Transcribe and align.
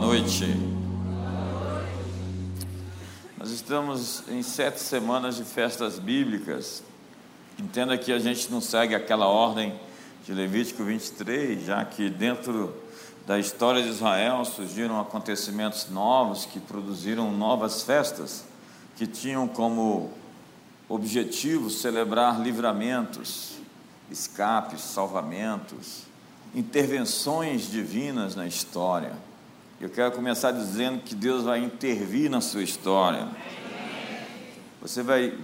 noite. 0.00 0.46
Nós 3.36 3.50
estamos 3.50 4.22
em 4.28 4.42
sete 4.42 4.80
semanas 4.80 5.36
de 5.36 5.44
festas 5.44 5.98
bíblicas. 5.98 6.84
Entenda 7.58 7.98
que 7.98 8.12
a 8.12 8.18
gente 8.18 8.48
não 8.50 8.60
segue 8.60 8.94
aquela 8.94 9.26
ordem 9.26 9.74
de 10.24 10.32
Levítico 10.32 10.84
23, 10.84 11.64
já 11.64 11.84
que 11.84 12.08
dentro 12.08 12.72
da 13.26 13.38
história 13.40 13.82
de 13.82 13.88
Israel 13.88 14.44
surgiram 14.44 15.00
acontecimentos 15.00 15.88
novos 15.90 16.44
que 16.44 16.60
produziram 16.60 17.32
novas 17.32 17.82
festas, 17.82 18.44
que 18.96 19.06
tinham 19.06 19.48
como 19.48 20.12
objetivo 20.88 21.70
celebrar 21.70 22.40
livramentos, 22.40 23.54
escapes, 24.10 24.80
salvamentos, 24.80 26.04
intervenções 26.54 27.68
divinas 27.68 28.36
na 28.36 28.46
história. 28.46 29.27
Eu 29.80 29.88
quero 29.88 30.10
começar 30.10 30.50
dizendo 30.50 31.02
que 31.02 31.14
Deus 31.14 31.44
vai 31.44 31.60
intervir 31.60 32.28
na 32.28 32.40
sua 32.40 32.64
história. 32.64 33.28
Você 34.82 35.04
vai 35.04 35.38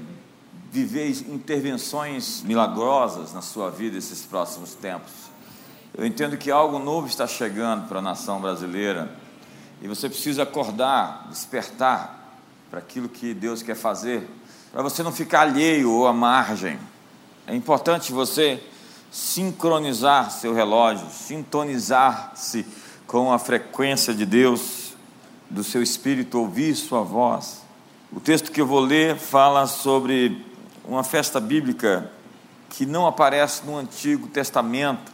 viver 0.73 1.09
intervenções 1.29 2.43
milagrosas 2.43 3.33
na 3.33 3.41
sua 3.41 3.70
vida 3.70 3.97
esses 3.97 4.23
próximos 4.23 4.74
tempos. 4.74 5.12
Eu 5.97 6.05
entendo 6.05 6.37
que 6.37 6.51
algo 6.51 6.80
novo 6.80 7.07
está 7.07 7.29
chegando 7.29 7.87
para 7.87 8.01
a 8.01 8.02
nação 8.02 8.41
brasileira 8.41 9.09
e 9.80 9.87
você 9.87 10.09
precisa 10.09 10.43
acordar, 10.43 11.29
despertar 11.30 12.37
para 12.69 12.80
aquilo 12.80 13.09
que 13.09 13.35
Deus 13.35 13.62
quer 13.62 13.77
fazer, 13.77 14.29
para 14.73 14.82
você 14.82 15.05
não 15.05 15.12
ficar 15.12 15.43
alheio 15.43 15.93
ou 15.93 16.09
à 16.09 16.12
margem. 16.12 16.77
É 17.46 17.55
importante 17.55 18.12
você 18.12 18.60
sincronizar 19.12 20.29
seu 20.32 20.52
relógio, 20.52 21.09
sintonizar-se 21.09 22.66
com 23.14 23.32
a 23.32 23.38
frequência 23.38 24.12
de 24.12 24.27
Deus, 24.27 24.92
do 25.48 25.62
seu 25.62 25.80
espírito, 25.80 26.36
ouvir 26.36 26.74
sua 26.74 27.02
voz. 27.02 27.62
O 28.12 28.18
texto 28.18 28.51
que 28.51 28.60
eu 28.60 28.66
vou 28.66 28.80
ler 28.80 29.15
fala 29.15 29.68
sobre 29.68 30.45
uma 30.84 31.04
festa 31.04 31.38
bíblica 31.38 32.10
que 32.71 32.84
não 32.84 33.06
aparece 33.06 33.65
no 33.65 33.76
Antigo 33.76 34.26
Testamento, 34.26 35.12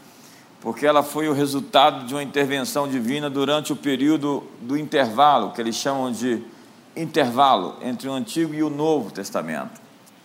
porque 0.62 0.86
ela 0.86 1.02
foi 1.02 1.28
o 1.28 1.34
resultado 1.34 2.06
de 2.06 2.14
uma 2.14 2.22
intervenção 2.22 2.88
divina 2.88 3.28
durante 3.28 3.70
o 3.70 3.76
período 3.76 4.44
do 4.62 4.78
intervalo, 4.78 5.52
que 5.52 5.60
eles 5.60 5.76
chamam 5.76 6.10
de 6.10 6.42
intervalo 6.96 7.76
entre 7.82 8.08
o 8.08 8.14
Antigo 8.14 8.54
e 8.54 8.62
o 8.62 8.70
Novo 8.70 9.10
Testamento. 9.10 9.78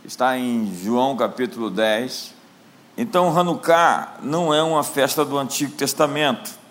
Está 0.06 0.38
em 0.38 0.74
João 0.82 1.18
capítulo 1.18 1.70
10, 1.70 2.36
então, 2.98 3.38
Hanukkah 3.38 4.20
não 4.22 4.54
é 4.54 4.64
uma 4.64 4.82
festa 4.82 5.26
do 5.26 5.38
Antigo 5.38 5.74
Testamento, 5.74 6.64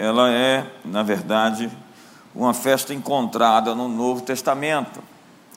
ela 0.00 0.32
é, 0.32 0.64
na 0.82 1.02
verdade, 1.02 1.70
uma 2.34 2.54
festa 2.54 2.94
encontrada 2.94 3.74
no 3.74 3.86
Novo 3.86 4.22
Testamento. 4.22 5.02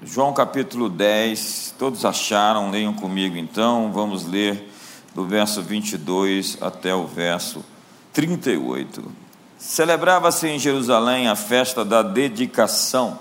João 0.01 0.33
capítulo 0.33 0.89
10, 0.89 1.75
todos 1.79 2.03
acharam, 2.03 2.69
leiam 2.69 2.93
comigo 2.93 3.37
então, 3.37 3.89
vamos 3.93 4.25
ler 4.25 4.69
do 5.15 5.25
verso 5.25 5.61
22 5.61 6.57
até 6.59 6.93
o 6.93 7.07
verso 7.07 7.63
38. 8.11 9.09
Celebrava-se 9.57 10.45
em 10.45 10.59
Jerusalém 10.59 11.29
a 11.29 11.37
festa 11.37 11.85
da 11.85 12.01
dedicação. 12.01 13.17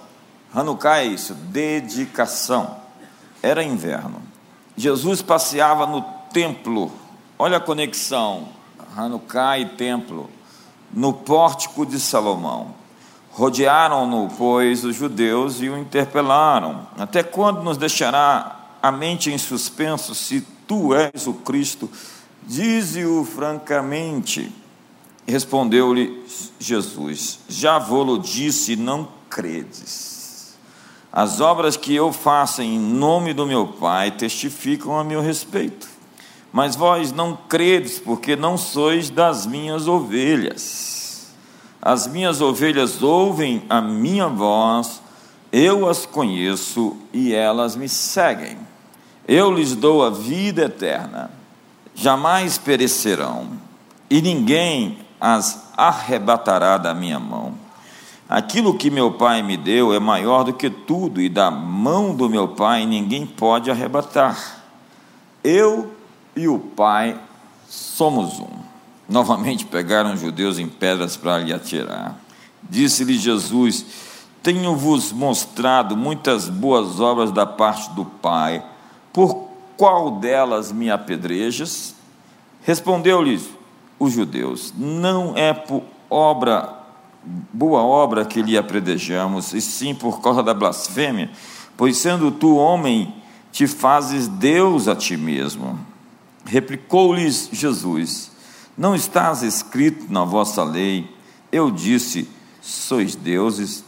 Hanukkah 0.52 1.02
é 1.02 1.04
isso, 1.04 1.34
dedicação. 1.34 2.78
Era 3.40 3.62
inverno. 3.62 4.20
Jesus 4.76 5.22
passeava 5.22 5.86
no 5.86 6.02
templo, 6.32 6.90
olha 7.38 7.58
a 7.58 7.60
conexão, 7.60 8.48
Hanukkah 8.96 9.60
e 9.60 9.66
templo, 9.66 10.28
no 10.92 11.12
pórtico 11.12 11.86
de 11.86 11.98
Salomão. 11.98 12.74
Rodearam-no, 13.30 14.28
pois, 14.36 14.84
os 14.84 14.94
judeus 14.94 15.62
e 15.62 15.68
o 15.68 15.78
interpelaram: 15.78 16.86
Até 16.98 17.22
quando 17.22 17.62
nos 17.62 17.78
deixará 17.78 18.76
a 18.82 18.92
mente 18.92 19.30
em 19.30 19.38
suspenso 19.38 20.14
se 20.14 20.42
tu 20.66 20.94
és 20.94 21.26
o 21.26 21.34
Cristo? 21.34 21.90
Dize-o 22.46 23.24
francamente. 23.24 24.52
Respondeu-lhe 25.26 26.24
Jesus: 26.58 27.40
Já 27.48 27.78
vou-lo 27.78 28.18
disse, 28.18 28.76
não 28.76 29.08
credes. 29.30 30.54
As 31.12 31.40
obras 31.40 31.76
que 31.76 31.94
eu 31.94 32.12
faço 32.12 32.62
em 32.62 32.78
nome 32.78 33.32
do 33.32 33.46
meu 33.46 33.66
Pai 33.66 34.10
testificam 34.10 34.98
a 34.98 35.04
meu 35.04 35.20
respeito. 35.20 35.91
Mas 36.52 36.76
vós 36.76 37.12
não 37.12 37.36
credes, 37.48 37.98
porque 37.98 38.36
não 38.36 38.58
sois 38.58 39.08
das 39.08 39.46
minhas 39.46 39.88
ovelhas. 39.88 41.32
As 41.80 42.06
minhas 42.06 42.40
ovelhas 42.40 43.02
ouvem 43.02 43.64
a 43.68 43.80
minha 43.80 44.28
voz, 44.28 45.02
eu 45.50 45.88
as 45.88 46.06
conheço 46.06 46.96
e 47.12 47.32
elas 47.34 47.74
me 47.74 47.88
seguem. 47.88 48.56
Eu 49.26 49.52
lhes 49.52 49.74
dou 49.74 50.04
a 50.04 50.10
vida 50.10 50.64
eterna, 50.64 51.30
jamais 51.94 52.58
perecerão, 52.58 53.48
e 54.10 54.20
ninguém 54.20 54.98
as 55.20 55.70
arrebatará 55.76 56.76
da 56.76 56.94
minha 56.94 57.18
mão. 57.18 57.54
Aquilo 58.28 58.76
que 58.76 58.90
meu 58.90 59.12
Pai 59.12 59.42
me 59.42 59.56
deu 59.56 59.92
é 59.92 59.98
maior 59.98 60.42
do 60.44 60.52
que 60.52 60.70
tudo, 60.70 61.20
e 61.20 61.28
da 61.28 61.50
mão 61.50 62.14
do 62.14 62.28
meu 62.28 62.48
Pai 62.48 62.86
ninguém 62.86 63.26
pode 63.26 63.70
arrebatar. 63.70 64.62
Eu 65.44 65.91
e 66.36 66.48
o 66.48 66.58
Pai 66.58 67.18
somos 67.68 68.38
um. 68.40 68.62
Novamente 69.08 69.66
pegaram 69.66 70.14
os 70.14 70.20
judeus 70.20 70.58
em 70.58 70.68
pedras 70.68 71.16
para 71.16 71.38
lhe 71.38 71.52
atirar. 71.52 72.18
Disse-lhe 72.62 73.18
Jesus: 73.18 73.84
Tenho-vos 74.42 75.12
mostrado 75.12 75.96
muitas 75.96 76.48
boas 76.48 77.00
obras 77.00 77.30
da 77.30 77.44
parte 77.44 77.90
do 77.94 78.04
Pai, 78.04 78.64
por 79.12 79.48
qual 79.76 80.12
delas 80.12 80.72
me 80.72 80.90
apedrejas? 80.90 81.94
Respondeu-lhes 82.62 83.50
os 83.98 84.12
judeus: 84.12 84.72
Não 84.76 85.36
é 85.36 85.52
por 85.52 85.82
obra, 86.08 86.78
boa 87.52 87.82
obra 87.82 88.24
que 88.24 88.42
lhe 88.42 88.56
apredejamos, 88.56 89.52
e 89.52 89.60
sim 89.60 89.94
por 89.94 90.20
causa 90.20 90.42
da 90.42 90.54
blasfêmia, 90.54 91.30
pois 91.76 91.96
sendo 91.96 92.30
tu 92.30 92.56
homem, 92.56 93.14
te 93.50 93.66
fazes 93.66 94.28
Deus 94.28 94.88
a 94.88 94.96
ti 94.96 95.16
mesmo. 95.16 95.91
Replicou-lhes 96.44 97.48
Jesus: 97.52 98.30
Não 98.76 98.94
estás 98.94 99.42
escrito 99.42 100.12
na 100.12 100.24
vossa 100.24 100.64
lei, 100.64 101.08
eu 101.50 101.70
disse, 101.70 102.28
sois 102.60 103.14
deuses. 103.14 103.84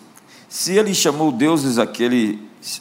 Se 0.49 0.73
ele 0.73 0.95
chamou 0.95 1.33
deuses 1.33 1.79
aquele 1.79 2.39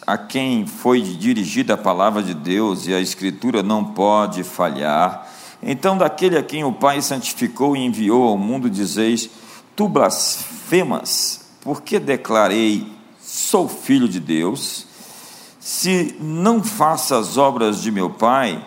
a 0.08 0.18
quem 0.18 0.66
foi 0.66 1.02
dirigida 1.02 1.74
a 1.74 1.78
palavra 1.78 2.24
de 2.24 2.34
Deus 2.34 2.88
e 2.88 2.94
a 2.94 3.02
Escritura 3.02 3.62
não 3.62 3.84
pode 3.84 4.44
falhar, 4.44 5.30
então 5.62 5.98
daquele 5.98 6.38
a 6.38 6.44
quem 6.44 6.64
o 6.64 6.72
Pai 6.72 7.02
santificou 7.02 7.76
e 7.76 7.86
enviou 7.86 8.28
ao 8.28 8.38
mundo, 8.38 8.70
dizeis: 8.70 9.30
Tu 9.76 9.88
blasfemas, 9.88 11.42
porque 11.62 12.00
declarei, 12.00 12.88
sou 13.22 13.68
filho 13.68 14.08
de 14.08 14.20
Deus. 14.20 14.86
Se 15.60 16.16
não 16.20 16.62
faço 16.62 17.16
as 17.16 17.38
obras 17.38 17.82
de 17.82 17.90
meu 17.90 18.10
Pai, 18.10 18.66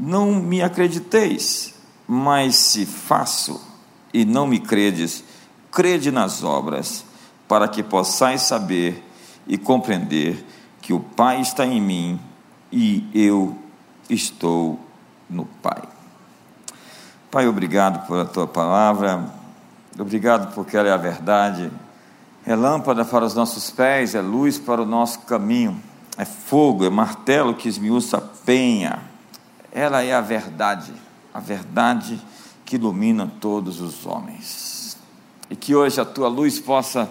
não 0.00 0.32
me 0.32 0.62
acrediteis, 0.62 1.74
mas 2.08 2.56
se 2.56 2.86
faço 2.86 3.60
e 4.14 4.24
não 4.24 4.46
me 4.46 4.58
credes, 4.58 5.22
crede 5.70 6.10
nas 6.10 6.42
obras, 6.42 7.04
para 7.46 7.68
que 7.68 7.82
possais 7.82 8.40
saber 8.40 9.04
e 9.46 9.58
compreender 9.58 10.42
que 10.80 10.94
o 10.94 11.00
Pai 11.00 11.42
está 11.42 11.66
em 11.66 11.80
mim 11.80 12.18
e 12.72 13.06
eu 13.12 13.54
estou 14.08 14.80
no 15.28 15.44
Pai. 15.44 15.82
Pai, 17.30 17.46
obrigado 17.46 18.06
por 18.06 18.18
a 18.18 18.24
tua 18.24 18.46
palavra, 18.46 19.30
obrigado 19.98 20.54
porque 20.54 20.78
ela 20.78 20.88
é 20.88 20.92
a 20.92 20.96
verdade, 20.96 21.70
é 22.46 22.56
lâmpada 22.56 23.04
para 23.04 23.26
os 23.26 23.34
nossos 23.34 23.70
pés, 23.70 24.14
é 24.14 24.22
luz 24.22 24.58
para 24.58 24.80
o 24.80 24.86
nosso 24.86 25.20
caminho, 25.20 25.80
é 26.16 26.24
fogo, 26.24 26.86
é 26.86 26.90
martelo 26.90 27.54
que 27.54 27.68
esmiuça 27.68 28.16
a 28.16 28.20
penha 28.20 29.09
ela 29.72 30.02
é 30.02 30.12
a 30.12 30.20
verdade, 30.20 30.92
a 31.32 31.40
verdade 31.40 32.20
que 32.64 32.76
ilumina 32.76 33.30
todos 33.40 33.80
os 33.80 34.06
homens. 34.06 34.96
E 35.48 35.56
que 35.56 35.74
hoje 35.74 36.00
a 36.00 36.04
tua 36.04 36.28
luz 36.28 36.58
possa 36.58 37.08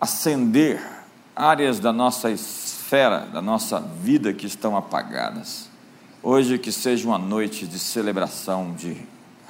acender 0.00 0.80
áreas 1.34 1.78
da 1.78 1.92
nossa 1.92 2.30
esfera, 2.30 3.20
da 3.32 3.40
nossa 3.40 3.80
vida 3.80 4.32
que 4.32 4.46
estão 4.46 4.76
apagadas. 4.76 5.68
Hoje 6.22 6.58
que 6.58 6.72
seja 6.72 7.06
uma 7.06 7.18
noite 7.18 7.66
de 7.66 7.78
celebração 7.78 8.74
de 8.74 8.96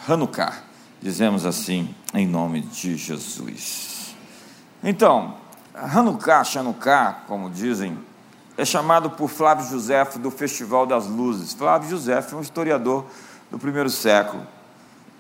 Hanukkah, 0.06 0.62
dizemos 1.00 1.44
assim, 1.44 1.94
em 2.14 2.26
nome 2.26 2.60
de 2.60 2.96
Jesus. 2.96 4.14
Então, 4.82 5.34
Hanukkah, 5.74 6.42
Hanukkah, 6.54 7.24
como 7.26 7.50
dizem 7.50 7.98
é 8.56 8.64
chamado 8.64 9.10
por 9.10 9.28
Flávio 9.28 9.66
José 9.66 10.04
do 10.18 10.30
Festival 10.30 10.86
das 10.86 11.06
Luzes. 11.06 11.52
Flávio 11.52 11.88
José 11.90 12.12
é 12.12 12.34
um 12.34 12.40
historiador 12.40 13.06
do 13.50 13.58
primeiro 13.58 13.90
século 13.90 14.46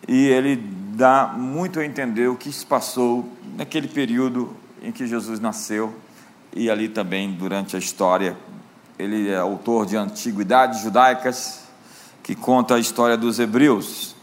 e 0.06 0.26
ele 0.28 0.56
dá 0.56 1.26
muito 1.36 1.78
a 1.80 1.84
entender 1.84 2.28
o 2.28 2.36
que 2.36 2.52
se 2.52 2.64
passou 2.64 3.28
naquele 3.56 3.88
período 3.88 4.56
em 4.82 4.92
que 4.92 5.06
Jesus 5.06 5.40
nasceu 5.40 5.94
e 6.54 6.70
ali 6.70 6.88
também 6.88 7.32
durante 7.32 7.76
a 7.76 7.78
história. 7.78 8.36
Ele 8.98 9.30
é 9.30 9.36
autor 9.36 9.86
de 9.86 9.96
Antiguidades 9.96 10.80
Judaicas, 10.80 11.60
que 12.22 12.34
conta 12.34 12.74
a 12.74 12.78
história 12.78 13.16
dos 13.16 13.38
hebreus 13.38 14.14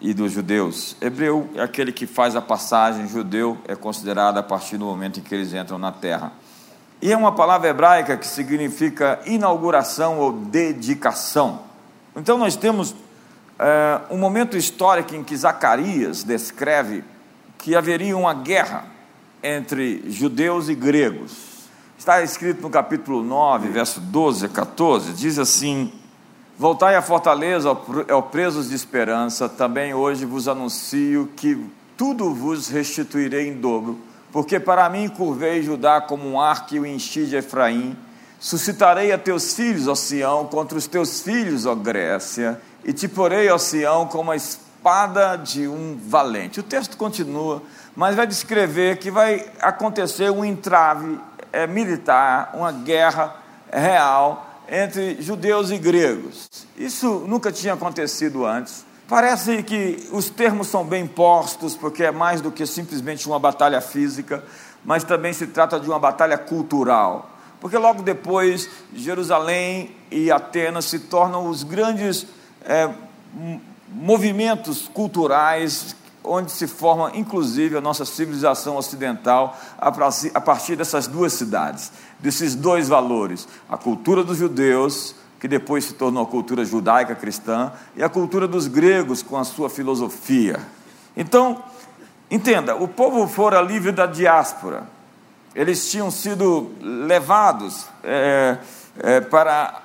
e 0.00 0.14
dos 0.14 0.32
judeus. 0.32 0.96
Hebreu 1.00 1.48
é 1.54 1.62
aquele 1.62 1.92
que 1.92 2.06
faz 2.06 2.36
a 2.36 2.42
passagem, 2.42 3.08
judeu 3.08 3.58
é 3.66 3.74
considerado 3.74 4.38
a 4.38 4.42
partir 4.42 4.76
do 4.76 4.84
momento 4.84 5.20
em 5.20 5.22
que 5.22 5.34
eles 5.34 5.52
entram 5.52 5.78
na 5.78 5.92
terra. 5.92 6.32
E 7.00 7.12
é 7.12 7.16
uma 7.16 7.32
palavra 7.32 7.68
hebraica 7.68 8.16
que 8.16 8.26
significa 8.26 9.20
inauguração 9.24 10.18
ou 10.18 10.32
dedicação. 10.32 11.60
Então 12.16 12.36
nós 12.36 12.56
temos 12.56 12.94
é, 13.58 14.00
um 14.10 14.18
momento 14.18 14.56
histórico 14.56 15.14
em 15.14 15.22
que 15.22 15.36
Zacarias 15.36 16.24
descreve 16.24 17.04
que 17.56 17.76
haveria 17.76 18.16
uma 18.16 18.34
guerra 18.34 18.86
entre 19.42 20.04
judeus 20.10 20.68
e 20.68 20.74
gregos. 20.74 21.48
Está 21.96 22.22
escrito 22.22 22.62
no 22.62 22.70
capítulo 22.70 23.22
9, 23.22 23.68
verso 23.68 24.00
12 24.00 24.46
a 24.46 24.48
14, 24.48 25.12
diz 25.12 25.38
assim: 25.38 25.92
Voltai 26.56 26.96
à 26.96 27.02
fortaleza, 27.02 27.70
ó 27.70 28.22
presos 28.22 28.68
de 28.68 28.74
esperança, 28.74 29.48
também 29.48 29.94
hoje 29.94 30.24
vos 30.24 30.48
anuncio 30.48 31.28
que 31.36 31.64
tudo 31.96 32.32
vos 32.32 32.68
restituirei 32.68 33.48
em 33.48 33.54
dobro, 33.54 33.98
porque 34.32 34.60
para 34.60 34.88
mim 34.88 35.08
curvei 35.08 35.62
Judá 35.62 36.00
como 36.00 36.28
um 36.28 36.40
arco 36.40 36.74
e 36.74 36.80
o 36.80 36.86
enchi 36.86 37.26
de 37.26 37.36
Efraim. 37.36 37.96
Suscitarei 38.38 39.10
a 39.10 39.18
teus 39.18 39.54
filhos, 39.54 39.88
ó 39.88 39.94
Sião, 39.94 40.46
contra 40.46 40.78
os 40.78 40.86
teus 40.86 41.20
filhos, 41.22 41.66
ó 41.66 41.74
Grécia, 41.74 42.60
e 42.84 42.92
te 42.92 43.08
porei, 43.08 43.48
ó 43.50 43.58
Sião, 43.58 44.06
como 44.06 44.30
a 44.30 44.36
espada 44.36 45.36
de 45.36 45.66
um 45.66 45.98
valente. 46.00 46.60
O 46.60 46.62
texto 46.62 46.96
continua, 46.96 47.62
mas 47.96 48.14
vai 48.14 48.26
descrever 48.26 48.98
que 48.98 49.10
vai 49.10 49.44
acontecer 49.60 50.30
um 50.30 50.44
entrave 50.44 51.18
é, 51.52 51.66
militar, 51.66 52.52
uma 52.54 52.70
guerra 52.70 53.36
real 53.72 54.46
entre 54.68 55.20
judeus 55.20 55.70
e 55.70 55.78
gregos. 55.78 56.48
Isso 56.76 57.24
nunca 57.26 57.50
tinha 57.50 57.72
acontecido 57.72 58.44
antes. 58.46 58.84
Parece 59.08 59.62
que 59.62 60.06
os 60.12 60.28
termos 60.28 60.66
são 60.66 60.84
bem 60.84 61.06
postos, 61.06 61.74
porque 61.74 62.04
é 62.04 62.12
mais 62.12 62.42
do 62.42 62.52
que 62.52 62.66
simplesmente 62.66 63.26
uma 63.26 63.38
batalha 63.38 63.80
física, 63.80 64.44
mas 64.84 65.02
também 65.02 65.32
se 65.32 65.46
trata 65.46 65.80
de 65.80 65.88
uma 65.88 65.98
batalha 65.98 66.36
cultural. 66.36 67.30
Porque 67.58 67.78
logo 67.78 68.02
depois, 68.02 68.68
Jerusalém 68.94 69.96
e 70.10 70.30
Atenas 70.30 70.84
se 70.84 70.98
tornam 70.98 71.48
os 71.48 71.62
grandes 71.62 72.26
é, 72.62 72.90
movimentos 73.88 74.88
culturais 74.92 75.96
onde 76.22 76.52
se 76.52 76.66
forma 76.66 77.10
inclusive 77.14 77.78
a 77.78 77.80
nossa 77.80 78.04
civilização 78.04 78.76
ocidental 78.76 79.58
a 79.78 80.40
partir 80.40 80.76
dessas 80.76 81.06
duas 81.06 81.32
cidades, 81.32 81.90
desses 82.20 82.54
dois 82.54 82.88
valores: 82.88 83.48
a 83.70 83.78
cultura 83.78 84.22
dos 84.22 84.36
judeus, 84.36 85.14
que 85.38 85.46
depois 85.46 85.84
se 85.84 85.94
tornou 85.94 86.22
a 86.22 86.26
cultura 86.26 86.64
judaica 86.64 87.14
cristã, 87.14 87.72
e 87.96 88.02
a 88.02 88.08
cultura 88.08 88.48
dos 88.48 88.66
gregos 88.66 89.22
com 89.22 89.36
a 89.36 89.44
sua 89.44 89.70
filosofia. 89.70 90.58
Então, 91.16 91.62
entenda: 92.30 92.74
o 92.76 92.88
povo 92.88 93.26
fora 93.26 93.60
livre 93.60 93.92
da 93.92 94.06
diáspora, 94.06 94.84
eles 95.54 95.90
tinham 95.90 96.10
sido 96.10 96.72
levados 96.80 97.86
é, 98.02 98.58
é, 98.98 99.20
para 99.20 99.82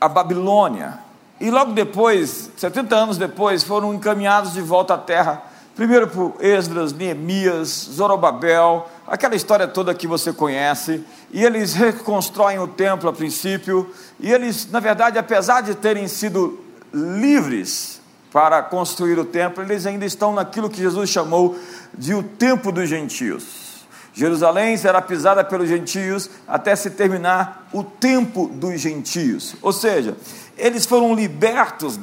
a 0.00 0.08
Babilônia. 0.08 0.98
E 1.40 1.50
logo 1.50 1.72
depois, 1.72 2.50
70 2.56 2.94
anos 2.94 3.18
depois, 3.18 3.64
foram 3.64 3.92
encaminhados 3.92 4.52
de 4.52 4.60
volta 4.60 4.94
à 4.94 4.98
terra 4.98 5.42
Primeiro 5.74 6.06
por 6.06 6.36
Esdras, 6.38 6.92
Neemias, 6.92 7.88
Zorobabel, 7.92 8.88
aquela 9.08 9.34
história 9.34 9.66
toda 9.66 9.92
que 9.92 10.06
você 10.06 10.32
conhece, 10.32 11.02
e 11.32 11.44
eles 11.44 11.74
reconstroem 11.74 12.60
o 12.60 12.68
templo 12.68 13.10
a 13.10 13.12
princípio, 13.12 13.92
e 14.20 14.32
eles, 14.32 14.70
na 14.70 14.78
verdade, 14.78 15.18
apesar 15.18 15.62
de 15.62 15.74
terem 15.74 16.06
sido 16.06 16.60
livres 16.92 18.00
para 18.32 18.62
construir 18.62 19.18
o 19.18 19.24
templo, 19.24 19.64
eles 19.64 19.84
ainda 19.84 20.06
estão 20.06 20.32
naquilo 20.32 20.70
que 20.70 20.80
Jesus 20.80 21.10
chamou 21.10 21.58
de 21.92 22.14
o 22.14 22.22
tempo 22.22 22.70
dos 22.70 22.88
gentios. 22.88 23.64
Jerusalém 24.12 24.76
será 24.76 25.02
pisada 25.02 25.42
pelos 25.42 25.68
gentios 25.68 26.30
até 26.46 26.76
se 26.76 26.90
terminar 26.90 27.68
o 27.72 27.82
tempo 27.82 28.46
dos 28.46 28.80
gentios. 28.80 29.56
Ou 29.60 29.72
seja, 29.72 30.16
eles 30.56 30.86
foram 30.86 31.16
libertos, 31.16 31.98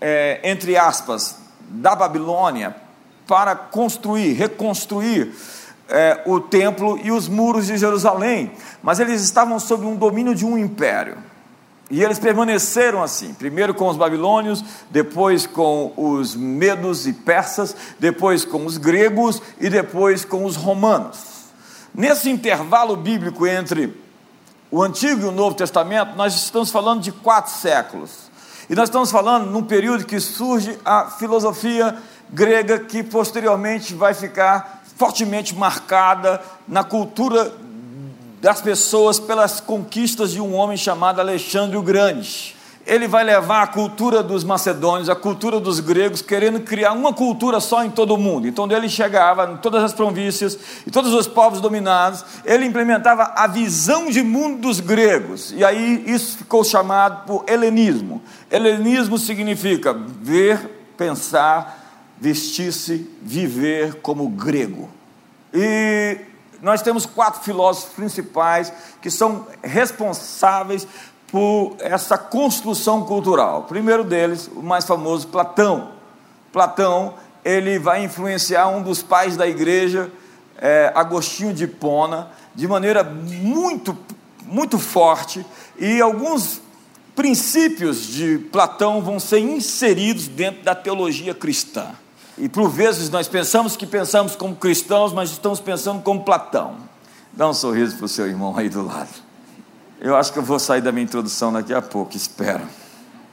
é, 0.00 0.38
entre 0.44 0.76
aspas, 0.76 1.45
da 1.68 1.94
Babilônia 1.94 2.74
para 3.26 3.54
construir, 3.56 4.32
reconstruir 4.34 5.34
é, 5.88 6.22
o 6.26 6.40
templo 6.40 6.98
e 7.02 7.10
os 7.10 7.28
muros 7.28 7.66
de 7.66 7.76
Jerusalém, 7.76 8.52
mas 8.82 9.00
eles 9.00 9.22
estavam 9.22 9.58
sob 9.58 9.84
um 9.84 9.96
domínio 9.96 10.34
de 10.34 10.44
um 10.44 10.58
império. 10.58 11.16
E 11.88 12.02
eles 12.02 12.18
permaneceram 12.18 13.02
assim, 13.02 13.32
primeiro 13.32 13.72
com 13.72 13.88
os 13.88 13.96
babilônios, 13.96 14.64
depois 14.90 15.46
com 15.46 15.92
os 15.96 16.34
medos 16.34 17.06
e 17.06 17.12
persas, 17.12 17.76
depois 17.98 18.44
com 18.44 18.66
os 18.66 18.76
gregos 18.76 19.40
e 19.60 19.68
depois 19.70 20.24
com 20.24 20.44
os 20.44 20.56
romanos. 20.56 21.36
Nesse 21.94 22.28
intervalo 22.28 22.96
bíblico 22.96 23.46
entre 23.46 23.96
o 24.68 24.82
Antigo 24.82 25.22
e 25.22 25.24
o 25.26 25.32
Novo 25.32 25.54
Testamento, 25.54 26.16
nós 26.16 26.34
estamos 26.34 26.70
falando 26.70 27.02
de 27.02 27.12
quatro 27.12 27.52
séculos. 27.52 28.25
E 28.68 28.74
nós 28.74 28.88
estamos 28.88 29.10
falando 29.10 29.50
num 29.50 29.62
período 29.62 30.04
que 30.04 30.18
surge 30.18 30.76
a 30.84 31.10
filosofia 31.10 31.96
grega, 32.30 32.80
que 32.80 33.02
posteriormente 33.02 33.94
vai 33.94 34.12
ficar 34.12 34.82
fortemente 34.96 35.54
marcada 35.54 36.42
na 36.66 36.82
cultura 36.82 37.52
das 38.40 38.60
pessoas 38.60 39.20
pelas 39.20 39.60
conquistas 39.60 40.32
de 40.32 40.40
um 40.40 40.54
homem 40.54 40.76
chamado 40.76 41.20
Alexandre 41.20 41.76
o 41.76 41.82
Grande 41.82 42.55
ele 42.86 43.08
vai 43.08 43.24
levar 43.24 43.62
a 43.62 43.66
cultura 43.66 44.22
dos 44.22 44.44
macedônios, 44.44 45.10
a 45.10 45.16
cultura 45.16 45.58
dos 45.58 45.80
gregos, 45.80 46.22
querendo 46.22 46.60
criar 46.60 46.92
uma 46.92 47.12
cultura 47.12 47.58
só 47.58 47.84
em 47.84 47.90
todo 47.90 48.14
o 48.14 48.18
mundo. 48.18 48.46
Então, 48.46 48.70
ele 48.70 48.88
chegava 48.88 49.50
em 49.52 49.56
todas 49.56 49.82
as 49.82 49.92
províncias 49.92 50.56
e 50.86 50.90
todos 50.90 51.12
os 51.12 51.26
povos 51.26 51.60
dominados, 51.60 52.24
ele 52.44 52.64
implementava 52.64 53.32
a 53.34 53.48
visão 53.48 54.08
de 54.08 54.22
mundo 54.22 54.60
dos 54.60 54.78
gregos. 54.78 55.52
E 55.52 55.64
aí 55.64 56.04
isso 56.06 56.38
ficou 56.38 56.62
chamado 56.62 57.26
por 57.26 57.44
helenismo. 57.48 58.22
Helenismo 58.48 59.18
significa 59.18 59.92
ver, 59.92 60.92
pensar, 60.96 62.14
vestir-se, 62.20 63.10
viver 63.20 63.96
como 63.96 64.28
grego. 64.28 64.88
E 65.52 66.18
nós 66.62 66.82
temos 66.82 67.04
quatro 67.04 67.42
filósofos 67.42 67.94
principais 67.94 68.72
que 69.02 69.10
são 69.10 69.46
responsáveis 69.62 70.86
por 71.30 71.76
essa 71.80 72.16
construção 72.16 73.02
cultural. 73.04 73.60
O 73.60 73.62
primeiro 73.64 74.04
deles, 74.04 74.48
o 74.54 74.62
mais 74.62 74.84
famoso, 74.84 75.28
Platão. 75.28 75.90
Platão, 76.52 77.14
ele 77.44 77.78
vai 77.78 78.04
influenciar 78.04 78.68
um 78.68 78.82
dos 78.82 79.02
pais 79.02 79.36
da 79.36 79.46
igreja, 79.46 80.10
é, 80.58 80.92
Agostinho 80.94 81.52
de 81.52 81.64
Hipona, 81.64 82.28
de 82.54 82.66
maneira 82.66 83.04
muito, 83.04 83.96
muito 84.44 84.78
forte, 84.78 85.44
e 85.78 86.00
alguns 86.00 86.60
princípios 87.14 88.06
de 88.06 88.38
Platão 88.50 89.02
vão 89.02 89.18
ser 89.18 89.38
inseridos 89.38 90.28
dentro 90.28 90.62
da 90.62 90.74
teologia 90.74 91.34
cristã. 91.34 91.88
E 92.38 92.48
por 92.48 92.68
vezes 92.68 93.08
nós 93.08 93.26
pensamos 93.28 93.76
que 93.76 93.86
pensamos 93.86 94.36
como 94.36 94.54
cristãos, 94.54 95.12
mas 95.12 95.30
estamos 95.30 95.58
pensando 95.58 96.02
como 96.02 96.22
Platão. 96.22 96.76
Dá 97.32 97.48
um 97.48 97.54
sorriso 97.54 97.96
para 97.96 98.06
o 98.06 98.08
seu 98.08 98.26
irmão 98.26 98.56
aí 98.56 98.68
do 98.68 98.84
lado. 98.84 99.25
Eu 100.00 100.16
acho 100.16 100.32
que 100.32 100.38
eu 100.38 100.42
vou 100.42 100.58
sair 100.58 100.80
da 100.80 100.92
minha 100.92 101.04
introdução 101.04 101.52
daqui 101.52 101.72
a 101.72 101.80
pouco, 101.80 102.16
espero. 102.16 102.62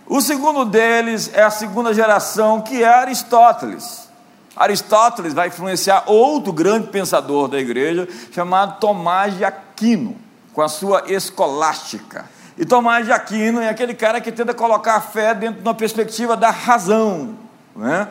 O 0.08 0.22
segundo 0.22 0.66
deles 0.66 1.30
é 1.34 1.44
a 1.44 1.50
segunda 1.50 1.94
geração, 1.94 2.62
que 2.62 2.84
é 2.84 2.88
Aristóteles. 2.88 4.08
Aristóteles 4.56 5.34
vai 5.34 5.48
influenciar 5.48 6.04
outro 6.06 6.54
grande 6.54 6.88
pensador 6.88 7.48
da 7.48 7.60
igreja, 7.60 8.08
chamado 8.32 8.80
Tomás 8.80 9.36
de 9.36 9.44
Aquino, 9.44 10.16
com 10.54 10.62
a 10.62 10.68
sua 10.68 11.04
escolástica. 11.08 12.26
E 12.58 12.66
Tomás 12.66 13.06
de 13.06 13.12
Aquino 13.12 13.60
é 13.60 13.70
aquele 13.70 13.94
cara 13.94 14.22
que 14.22 14.32
tenta 14.32 14.54
colocar 14.54 14.96
a 14.96 15.02
fé 15.02 15.34
dentro 15.34 15.62
de 15.62 15.68
uma 15.68 15.74
perspectiva 15.74 16.38
da 16.38 16.52
razão, 16.52 17.36
né? 17.76 18.08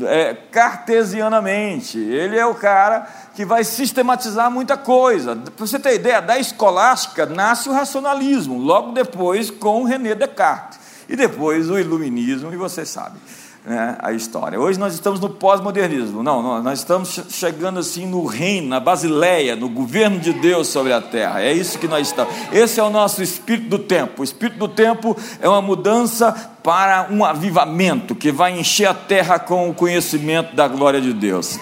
é, 0.00 0.34
cartesianamente. 0.50 1.98
Ele 1.98 2.38
é 2.38 2.46
o 2.46 2.54
cara 2.54 3.06
que 3.34 3.44
vai 3.44 3.64
sistematizar 3.64 4.50
muita 4.50 4.76
coisa. 4.76 5.36
Para 5.36 5.66
você 5.66 5.78
ter 5.78 5.94
ideia, 5.94 6.20
da 6.20 6.38
escolástica 6.38 7.26
nasce 7.26 7.68
o 7.68 7.72
racionalismo, 7.72 8.58
logo 8.58 8.92
depois 8.92 9.50
com 9.50 9.84
René 9.84 10.14
Descartes. 10.14 10.78
E 11.08 11.16
depois 11.16 11.68
o 11.68 11.78
iluminismo, 11.78 12.52
e 12.52 12.56
você 12.56 12.86
sabe 12.86 13.16
né, 13.64 13.96
a 14.00 14.12
história. 14.12 14.58
Hoje 14.58 14.78
nós 14.78 14.94
estamos 14.94 15.20
no 15.20 15.30
pós-modernismo. 15.30 16.22
Não, 16.22 16.62
nós 16.62 16.80
estamos 16.80 17.20
chegando 17.30 17.78
assim 17.78 18.06
no 18.06 18.24
reino, 18.24 18.68
na 18.68 18.80
Basileia, 18.80 19.54
no 19.54 19.68
governo 19.68 20.18
de 20.18 20.32
Deus 20.32 20.68
sobre 20.68 20.92
a 20.92 21.00
terra. 21.00 21.42
É 21.42 21.52
isso 21.52 21.78
que 21.78 21.88
nós 21.88 22.08
estamos. 22.08 22.34
Esse 22.52 22.80
é 22.80 22.82
o 22.82 22.90
nosso 22.90 23.22
espírito 23.22 23.68
do 23.68 23.78
tempo. 23.78 24.22
O 24.22 24.24
espírito 24.24 24.58
do 24.58 24.68
tempo 24.68 25.16
é 25.40 25.48
uma 25.48 25.62
mudança 25.62 26.32
para 26.62 27.08
um 27.10 27.24
avivamento 27.24 28.14
que 28.14 28.32
vai 28.32 28.58
encher 28.58 28.86
a 28.86 28.94
terra 28.94 29.38
com 29.38 29.70
o 29.70 29.74
conhecimento 29.74 30.54
da 30.54 30.66
glória 30.66 31.00
de 31.00 31.12
Deus. 31.12 31.58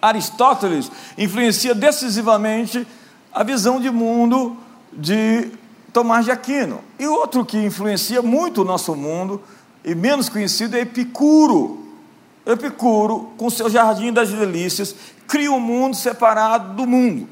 Aristóteles 0.00 0.90
influencia 1.16 1.74
decisivamente 1.74 2.86
a 3.32 3.42
visão 3.42 3.80
de 3.80 3.90
mundo 3.90 4.56
de 4.92 5.50
Tomás 5.92 6.24
de 6.24 6.30
Aquino. 6.30 6.80
E 6.98 7.06
outro 7.06 7.44
que 7.44 7.58
influencia 7.58 8.22
muito 8.22 8.62
o 8.62 8.64
nosso 8.64 8.94
mundo, 8.94 9.42
e 9.84 9.94
menos 9.94 10.28
conhecido, 10.28 10.76
é 10.76 10.80
Epicuro. 10.80 11.84
Epicuro, 12.44 13.32
com 13.36 13.50
seu 13.50 13.68
Jardim 13.68 14.12
das 14.12 14.30
Delícias, 14.30 14.94
cria 15.26 15.50
um 15.50 15.60
mundo 15.60 15.96
separado 15.96 16.74
do 16.74 16.86
mundo. 16.86 17.28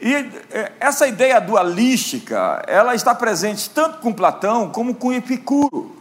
E 0.00 0.12
é, 0.12 0.72
essa 0.80 1.06
ideia 1.06 1.40
dualística, 1.40 2.62
ela 2.66 2.94
está 2.94 3.14
presente 3.14 3.70
tanto 3.70 3.98
com 3.98 4.12
Platão 4.12 4.70
como 4.70 4.94
com 4.94 5.12
Epicuro, 5.12 5.93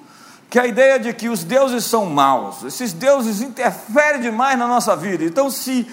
que 0.53 0.59
a 0.59 0.67
ideia 0.67 0.99
de 0.99 1.11
que 1.13 1.29
os 1.29 1.43
deuses 1.43 1.83
são 1.83 2.05
maus, 2.05 2.63
esses 2.63 2.93
deuses 2.93 3.41
interferem 3.41 4.21
demais 4.21 4.55
na 4.55 4.67
nossa 4.67 4.95
vida. 4.95 5.23
Então, 5.23 5.49
se 5.49 5.87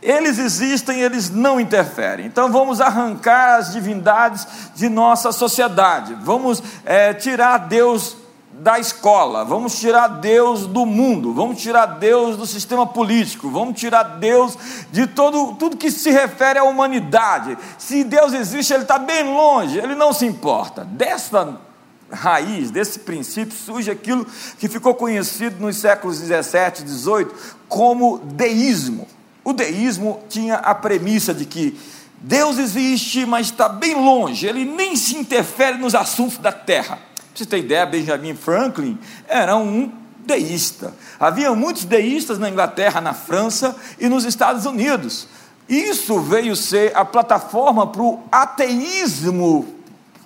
eles 0.00 0.38
existem, 0.38 1.02
eles 1.02 1.28
não 1.28 1.60
interferem. 1.60 2.24
Então 2.24 2.50
vamos 2.50 2.80
arrancar 2.80 3.58
as 3.58 3.74
divindades 3.74 4.48
de 4.74 4.88
nossa 4.88 5.32
sociedade. 5.32 6.16
Vamos 6.22 6.62
é, 6.86 7.12
tirar 7.12 7.58
Deus 7.58 8.16
da 8.54 8.78
escola, 8.78 9.44
vamos 9.44 9.78
tirar 9.78 10.08
Deus 10.08 10.66
do 10.66 10.86
mundo, 10.86 11.34
vamos 11.34 11.60
tirar 11.60 11.84
Deus 11.84 12.38
do 12.38 12.46
sistema 12.46 12.86
político, 12.86 13.50
vamos 13.50 13.78
tirar 13.78 14.02
Deus 14.02 14.56
de 14.90 15.06
todo, 15.06 15.56
tudo 15.56 15.76
que 15.76 15.90
se 15.90 16.10
refere 16.10 16.58
à 16.58 16.64
humanidade. 16.64 17.58
Se 17.76 18.02
Deus 18.02 18.32
existe, 18.32 18.72
Ele 18.72 18.84
está 18.84 18.98
bem 18.98 19.24
longe, 19.24 19.76
Ele 19.76 19.94
não 19.94 20.14
se 20.14 20.24
importa. 20.24 20.86
Dessa 20.86 21.65
raiz, 22.10 22.70
desse 22.70 23.00
princípio, 23.00 23.56
surge 23.56 23.90
aquilo 23.90 24.26
que 24.58 24.68
ficou 24.68 24.94
conhecido 24.94 25.60
nos 25.60 25.76
séculos 25.76 26.20
17 26.20 26.82
e 26.82 26.84
18 26.84 27.34
como 27.68 28.18
deísmo. 28.18 29.08
O 29.44 29.52
deísmo 29.52 30.20
tinha 30.28 30.56
a 30.56 30.74
premissa 30.74 31.32
de 31.32 31.44
que 31.44 31.78
Deus 32.18 32.58
existe, 32.58 33.26
mas 33.26 33.46
está 33.46 33.68
bem 33.68 33.94
longe, 33.94 34.46
ele 34.46 34.64
nem 34.64 34.96
se 34.96 35.16
interfere 35.16 35.78
nos 35.78 35.94
assuntos 35.94 36.38
da 36.38 36.50
terra. 36.50 36.96
Para 36.96 37.24
você 37.34 37.46
ter 37.46 37.58
ideia, 37.58 37.84
Benjamin 37.84 38.34
Franklin 38.34 38.98
era 39.28 39.56
um 39.56 39.92
deísta. 40.24 40.94
Havia 41.20 41.54
muitos 41.54 41.84
deístas 41.84 42.38
na 42.38 42.50
Inglaterra, 42.50 43.00
na 43.00 43.14
França 43.14 43.76
e 44.00 44.08
nos 44.08 44.24
Estados 44.24 44.66
Unidos. 44.66 45.28
Isso 45.68 46.18
veio 46.20 46.56
ser 46.56 46.96
a 46.96 47.04
plataforma 47.04 47.86
para 47.86 48.02
o 48.02 48.20
ateísmo, 48.30 49.74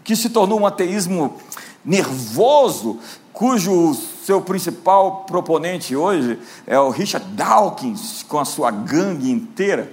que 0.05 0.15
se 0.15 0.31
tornou 0.31 0.61
um 0.61 0.67
ateísmo 0.67 1.41
nervoso, 1.85 2.99
cujo 3.33 3.95
seu 4.25 4.41
principal 4.41 5.25
proponente 5.27 5.97
hoje 5.97 6.39
é 6.67 6.79
o 6.79 6.91
Richard 6.91 7.27
Dawkins, 7.33 8.23
com 8.29 8.39
a 8.39 8.45
sua 8.45 8.71
gangue 8.71 9.31
inteira, 9.31 9.91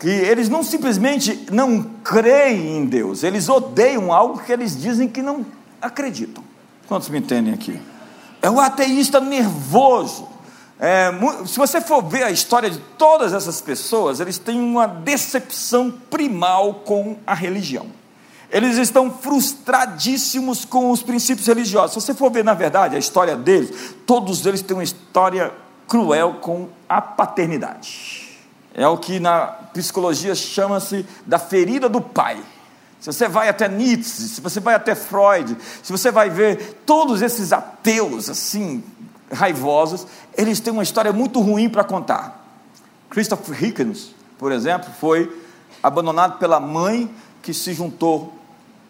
que 0.00 0.08
eles 0.08 0.48
não 0.48 0.62
simplesmente 0.62 1.46
não 1.50 1.82
creem 2.02 2.78
em 2.78 2.84
Deus, 2.84 3.22
eles 3.22 3.48
odeiam 3.48 4.12
algo 4.12 4.40
que 4.40 4.52
eles 4.52 4.80
dizem 4.80 5.08
que 5.08 5.22
não 5.22 5.46
acreditam. 5.80 6.42
Quantos 6.88 7.08
me 7.08 7.18
entendem 7.18 7.54
aqui? 7.54 7.80
É 8.40 8.50
o 8.50 8.58
ateísta 8.58 9.20
nervoso. 9.20 10.28
É, 10.80 11.12
se 11.46 11.56
você 11.56 11.80
for 11.80 12.02
ver 12.02 12.24
a 12.24 12.30
história 12.32 12.68
de 12.68 12.78
todas 12.98 13.32
essas 13.32 13.60
pessoas, 13.60 14.18
eles 14.18 14.36
têm 14.38 14.58
uma 14.58 14.86
decepção 14.86 15.92
primal 16.10 16.74
com 16.84 17.16
a 17.24 17.34
religião 17.34 18.01
eles 18.52 18.76
estão 18.76 19.10
frustradíssimos 19.10 20.66
com 20.66 20.90
os 20.90 21.02
princípios 21.02 21.46
religiosos. 21.46 21.92
Se 21.92 22.00
você 22.00 22.14
for 22.14 22.30
ver, 22.30 22.44
na 22.44 22.52
verdade, 22.52 22.94
a 22.94 22.98
história 22.98 23.34
deles, 23.34 23.94
todos 24.06 24.44
eles 24.44 24.60
têm 24.60 24.76
uma 24.76 24.84
história 24.84 25.50
cruel 25.88 26.34
com 26.34 26.68
a 26.86 27.00
paternidade. 27.00 28.38
É 28.74 28.86
o 28.86 28.98
que 28.98 29.18
na 29.18 29.46
psicologia 29.46 30.34
chama-se 30.34 31.06
da 31.26 31.38
ferida 31.38 31.88
do 31.88 32.00
pai. 32.00 32.38
Se 33.00 33.06
você 33.06 33.26
vai 33.26 33.48
até 33.48 33.68
Nietzsche, 33.68 34.28
se 34.28 34.40
você 34.42 34.60
vai 34.60 34.74
até 34.74 34.94
Freud, 34.94 35.56
se 35.82 35.90
você 35.90 36.10
vai 36.10 36.28
ver 36.28 36.82
todos 36.84 37.22
esses 37.22 37.54
ateus 37.54 38.28
assim 38.28 38.84
raivosos, 39.32 40.06
eles 40.36 40.60
têm 40.60 40.74
uma 40.74 40.82
história 40.82 41.12
muito 41.12 41.40
ruim 41.40 41.70
para 41.70 41.84
contar. 41.84 42.46
Christopher 43.08 43.64
Hitchens, 43.64 44.14
por 44.38 44.52
exemplo, 44.52 44.90
foi 45.00 45.40
abandonado 45.82 46.38
pela 46.38 46.60
mãe 46.60 47.10
que 47.40 47.52
se 47.54 47.72
juntou 47.72 48.41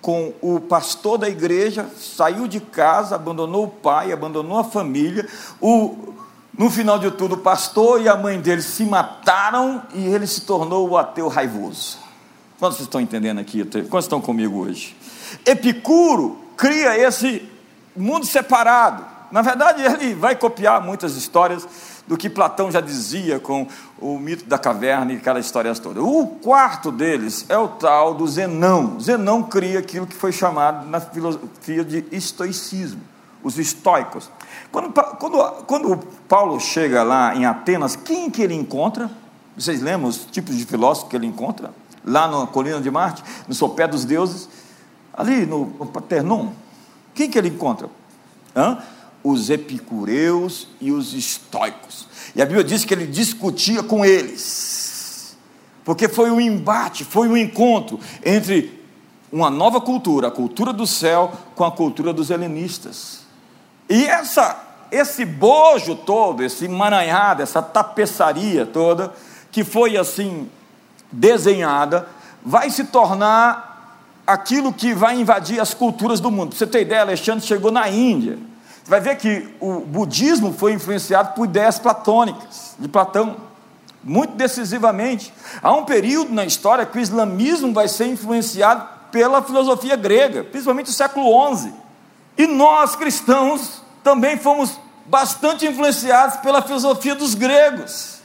com 0.03 0.35
o 0.43 0.59
pastor 0.59 1.17
da 1.17 1.29
igreja, 1.29 1.87
saiu 1.97 2.49
de 2.49 2.59
casa, 2.59 3.15
abandonou 3.15 3.65
o 3.65 3.69
pai, 3.69 4.13
abandonou 4.13 4.59
a 4.59 4.65
família. 4.65 5.27
O, 5.61 6.13
no 6.59 6.69
final 6.69 6.99
de 6.99 7.13
tudo, 7.13 7.37
o 7.37 7.39
pastor 7.39 8.03
e 8.03 8.09
a 8.09 8.17
mãe 8.17 8.41
dele 8.41 8.63
se 8.63 8.85
mataram 8.85 9.81
e 9.95 10.05
ele 10.05 10.27
se 10.27 10.41
tornou 10.41 10.91
o 10.91 10.99
ateu 10.99 11.29
raivoso. 11.29 11.99
Quantos 12.59 12.81
estão 12.81 13.01
entendendo 13.01 13.39
aqui? 13.39 13.65
Quantos 13.89 14.07
estão 14.07 14.21
comigo 14.21 14.59
hoje? 14.65 14.97
Epicuro 15.47 16.37
cria 16.57 16.99
esse 16.99 17.49
mundo 17.97 18.27
separado. 18.27 19.05
Na 19.31 19.41
verdade, 19.41 19.83
ele 19.83 20.15
vai 20.15 20.35
copiar 20.35 20.83
muitas 20.83 21.17
histórias 21.17 21.67
do 22.13 22.19
que 22.19 22.29
Platão 22.29 22.71
já 22.71 22.83
dizia 22.83 23.41
com 23.41 23.67
o 23.99 24.19
mito 24.19 24.45
da 24.45 24.59
caverna 24.59 25.15
e 25.15 25.17
aquela 25.17 25.41
história 25.41 25.75
toda. 25.75 26.03
O 26.03 26.27
quarto 26.27 26.93
deles 26.93 27.47
é 27.49 27.57
o 27.57 27.69
tal 27.69 28.13
do 28.13 28.29
Zenão. 28.29 29.01
Zenão 29.01 29.43
cria 29.43 29.79
aquilo 29.79 30.07
que 30.07 30.15
foi 30.15 30.31
chamado 30.31 30.87
na 30.91 31.01
filosofia 31.01 31.83
de 31.83 32.05
estoicismo, 32.13 33.01
os 33.43 33.59
estoicos. 33.59 34.31
Quando, 34.71 34.93
quando, 34.93 35.65
quando 35.65 36.01
Paulo 36.29 36.61
chega 36.61 37.03
lá 37.03 37.35
em 37.35 37.47
Atenas, 37.47 37.97
quem 37.97 38.29
que 38.29 38.43
ele 38.43 38.55
encontra? 38.55 39.11
Vocês 39.57 39.81
lembram 39.81 40.11
os 40.11 40.27
tipos 40.27 40.55
de 40.55 40.67
filósofos 40.67 41.09
que 41.09 41.17
ele 41.17 41.27
encontra? 41.27 41.71
Lá 42.05 42.29
na 42.29 42.47
colina 42.47 42.79
de 42.79 42.91
Marte, 42.91 43.25
no 43.49 43.55
sopé 43.55 43.89
dos 43.89 44.05
deuses, 44.05 44.51
ali 45.15 45.47
no, 45.47 45.65
no 45.79 45.87
Paternon. 45.87 46.51
Quem 47.15 47.31
que 47.31 47.39
ele 47.39 47.49
encontra? 47.49 47.89
Hã? 48.55 48.83
Os 49.23 49.51
epicureus 49.51 50.67
e 50.81 50.91
os 50.91 51.15
estoicos. 51.15 52.09
E 52.35 52.43
a 52.43 52.47
Bíblia 52.47 52.65
diz 52.65 52.85
que 52.85 52.95
ele 52.95 53.07
discutia 53.07 53.83
com 53.83 54.05
eles, 54.05 55.37
porque 55.85 56.09
foi 56.09 56.31
um 56.31 56.41
embate, 56.41 57.05
foi 57.05 57.29
um 57.29 57.37
encontro 57.37 58.01
entre 58.25 58.81
uma 59.31 59.51
nova 59.51 59.81
cultura, 59.81 60.29
a 60.29 60.31
cultura 60.31 60.73
do 60.73 60.87
céu, 60.87 61.33
com 61.55 61.65
a 61.65 61.71
cultura 61.71 62.13
dos 62.13 62.31
helenistas. 62.31 63.21
E 63.89 64.07
essa, 64.07 64.61
esse 64.91 65.25
bojo 65.25 65.97
todo, 65.97 66.43
esse 66.43 66.67
emaranhado, 66.67 67.43
essa 67.43 67.63
tapeçaria 67.63 68.67
toda, 68.67 69.13
que 69.51 69.65
foi 69.65 69.97
assim 69.97 70.49
desenhada, 71.11 72.09
vai 72.45 72.71
se 72.71 72.85
tornar 72.85 73.71
aquilo 74.27 74.73
que 74.73 74.95
vai 74.95 75.19
invadir 75.19 75.61
as 75.61 75.75
culturas 75.75 76.21
do 76.21 76.31
mundo. 76.31 76.51
Pra 76.51 76.59
você 76.59 76.67
ter 76.67 76.83
ideia, 76.83 77.03
Alexandre 77.03 77.47
chegou 77.47 77.71
na 77.71 77.89
Índia 77.89 78.39
vai 78.93 79.01
ver 79.01 79.17
que 79.17 79.49
o 79.59 79.81
budismo 79.81 80.53
foi 80.53 80.75
influenciado 80.75 81.33
por 81.33 81.47
ideias 81.47 81.79
platônicas, 81.79 82.77
de 82.79 82.87
Platão, 82.87 83.39
muito 84.05 84.35
decisivamente. 84.35 85.33
Há 85.63 85.73
um 85.73 85.87
período 85.87 86.31
na 86.31 86.45
história 86.45 86.85
que 86.85 86.99
o 86.99 87.01
islamismo 87.01 87.73
vai 87.73 87.89
ser 87.89 88.09
influenciado 88.09 88.87
pela 89.11 89.41
filosofia 89.41 89.97
grega, 89.97 90.45
principalmente 90.45 90.91
o 90.91 90.93
século 90.93 91.57
XI. 91.57 91.73
E 92.37 92.47
nós, 92.47 92.95
cristãos, 92.95 93.83
também 94.05 94.37
fomos 94.37 94.79
bastante 95.07 95.67
influenciados 95.67 96.37
pela 96.41 96.61
filosofia 96.61 97.15
dos 97.15 97.35
gregos. 97.35 98.19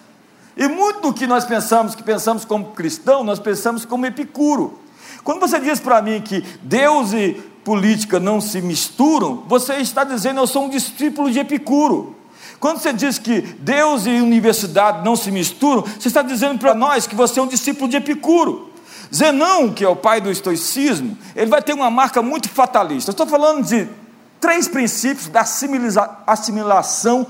E 0.58 0.68
muito 0.68 1.00
do 1.00 1.14
que 1.14 1.26
nós 1.26 1.46
pensamos, 1.46 1.96
que 1.96 2.04
pensamos 2.04 2.44
como 2.44 2.72
cristão, 2.72 3.24
nós 3.24 3.40
pensamos 3.40 3.86
como 3.86 4.06
Epicuro. 4.06 4.82
Quando 5.24 5.40
você 5.40 5.62
diz 5.62 5.80
para 5.80 6.02
mim 6.02 6.20
que 6.20 6.42
Deus 6.62 7.14
e 7.14 7.42
política 7.68 8.18
não 8.18 8.40
se 8.40 8.62
misturam, 8.62 9.44
você 9.46 9.74
está 9.76 10.06
dizendo 10.06 10.40
eu 10.40 10.48
sou 10.48 10.68
um 10.68 10.70
discípulo 10.70 11.30
de 11.30 11.40
Epicuro. 11.40 12.16
Quando 12.62 12.80
você 12.80 12.94
diz 12.94 13.20
que 13.20 13.42
Deus 13.42 14.06
e 14.06 14.22
universidade 14.22 15.04
não 15.04 15.18
se 15.18 15.30
misturam, 15.32 15.82
você 15.82 16.08
está 16.08 16.22
dizendo 16.22 16.58
para 16.58 16.74
nós 16.74 17.06
que 17.06 17.14
você 17.14 17.42
é 17.42 17.44
um 17.44 17.48
discípulo 17.48 17.90
de 17.90 17.98
Epicuro. 17.98 18.72
Zenão, 19.14 19.74
que 19.74 19.84
é 19.84 19.88
o 19.90 19.98
pai 19.98 20.22
do 20.22 20.32
estoicismo, 20.32 21.18
ele 21.36 21.52
vai 21.52 21.62
ter 21.62 21.74
uma 21.74 21.92
marca 21.92 22.22
muito 22.22 22.48
fatalista. 22.48 23.12
estou 23.12 23.28
falando 23.28 23.66
de 23.66 23.86
três 24.40 24.70
princípios 24.70 25.28
da 25.28 25.42
assimilação 26.26 27.28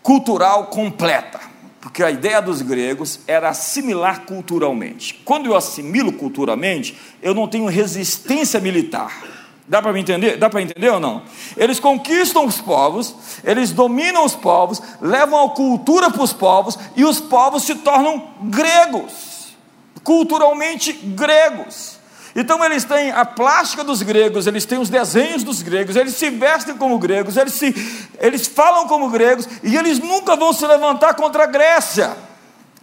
cultural 0.00 0.66
completa. 0.66 1.40
Porque 1.80 2.04
a 2.04 2.10
ideia 2.12 2.40
dos 2.40 2.62
gregos 2.62 3.18
era 3.26 3.48
assimilar 3.48 4.20
culturalmente. 4.20 5.20
Quando 5.24 5.46
eu 5.46 5.56
assimilo 5.56 6.12
culturalmente, 6.12 6.96
eu 7.20 7.34
não 7.34 7.48
tenho 7.48 7.66
resistência 7.66 8.60
militar. 8.60 9.41
Dá 9.66 9.80
para 9.80 9.98
entender? 9.98 10.36
Dá 10.36 10.50
para 10.50 10.60
entender 10.60 10.88
ou 10.90 11.00
não? 11.00 11.22
Eles 11.56 11.78
conquistam 11.78 12.46
os 12.46 12.60
povos, 12.60 13.14
eles 13.44 13.70
dominam 13.70 14.24
os 14.24 14.34
povos, 14.34 14.82
levam 15.00 15.44
a 15.44 15.50
cultura 15.50 16.10
para 16.10 16.22
os 16.22 16.32
povos 16.32 16.78
e 16.96 17.04
os 17.04 17.20
povos 17.20 17.62
se 17.62 17.76
tornam 17.76 18.28
gregos, 18.42 19.54
culturalmente 20.02 20.92
gregos. 20.92 22.00
Então 22.34 22.64
eles 22.64 22.84
têm 22.84 23.10
a 23.10 23.24
plástica 23.24 23.84
dos 23.84 24.00
gregos, 24.02 24.46
eles 24.46 24.64
têm 24.64 24.78
os 24.78 24.88
desenhos 24.88 25.44
dos 25.44 25.60
gregos, 25.60 25.96
eles 25.96 26.14
se 26.14 26.30
vestem 26.30 26.76
como 26.76 26.98
gregos, 26.98 27.36
eles, 27.36 27.52
se, 27.52 28.08
eles 28.18 28.46
falam 28.46 28.88
como 28.88 29.10
gregos 29.10 29.46
e 29.62 29.76
eles 29.76 29.98
nunca 29.98 30.34
vão 30.34 30.52
se 30.52 30.66
levantar 30.66 31.14
contra 31.14 31.44
a 31.44 31.46
Grécia. 31.46 32.16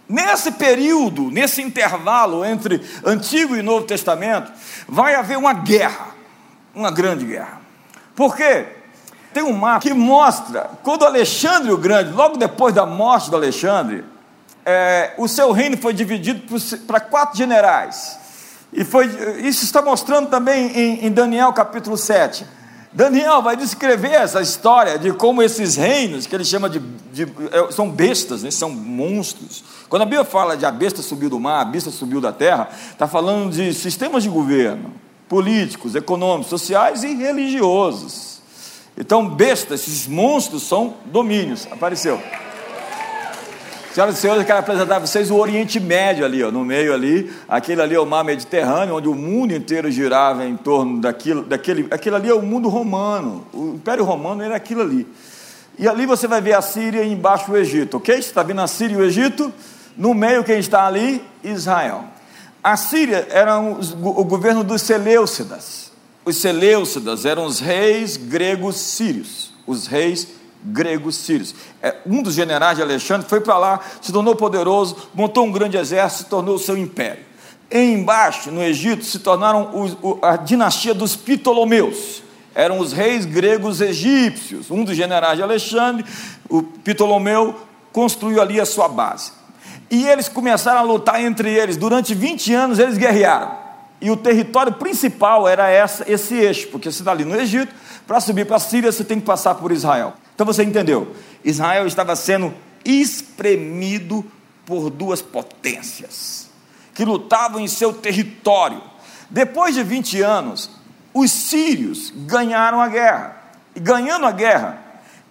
Nesse 0.08 0.52
período, 0.52 1.30
nesse 1.30 1.62
intervalo 1.62 2.44
entre 2.44 2.80
Antigo 3.04 3.56
e 3.56 3.62
Novo 3.62 3.86
Testamento, 3.86 4.50
vai 4.88 5.14
haver 5.14 5.38
uma 5.38 5.52
guerra, 5.52 6.14
uma 6.74 6.90
grande 6.90 7.24
guerra. 7.24 7.60
Por 8.14 8.36
quê? 8.36 8.66
Tem 9.32 9.42
um 9.42 9.52
mapa 9.52 9.80
que 9.80 9.94
mostra 9.94 10.70
quando 10.82 11.04
Alexandre 11.04 11.70
o 11.72 11.76
Grande, 11.76 12.12
logo 12.12 12.36
depois 12.36 12.74
da 12.74 12.84
morte 12.84 13.30
de 13.30 13.36
Alexandre, 13.36 14.04
é, 14.64 15.14
o 15.16 15.28
seu 15.28 15.52
reino 15.52 15.76
foi 15.76 15.92
dividido 15.92 16.42
para 16.86 17.00
quatro 17.00 17.36
generais. 17.36 18.18
E 18.72 18.84
foi, 18.84 19.06
isso 19.38 19.64
está 19.64 19.82
mostrando 19.82 20.28
também 20.28 20.70
em, 20.76 21.06
em 21.06 21.10
Daniel 21.10 21.52
capítulo 21.52 21.96
7. 21.96 22.46
Daniel 22.92 23.40
vai 23.40 23.56
descrever 23.56 24.12
essa 24.12 24.40
história 24.40 24.98
de 24.98 25.12
como 25.12 25.42
esses 25.42 25.76
reinos, 25.76 26.26
que 26.26 26.34
ele 26.34 26.44
chama 26.44 26.68
de, 26.68 26.80
de 27.12 27.22
é, 27.22 27.70
são 27.70 27.88
bestas, 27.88 28.42
né, 28.42 28.50
são 28.50 28.70
monstros. 28.70 29.62
Quando 29.88 30.02
a 30.02 30.04
Bíblia 30.04 30.24
fala 30.24 30.56
de 30.56 30.66
a 30.66 30.72
besta 30.72 31.02
subiu 31.02 31.30
do 31.30 31.38
mar, 31.38 31.60
a 31.60 31.64
besta 31.64 31.90
subiu 31.90 32.20
da 32.20 32.32
terra, 32.32 32.68
está 32.90 33.06
falando 33.06 33.52
de 33.52 33.72
sistemas 33.74 34.24
de 34.24 34.28
governo, 34.28 34.92
políticos, 35.30 35.94
econômicos, 35.94 36.50
sociais 36.50 37.04
e 37.04 37.14
religiosos. 37.14 38.40
Então, 38.98 39.28
bestas, 39.28 39.82
esses 39.82 40.08
monstros 40.08 40.64
são 40.64 40.94
domínios. 41.06 41.68
Apareceu. 41.70 42.20
Senhoras 43.94 44.18
e 44.18 44.20
senhores, 44.20 44.42
eu 44.42 44.46
quero 44.46 44.58
apresentar 44.58 44.96
a 44.96 44.98
vocês 44.98 45.30
o 45.30 45.36
Oriente 45.36 45.78
Médio 45.78 46.24
ali, 46.24 46.42
ó, 46.42 46.50
no 46.50 46.64
meio 46.64 46.92
ali. 46.92 47.32
Aquele 47.48 47.80
ali 47.80 47.94
é 47.94 48.00
o 48.00 48.04
mar 48.04 48.24
Mediterrâneo, 48.24 48.96
onde 48.96 49.06
o 49.06 49.14
mundo 49.14 49.54
inteiro 49.54 49.88
girava 49.88 50.44
em 50.44 50.56
torno 50.56 51.00
daquilo, 51.00 51.42
daquele. 51.44 51.86
Aquilo 51.92 52.16
ali 52.16 52.28
é 52.28 52.34
o 52.34 52.42
mundo 52.42 52.68
romano. 52.68 53.46
O 53.52 53.74
Império 53.76 54.04
Romano 54.04 54.42
era 54.42 54.56
aquilo 54.56 54.82
ali. 54.82 55.06
E 55.78 55.86
ali 55.86 56.06
você 56.06 56.26
vai 56.26 56.40
ver 56.40 56.54
a 56.54 56.62
Síria 56.62 57.04
e 57.04 57.12
embaixo 57.12 57.52
o 57.52 57.56
Egito, 57.56 57.98
ok? 57.98 58.16
Você 58.16 58.20
está 58.20 58.42
vendo 58.42 58.60
a 58.62 58.66
Síria 58.66 58.94
e 58.94 58.98
o 58.98 59.04
Egito? 59.04 59.52
No 59.96 60.12
meio 60.12 60.42
quem 60.42 60.58
está 60.58 60.86
ali? 60.86 61.22
Israel. 61.44 62.04
A 62.62 62.76
Síria 62.76 63.26
era 63.30 63.58
o 63.58 64.24
governo 64.24 64.62
dos 64.62 64.82
Seleucidas. 64.82 65.90
Os 66.24 66.36
Seleucidas 66.36 67.24
eram 67.24 67.46
os 67.46 67.58
reis 67.58 68.18
gregos 68.18 68.76
sírios. 68.76 69.52
Os 69.66 69.86
reis 69.86 70.28
gregos 70.62 71.16
sírios. 71.16 71.54
É, 71.82 71.96
um 72.06 72.22
dos 72.22 72.34
generais 72.34 72.76
de 72.76 72.82
Alexandre 72.82 73.26
foi 73.26 73.40
para 73.40 73.56
lá, 73.56 73.80
se 74.02 74.12
tornou 74.12 74.36
poderoso, 74.36 75.08
montou 75.14 75.46
um 75.46 75.52
grande 75.52 75.78
exército, 75.78 76.28
tornou 76.28 76.56
o 76.56 76.58
seu 76.58 76.76
império. 76.76 77.24
embaixo, 77.72 78.50
no 78.50 78.62
Egito, 78.62 79.04
se 79.04 79.20
tornaram 79.20 79.70
a 80.20 80.36
dinastia 80.36 80.92
dos 80.92 81.16
Ptolomeus. 81.16 82.22
Eram 82.54 82.78
os 82.78 82.92
reis 82.92 83.24
gregos 83.24 83.80
egípcios. 83.80 84.70
Um 84.70 84.84
dos 84.84 84.96
generais 84.96 85.36
de 85.36 85.42
Alexandre, 85.42 86.04
o 86.48 86.62
Ptolomeu, 86.62 87.56
construiu 87.90 88.42
ali 88.42 88.60
a 88.60 88.66
sua 88.66 88.88
base. 88.88 89.32
E 89.90 90.06
eles 90.06 90.28
começaram 90.28 90.80
a 90.80 90.82
lutar 90.82 91.20
entre 91.20 91.52
eles. 91.52 91.76
Durante 91.76 92.14
20 92.14 92.54
anos 92.54 92.78
eles 92.78 92.96
guerrearam. 92.96 93.58
E 94.00 94.10
o 94.10 94.16
território 94.16 94.72
principal 94.72 95.46
era 95.46 95.68
essa, 95.68 96.10
esse 96.10 96.34
eixo, 96.34 96.68
porque 96.68 96.90
você 96.90 97.02
está 97.02 97.10
ali 97.10 97.24
no 97.24 97.36
Egito, 97.36 97.74
para 98.06 98.20
subir 98.20 98.46
para 98.46 98.56
a 98.56 98.60
Síria 98.60 98.90
você 98.90 99.04
tem 99.04 99.20
que 99.20 99.26
passar 99.26 99.56
por 99.56 99.72
Israel. 99.72 100.14
Então 100.34 100.46
você 100.46 100.62
entendeu? 100.62 101.14
Israel 101.44 101.86
estava 101.86 102.16
sendo 102.16 102.54
espremido 102.84 104.24
por 104.64 104.88
duas 104.88 105.20
potências 105.20 106.48
que 106.94 107.04
lutavam 107.04 107.60
em 107.60 107.68
seu 107.68 107.92
território. 107.92 108.82
Depois 109.28 109.74
de 109.74 109.82
20 109.82 110.22
anos, 110.22 110.70
os 111.12 111.30
sírios 111.30 112.12
ganharam 112.14 112.80
a 112.80 112.88
guerra. 112.88 113.36
E 113.74 113.80
ganhando 113.80 114.26
a 114.26 114.32
guerra, 114.32 114.78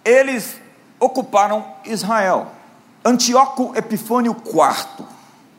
eles 0.04 0.56
ocuparam 0.98 1.64
Israel. 1.84 2.52
Antíoco 3.04 3.72
Epifânio 3.74 4.36
IV, 4.44 5.06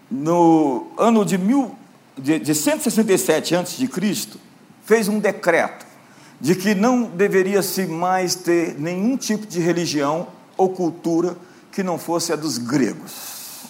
no 0.10 0.88
ano 0.98 1.26
de, 1.26 1.38
mil, 1.38 1.76
de, 2.18 2.40
de 2.40 2.54
167 2.54 3.56
a.C., 3.56 3.90
fez 4.84 5.08
um 5.08 5.20
decreto 5.20 5.86
de 6.40 6.56
que 6.56 6.76
não 6.76 7.04
deveria-se 7.04 7.86
mais 7.86 8.36
ter 8.36 8.80
nenhum 8.80 9.16
tipo 9.16 9.46
de 9.46 9.60
religião 9.60 10.28
ou 10.58 10.70
cultura 10.70 11.38
que 11.72 11.82
não 11.82 11.98
fosse 11.98 12.34
a 12.34 12.36
dos 12.36 12.58
gregos. 12.58 13.62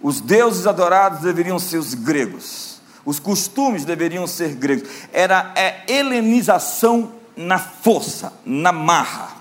Os 0.00 0.20
deuses 0.20 0.66
adorados 0.66 1.20
deveriam 1.20 1.58
ser 1.58 1.78
os 1.78 1.94
gregos, 1.94 2.80
os 3.04 3.18
costumes 3.18 3.84
deveriam 3.84 4.26
ser 4.26 4.54
gregos. 4.54 4.88
Era 5.12 5.52
a 5.56 5.90
helenização 5.90 7.12
na 7.36 7.58
força, 7.58 8.32
na 8.44 8.72
marra. 8.72 9.35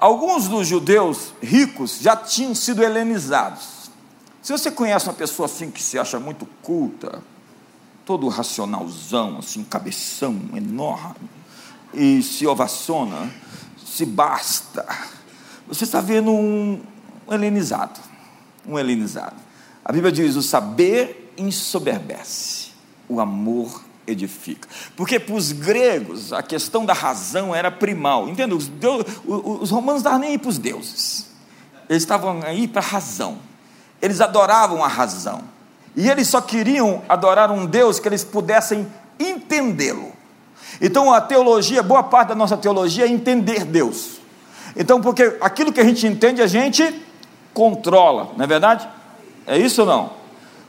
Alguns 0.00 0.48
dos 0.48 0.66
judeus 0.66 1.34
ricos 1.42 1.98
já 2.00 2.16
tinham 2.16 2.54
sido 2.54 2.82
helenizados. 2.82 3.90
Se 4.40 4.50
você 4.50 4.70
conhece 4.70 5.06
uma 5.06 5.12
pessoa 5.12 5.44
assim 5.44 5.70
que 5.70 5.82
se 5.82 5.98
acha 5.98 6.18
muito 6.18 6.46
culta, 6.62 7.22
todo 8.06 8.26
racionalzão, 8.28 9.36
assim, 9.40 9.62
cabeção 9.62 10.40
enorme, 10.54 11.28
e 11.92 12.22
se 12.22 12.46
ovaciona, 12.46 13.30
se 13.84 14.06
basta. 14.06 14.86
Você 15.68 15.84
está 15.84 16.00
vendo 16.00 16.30
um, 16.30 16.80
helenizado. 17.30 18.00
Um 18.66 18.78
helenizado. 18.78 19.36
A 19.84 19.92
Bíblia 19.92 20.10
diz: 20.10 20.34
o 20.34 20.40
saber 20.40 21.34
ensoberbece, 21.36 22.70
o 23.06 23.20
amor 23.20 23.84
edifica. 24.06 24.68
Porque 24.96 25.18
para 25.18 25.34
os 25.34 25.52
gregos 25.52 26.32
a 26.32 26.42
questão 26.42 26.84
da 26.84 26.92
razão 26.92 27.54
era 27.54 27.70
primal. 27.70 28.28
Entendeu? 28.28 28.56
Os, 28.56 28.68
deus, 28.68 29.04
os 29.26 29.70
romanos 29.70 30.02
não 30.02 30.10
estavam 30.10 30.18
nem 30.18 30.30
aí 30.30 30.38
para 30.38 30.48
os 30.48 30.58
deuses. 30.58 31.26
Eles 31.88 32.02
estavam 32.02 32.40
aí 32.44 32.68
para 32.68 32.80
a 32.80 32.84
razão. 32.84 33.38
Eles 34.00 34.20
adoravam 34.20 34.84
a 34.84 34.88
razão. 34.88 35.42
E 35.96 36.08
eles 36.08 36.28
só 36.28 36.40
queriam 36.40 37.02
adorar 37.08 37.50
um 37.50 37.66
Deus 37.66 37.98
que 37.98 38.08
eles 38.08 38.22
pudessem 38.22 38.86
entendê-lo. 39.18 40.12
Então 40.80 41.12
a 41.12 41.20
teologia, 41.20 41.82
boa 41.82 42.02
parte 42.02 42.28
da 42.28 42.34
nossa 42.34 42.56
teologia 42.56 43.04
é 43.04 43.08
entender 43.08 43.64
Deus. 43.64 44.20
Então, 44.76 45.00
porque 45.00 45.36
aquilo 45.40 45.72
que 45.72 45.80
a 45.80 45.84
gente 45.84 46.06
entende, 46.06 46.40
a 46.40 46.46
gente 46.46 46.94
controla, 47.52 48.32
não 48.36 48.44
é 48.44 48.46
verdade? 48.46 48.88
É 49.46 49.58
isso 49.58 49.82
ou 49.82 49.86
não? 49.86 50.10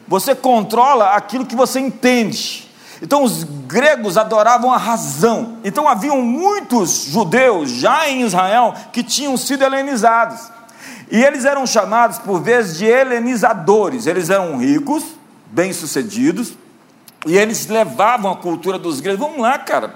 Você 0.08 0.34
controla 0.34 1.12
aquilo 1.12 1.46
que 1.46 1.56
você 1.56 1.80
entende. 1.80 2.68
Então 3.02 3.24
os 3.24 3.44
gregos 3.44 4.16
adoravam 4.16 4.72
a 4.72 4.78
razão. 4.78 5.58
Então 5.64 5.88
haviam 5.88 6.22
muitos 6.22 7.06
judeus 7.06 7.70
já 7.72 8.08
em 8.08 8.22
Israel 8.22 8.76
que 8.94 9.02
tinham 9.02 9.36
sido 9.36 9.64
helenizados. 9.64 10.40
E 11.10 11.22
eles 11.22 11.44
eram 11.44 11.66
chamados 11.66 12.20
por 12.20 12.40
vezes 12.42 12.78
de 12.78 12.86
helenizadores. 12.86 14.06
Eles 14.06 14.30
eram 14.30 14.58
ricos, 14.58 15.04
bem-sucedidos, 15.48 16.54
e 17.26 17.38
eles 17.38 17.68
levavam 17.68 18.32
a 18.32 18.38
cultura 18.38 18.78
dos 18.78 19.02
gregos. 19.02 19.20
Vamos 19.20 19.40
lá, 19.40 19.58
cara. 19.58 19.96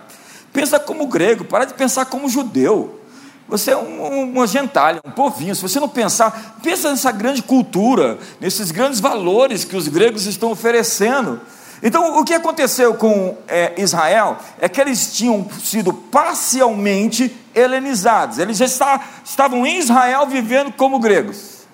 Pensa 0.51 0.79
como 0.79 1.07
grego, 1.07 1.45
para 1.45 1.65
de 1.65 1.73
pensar 1.73 2.05
como 2.05 2.27
judeu. 2.27 2.99
Você 3.47 3.71
é 3.71 3.77
um, 3.77 4.23
uma 4.23 4.47
gentalha, 4.47 4.99
um 5.05 5.11
povinho. 5.11 5.55
Se 5.55 5.61
você 5.61 5.79
não 5.79 5.87
pensar, 5.87 6.57
pensa 6.63 6.89
nessa 6.89 7.11
grande 7.11 7.43
cultura, 7.43 8.17
nesses 8.41 8.71
grandes 8.71 8.99
valores 8.99 9.63
que 9.63 9.77
os 9.77 9.87
gregos 9.87 10.25
estão 10.25 10.51
oferecendo. 10.51 11.39
Então, 11.83 12.19
o 12.19 12.23
que 12.23 12.33
aconteceu 12.33 12.95
com 12.95 13.37
é, 13.47 13.73
Israel 13.81 14.37
é 14.59 14.69
que 14.69 14.79
eles 14.79 15.13
tinham 15.15 15.47
sido 15.59 15.93
parcialmente 15.93 17.35
helenizados. 17.53 18.37
Eles 18.39 18.57
já 18.57 18.65
está, 18.65 19.03
estavam 19.23 19.65
em 19.65 19.79
Israel 19.79 20.25
vivendo 20.27 20.71
como 20.73 20.99
gregos. 20.99 21.65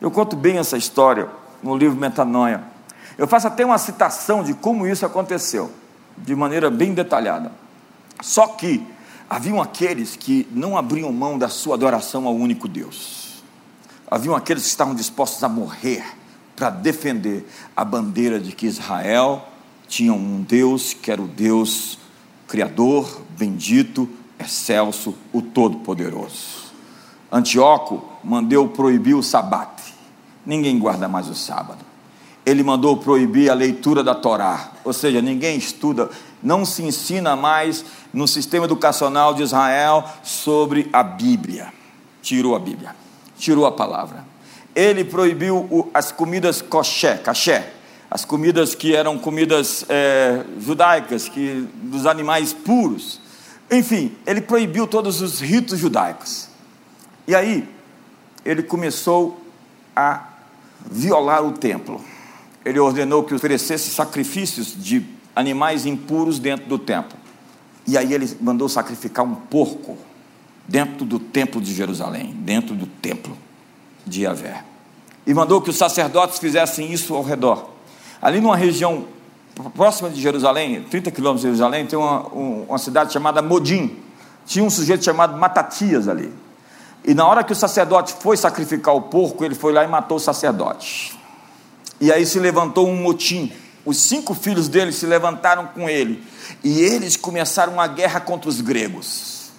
Eu 0.00 0.10
conto 0.10 0.34
bem 0.34 0.58
essa 0.58 0.76
história 0.76 1.28
no 1.62 1.76
livro 1.76 1.98
Metanoia. 1.98 2.62
Eu 3.18 3.28
faço 3.28 3.46
até 3.46 3.64
uma 3.64 3.78
citação 3.78 4.42
de 4.42 4.54
como 4.54 4.86
isso 4.86 5.04
aconteceu, 5.04 5.70
de 6.16 6.34
maneira 6.34 6.70
bem 6.70 6.94
detalhada. 6.94 7.52
Só 8.22 8.46
que 8.46 8.86
haviam 9.28 9.60
aqueles 9.60 10.16
que 10.16 10.48
não 10.50 10.76
abriam 10.76 11.12
mão 11.12 11.38
da 11.38 11.48
sua 11.48 11.74
adoração 11.74 12.26
ao 12.26 12.34
único 12.34 12.66
Deus. 12.66 13.42
Haviam 14.10 14.34
aqueles 14.34 14.62
que 14.62 14.68
estavam 14.70 14.94
dispostos 14.94 15.44
a 15.44 15.48
morrer 15.48 16.04
para 16.60 16.68
defender 16.68 17.48
a 17.74 17.82
bandeira 17.82 18.38
de 18.38 18.52
que 18.52 18.66
Israel 18.66 19.48
tinha 19.88 20.12
um 20.12 20.42
Deus 20.42 20.92
que 20.92 21.10
era 21.10 21.22
o 21.22 21.26
Deus 21.26 21.98
Criador, 22.46 23.22
bendito, 23.30 24.06
excelso, 24.38 25.14
o 25.32 25.40
Todo-Poderoso. 25.40 26.70
Antíoco 27.32 28.04
mandou 28.22 28.68
proibir 28.68 29.14
o 29.14 29.22
sabate. 29.22 29.94
Ninguém 30.44 30.78
guarda 30.78 31.08
mais 31.08 31.28
o 31.28 31.34
sábado. 31.34 31.82
Ele 32.44 32.62
mandou 32.62 32.98
proibir 32.98 33.50
a 33.50 33.54
leitura 33.54 34.04
da 34.04 34.14
Torá, 34.14 34.72
ou 34.84 34.92
seja, 34.92 35.22
ninguém 35.22 35.56
estuda 35.56 36.10
não 36.42 36.64
se 36.66 36.82
ensina 36.82 37.36
mais 37.36 37.84
no 38.12 38.28
sistema 38.28 38.66
educacional 38.66 39.32
de 39.32 39.42
Israel 39.42 40.04
sobre 40.22 40.90
a 40.92 41.02
Bíblia. 41.02 41.72
Tirou 42.20 42.54
a 42.54 42.58
Bíblia, 42.58 42.94
tirou 43.38 43.64
a 43.64 43.72
palavra. 43.72 44.29
Ele 44.74 45.04
proibiu 45.04 45.90
as 45.92 46.12
comidas 46.12 46.62
coxé, 46.62 47.16
caché, 47.16 47.72
as 48.10 48.24
comidas 48.24 48.74
que 48.74 48.94
eram 48.94 49.18
comidas 49.18 49.84
é, 49.88 50.44
judaicas, 50.60 51.28
que, 51.28 51.68
dos 51.82 52.06
animais 52.06 52.52
puros. 52.52 53.20
Enfim, 53.70 54.12
ele 54.26 54.40
proibiu 54.40 54.86
todos 54.86 55.20
os 55.20 55.40
ritos 55.40 55.78
judaicos. 55.78 56.48
E 57.26 57.34
aí, 57.34 57.68
ele 58.44 58.62
começou 58.62 59.40
a 59.94 60.28
violar 60.90 61.44
o 61.44 61.52
templo. 61.52 62.02
ele 62.64 62.78
ordenou 62.78 63.24
que 63.24 63.34
oferecesse 63.34 63.90
sacrifícios 63.90 64.74
de 64.76 65.04
animais 65.34 65.86
impuros 65.86 66.38
dentro 66.38 66.66
do 66.66 66.78
templo. 66.78 67.18
E 67.86 67.96
aí 67.96 68.12
ele 68.12 68.36
mandou 68.40 68.68
sacrificar 68.68 69.24
um 69.24 69.34
porco 69.34 69.96
dentro 70.68 71.04
do 71.04 71.18
templo 71.18 71.60
de 71.60 71.74
Jerusalém, 71.74 72.32
dentro 72.40 72.74
do 72.74 72.86
templo 72.86 73.36
de 74.10 74.24
Yahvé. 74.24 74.64
E 75.26 75.32
mandou 75.32 75.62
que 75.62 75.70
os 75.70 75.76
sacerdotes 75.76 76.38
fizessem 76.38 76.92
isso 76.92 77.14
ao 77.14 77.22
redor. 77.22 77.70
Ali 78.20 78.40
numa 78.40 78.56
região 78.56 79.06
próxima 79.74 80.10
de 80.10 80.20
Jerusalém, 80.20 80.82
30 80.82 81.10
quilômetros 81.10 81.42
de 81.42 81.46
Jerusalém, 81.48 81.86
tem 81.86 81.98
uma, 81.98 82.20
uma 82.22 82.78
cidade 82.78 83.12
chamada 83.12 83.40
Modim. 83.40 83.96
Tinha 84.44 84.64
um 84.64 84.70
sujeito 84.70 85.04
chamado 85.04 85.38
Matatias 85.38 86.08
ali. 86.08 86.32
E 87.04 87.14
na 87.14 87.26
hora 87.26 87.44
que 87.44 87.52
o 87.52 87.56
sacerdote 87.56 88.14
foi 88.20 88.36
sacrificar 88.36 88.94
o 88.94 89.02
porco, 89.02 89.44
ele 89.44 89.54
foi 89.54 89.72
lá 89.72 89.84
e 89.84 89.86
matou 89.86 90.16
o 90.16 90.20
sacerdote. 90.20 91.18
E 92.00 92.12
aí 92.12 92.26
se 92.26 92.38
levantou 92.38 92.88
um 92.88 92.96
motim. 92.96 93.52
Os 93.84 93.96
cinco 93.96 94.34
filhos 94.34 94.68
dele 94.68 94.92
se 94.92 95.06
levantaram 95.06 95.66
com 95.68 95.88
ele. 95.88 96.22
E 96.62 96.80
eles 96.80 97.16
começaram 97.16 97.74
uma 97.74 97.86
guerra 97.86 98.20
contra 98.20 98.50
os 98.50 98.60
gregos. 98.60 99.50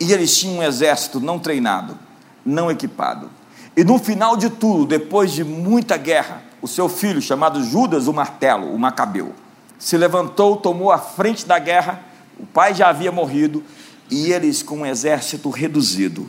E 0.00 0.12
eles 0.12 0.36
tinham 0.36 0.58
um 0.58 0.62
exército 0.62 1.20
não 1.20 1.38
treinado, 1.38 1.96
não 2.44 2.70
equipado. 2.70 3.30
E 3.76 3.84
no 3.84 3.98
final 3.98 4.36
de 4.36 4.50
tudo, 4.50 4.86
depois 4.86 5.32
de 5.32 5.44
muita 5.44 5.96
guerra, 5.96 6.42
o 6.60 6.68
seu 6.68 6.88
filho, 6.88 7.22
chamado 7.22 7.62
Judas 7.62 8.06
o 8.06 8.12
Martelo, 8.12 8.74
o 8.74 8.78
Macabeu, 8.78 9.34
se 9.78 9.96
levantou, 9.96 10.56
tomou 10.56 10.92
a 10.92 10.98
frente 10.98 11.46
da 11.46 11.58
guerra. 11.58 12.02
O 12.38 12.44
pai 12.44 12.74
já 12.74 12.88
havia 12.88 13.10
morrido. 13.10 13.64
E 14.10 14.32
eles, 14.32 14.62
com 14.62 14.78
um 14.78 14.86
exército 14.86 15.48
reduzido, 15.48 16.28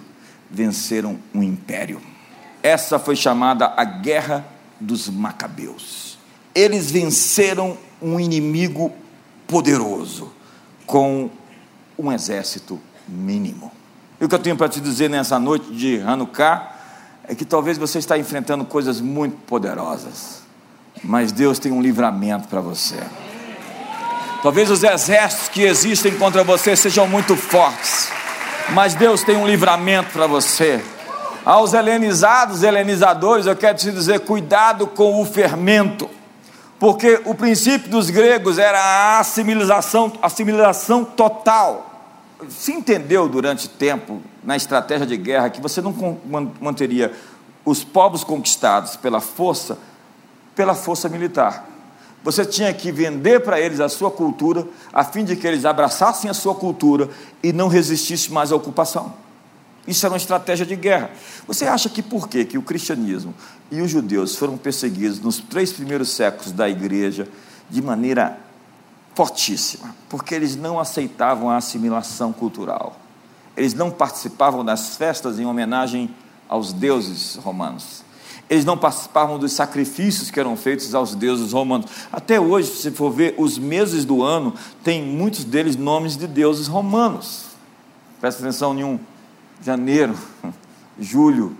venceram 0.49 1.17
um 1.33 1.43
império. 1.43 2.01
Essa 2.63 2.99
foi 2.99 3.15
chamada 3.15 3.73
a 3.75 3.83
Guerra 3.83 4.45
dos 4.79 5.09
Macabeus. 5.09 6.17
Eles 6.53 6.91
venceram 6.91 7.77
um 8.01 8.19
inimigo 8.19 8.91
poderoso 9.47 10.31
com 10.85 11.29
um 11.97 12.11
exército 12.11 12.79
mínimo. 13.07 13.71
E 14.19 14.25
o 14.25 14.29
que 14.29 14.35
eu 14.35 14.39
tenho 14.39 14.55
para 14.55 14.69
te 14.69 14.79
dizer 14.79 15.09
nessa 15.09 15.39
noite 15.39 15.73
de 15.73 15.99
Hanukkah 15.99 16.80
é 17.27 17.35
que 17.35 17.45
talvez 17.45 17.77
você 17.77 17.99
está 17.99 18.17
enfrentando 18.17 18.65
coisas 18.65 18.99
muito 18.99 19.37
poderosas, 19.45 20.41
mas 21.03 21.31
Deus 21.31 21.59
tem 21.59 21.71
um 21.71 21.81
livramento 21.81 22.47
para 22.47 22.61
você. 22.61 22.97
Talvez 24.41 24.71
os 24.71 24.83
exércitos 24.83 25.49
que 25.49 25.61
existem 25.61 26.17
contra 26.17 26.43
você 26.43 26.75
sejam 26.75 27.07
muito 27.07 27.35
fortes, 27.35 28.09
mas 28.71 28.95
Deus 28.95 29.23
tem 29.23 29.37
um 29.37 29.47
livramento 29.47 30.11
para 30.11 30.25
você. 30.25 30.83
Aos 31.45 31.73
helenizados, 31.73 32.63
helenizadores, 32.63 33.45
eu 33.45 33.55
quero 33.55 33.77
te 33.77 33.91
dizer: 33.91 34.21
cuidado 34.21 34.87
com 34.87 35.21
o 35.21 35.25
fermento, 35.25 36.09
porque 36.79 37.21
o 37.25 37.35
princípio 37.35 37.89
dos 37.89 38.09
gregos 38.09 38.57
era 38.57 38.79
a 38.79 39.19
assimilação, 39.19 40.11
assimilação 40.21 41.03
total. 41.03 41.90
Se 42.49 42.71
entendeu 42.71 43.27
durante 43.29 43.69
tempo, 43.69 44.21
na 44.43 44.55
estratégia 44.55 45.05
de 45.05 45.17
guerra, 45.17 45.49
que 45.49 45.61
você 45.61 45.81
não 45.81 45.93
manteria 46.59 47.13
os 47.63 47.83
povos 47.83 48.23
conquistados 48.23 48.95
pela 48.95 49.21
força, 49.21 49.77
pela 50.55 50.73
força 50.73 51.07
militar. 51.07 51.67
Você 52.23 52.45
tinha 52.45 52.73
que 52.73 52.91
vender 52.91 53.39
para 53.41 53.59
eles 53.59 53.79
a 53.79 53.89
sua 53.89 54.11
cultura, 54.11 54.67
a 54.93 55.03
fim 55.03 55.23
de 55.23 55.35
que 55.35 55.47
eles 55.47 55.65
abraçassem 55.65 56.29
a 56.29 56.33
sua 56.33 56.53
cultura 56.53 57.09
e 57.41 57.51
não 57.51 57.67
resistissem 57.67 58.31
mais 58.31 58.51
à 58.51 58.55
ocupação. 58.55 59.13
Isso 59.87 60.05
era 60.05 60.13
uma 60.13 60.17
estratégia 60.17 60.65
de 60.65 60.75
guerra. 60.75 61.09
Você 61.47 61.65
acha 61.65 61.89
que 61.89 62.03
por 62.03 62.29
quê? 62.29 62.45
que 62.45 62.57
o 62.57 62.61
cristianismo 62.61 63.33
e 63.71 63.81
os 63.81 63.89
judeus 63.89 64.35
foram 64.35 64.55
perseguidos 64.55 65.19
nos 65.19 65.39
três 65.39 65.71
primeiros 65.73 66.09
séculos 66.09 66.51
da 66.51 66.69
igreja 66.69 67.27
de 67.69 67.81
maneira 67.81 68.37
fortíssima? 69.13 69.95
Porque 70.09 70.33
eles 70.33 70.55
não 70.55 70.79
aceitavam 70.79 71.49
a 71.49 71.57
assimilação 71.57 72.31
cultural. 72.31 72.97
Eles 73.55 73.73
não 73.73 73.91
participavam 73.91 74.63
das 74.63 74.95
festas 74.95 75.39
em 75.39 75.45
homenagem 75.45 76.13
aos 76.47 76.73
deuses 76.73 77.35
romanos 77.35 78.03
eles 78.51 78.65
não 78.65 78.77
participavam 78.77 79.39
dos 79.39 79.53
sacrifícios 79.53 80.29
que 80.29 80.37
eram 80.37 80.57
feitos 80.57 80.93
aos 80.93 81.15
deuses 81.15 81.53
romanos. 81.53 81.89
Até 82.11 82.37
hoje, 82.37 82.69
se 82.69 82.91
for 82.91 83.09
ver 83.09 83.33
os 83.37 83.57
meses 83.57 84.03
do 84.03 84.21
ano, 84.21 84.53
tem 84.83 85.01
muitos 85.01 85.45
deles 85.45 85.77
nomes 85.77 86.17
de 86.17 86.27
deuses 86.27 86.67
romanos. 86.67 87.45
Presta 88.19 88.41
atenção 88.41 88.77
em 88.77 88.83
um 88.83 88.99
janeiro, 89.63 90.17
julho. 90.99 91.55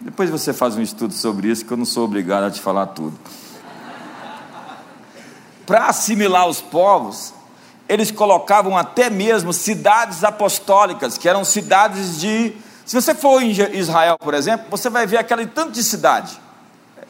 Depois 0.00 0.30
você 0.30 0.52
faz 0.52 0.76
um 0.76 0.80
estudo 0.80 1.12
sobre 1.12 1.48
isso, 1.48 1.64
que 1.64 1.72
eu 1.72 1.76
não 1.76 1.84
sou 1.84 2.04
obrigado 2.04 2.44
a 2.44 2.50
te 2.52 2.60
falar 2.60 2.86
tudo. 2.86 3.18
Para 5.66 5.86
assimilar 5.86 6.48
os 6.48 6.60
povos, 6.60 7.32
eles 7.88 8.10
colocavam 8.10 8.76
até 8.76 9.10
mesmo 9.10 9.52
cidades 9.52 10.24
apostólicas, 10.24 11.16
que 11.18 11.28
eram 11.28 11.44
cidades 11.44 12.20
de 12.20 12.54
se 12.84 13.00
você 13.00 13.14
for 13.14 13.42
em 13.42 13.50
Israel, 13.50 14.18
por 14.18 14.34
exemplo, 14.34 14.66
você 14.70 14.90
vai 14.90 15.06
ver 15.06 15.18
aquele 15.18 15.46
tanto 15.46 15.72
de 15.72 15.82
cidade: 15.82 16.38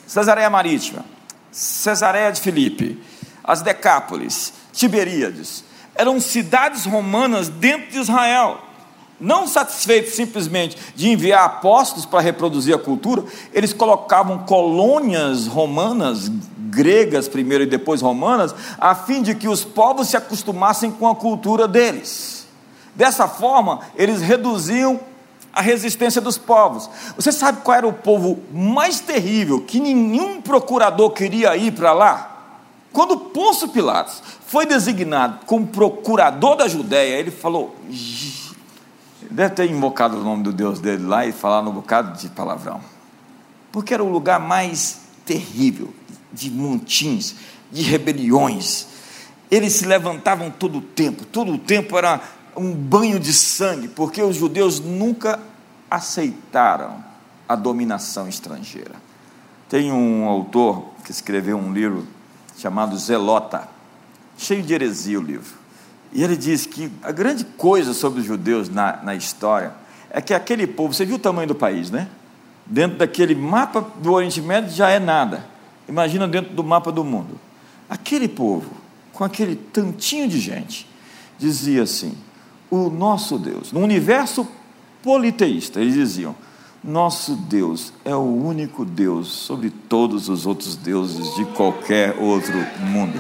Cesareia 0.07 0.51
Marítima, 0.51 1.05
Cesareia 1.51 2.31
de 2.31 2.41
Filipe, 2.41 3.03
as 3.43 3.63
Decápolis, 3.63 4.53
Tiberíades. 4.73 5.65
Eram 5.95 6.21
cidades 6.21 6.87
romanas 6.87 7.49
dentro 7.49 7.91
de 7.91 7.99
Israel. 7.99 8.61
Não 9.23 9.47
satisfeitos 9.47 10.15
simplesmente 10.15 10.77
de 10.97 11.09
enviar 11.09 11.45
apóstolos 11.45 12.05
para 12.05 12.21
reproduzir 12.21 12.75
a 12.75 12.79
cultura, 12.79 13.23
eles 13.53 13.73
colocavam 13.73 14.39
colônias 14.41 15.47
romanas, 15.47 16.29
gregas 16.59 17.29
primeiro 17.29 17.63
e 17.63 17.69
depois 17.69 18.03
romanas, 18.03 18.53
a 18.81 18.97
fim 18.97 19.23
de 19.23 19.37
que 19.37 19.47
os 19.47 19.65
povos 19.65 20.09
se 20.09 20.17
acostumassem 20.17 20.91
com 20.91 21.07
a 21.07 21.15
cultura 21.15 21.69
deles. 21.69 22.49
Dessa 22.97 23.29
forma, 23.29 23.79
eles 23.95 24.21
reduziam 24.21 24.99
a 25.53 25.63
resistência 25.63 26.21
dos 26.21 26.37
povos. 26.37 26.91
Você 27.15 27.31
sabe 27.31 27.61
qual 27.63 27.77
era 27.77 27.87
o 27.87 27.93
povo 27.93 28.41
mais 28.53 28.99
terrível 28.99 29.61
que 29.61 29.79
nenhum 29.79 30.43
procurador 30.43 31.11
queria 31.11 31.57
ir 31.57 31.71
para 31.71 31.93
lá? 31.93 32.57
Quando 32.93 33.17
Pôncio 33.17 33.69
Pilatos 33.69 34.21
foi 34.49 34.67
designado 34.67 35.47
como 35.47 35.69
procurador 35.69 36.57
da 36.57 36.67
Judéia, 36.67 37.21
ele 37.21 37.31
falou: 37.31 37.77
deve 39.33 39.55
ter 39.55 39.71
invocado 39.71 40.19
o 40.19 40.25
nome 40.25 40.43
do 40.43 40.53
Deus 40.53 40.81
dele 40.81 41.05
lá 41.05 41.27
e 41.27 41.33
falado 41.33 41.71
um 41.71 41.73
bocado 41.73 42.19
de 42.19 42.29
palavrão, 42.29 42.81
porque 43.71 43.95
era 43.95 44.05
o 44.05 44.11
lugar 44.11 44.39
mais 44.39 45.01
terrível 45.25 45.93
de 46.33 46.51
montins, 46.51 47.37
de 47.71 47.83
rebeliões. 47.83 48.87
Eles 49.51 49.75
se 49.75 49.87
levantavam 49.87 50.51
todo 50.51 50.79
o 50.79 50.83
tempo, 50.83 51.25
todo 51.25 51.53
o 51.53 51.59
tempo 51.59 51.97
era 51.97 52.21
um 52.57 52.75
banho 52.75 53.19
de 53.19 53.33
sangue, 53.33 53.89
porque 53.89 54.23
os 54.23 54.37
judeus 54.37 54.79
nunca 54.81 55.41
aceitaram 55.91 57.03
a 57.49 57.55
dominação 57.55 58.29
estrangeira. 58.29 58.95
Tem 59.69 59.91
um 59.91 60.27
autor 60.27 60.85
que 61.05 61.11
escreveu 61.11 61.57
um 61.57 61.73
livro 61.73 62.07
chamado 62.59 62.97
Zelota, 62.99 63.69
cheio 64.37 64.63
de 64.63 64.75
heresia 64.75 65.19
o 65.19 65.23
livro. 65.23 65.62
E 66.13 66.23
ele 66.23 66.37
diz 66.37 66.67
que 66.67 66.91
a 67.03 67.11
grande 67.11 67.45
coisa 67.45 67.95
sobre 67.95 68.21
os 68.21 68.27
judeus 68.27 68.69
na, 68.69 68.99
na 69.03 69.15
história 69.15 69.73
é 70.11 70.21
que 70.21 70.35
aquele 70.35 70.67
povo, 70.67 70.93
você 70.93 71.07
viu 71.07 71.17
o 71.17 71.19
tamanho 71.19 71.49
do 71.49 71.55
país, 71.55 71.91
né? 71.91 72.09
Dentro 72.67 72.99
daquele 72.99 73.35
mapa 73.35 73.81
do 73.81 74.13
Oriente 74.13 74.41
Médio 74.41 74.71
já 74.71 74.91
é 74.91 74.99
nada. 74.99 75.45
Imagina 75.89 76.29
dentro 76.29 76.55
do 76.55 76.63
mapa 76.63 76.93
do 76.93 77.03
mundo. 77.03 77.41
Aquele 77.89 78.29
povo, 78.29 78.71
com 79.13 79.25
aquele 79.25 79.57
tantinho 79.57 80.29
de 80.29 80.39
gente, 80.39 80.87
dizia 81.39 81.83
assim: 81.83 82.15
o 82.71 82.91
nosso 82.91 83.39
Deus. 83.39 83.73
No 83.73 83.81
universo 83.81 84.47
politeísta, 85.03 85.81
eles 85.81 85.95
diziam: 85.95 86.35
nosso 86.85 87.35
Deus 87.35 87.93
é 88.05 88.15
o 88.15 88.21
único 88.21 88.85
Deus 88.85 89.29
sobre 89.29 89.71
todos 89.71 90.29
os 90.29 90.47
outros 90.47 90.77
deuses 90.77 91.35
de 91.37 91.45
qualquer 91.47 92.17
outro 92.19 92.55
mundo. 92.81 93.19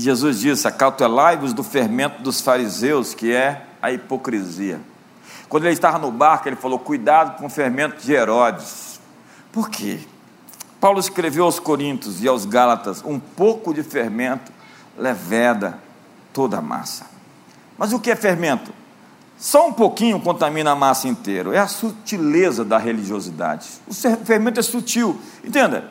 E 0.00 0.02
Jesus 0.02 0.40
disse: 0.40 0.66
Acautelai-vos 0.66 1.52
do 1.52 1.62
fermento 1.62 2.22
dos 2.22 2.40
fariseus, 2.40 3.12
que 3.12 3.34
é 3.34 3.66
a 3.82 3.92
hipocrisia. 3.92 4.80
Quando 5.46 5.64
ele 5.64 5.74
estava 5.74 5.98
no 5.98 6.10
barco, 6.10 6.48
ele 6.48 6.56
falou: 6.56 6.78
Cuidado 6.78 7.36
com 7.36 7.44
o 7.44 7.50
fermento 7.50 8.02
de 8.02 8.10
Herodes. 8.10 8.98
Por 9.52 9.68
quê? 9.68 10.00
Paulo 10.80 10.98
escreveu 10.98 11.44
aos 11.44 11.58
Coríntios 11.58 12.22
e 12.22 12.26
aos 12.28 12.46
Gálatas: 12.46 13.04
um 13.04 13.20
pouco 13.20 13.74
de 13.74 13.82
fermento 13.82 14.50
leveda 14.96 15.78
toda 16.32 16.56
a 16.56 16.62
massa. 16.62 17.04
Mas 17.76 17.92
o 17.92 18.00
que 18.00 18.10
é 18.10 18.16
fermento? 18.16 18.72
Só 19.36 19.68
um 19.68 19.72
pouquinho 19.74 20.18
contamina 20.18 20.70
a 20.70 20.74
massa 20.74 21.08
inteira. 21.08 21.54
É 21.54 21.58
a 21.58 21.68
sutileza 21.68 22.64
da 22.64 22.78
religiosidade. 22.78 23.68
O 23.86 23.92
fermento 23.92 24.60
é 24.60 24.62
sutil. 24.62 25.20
Entenda? 25.44 25.90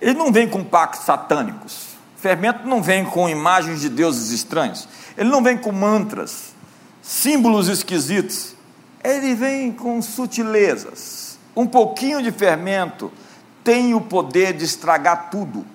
Ele 0.00 0.14
não 0.14 0.30
vem 0.30 0.48
com 0.48 0.62
pactos 0.62 1.04
satânicos. 1.04 1.91
Fermento 2.22 2.68
não 2.68 2.80
vem 2.80 3.04
com 3.04 3.28
imagens 3.28 3.80
de 3.80 3.88
deuses 3.88 4.30
estranhos. 4.30 4.88
Ele 5.18 5.28
não 5.28 5.42
vem 5.42 5.58
com 5.58 5.72
mantras, 5.72 6.54
símbolos 7.02 7.66
esquisitos. 7.66 8.54
ele 9.02 9.34
vem 9.34 9.72
com 9.72 10.00
sutilezas. 10.00 11.36
Um 11.56 11.66
pouquinho 11.66 12.22
de 12.22 12.30
fermento 12.30 13.12
tem 13.64 13.92
o 13.92 14.00
poder 14.00 14.52
de 14.52 14.64
estragar 14.64 15.30
tudo. 15.32 15.66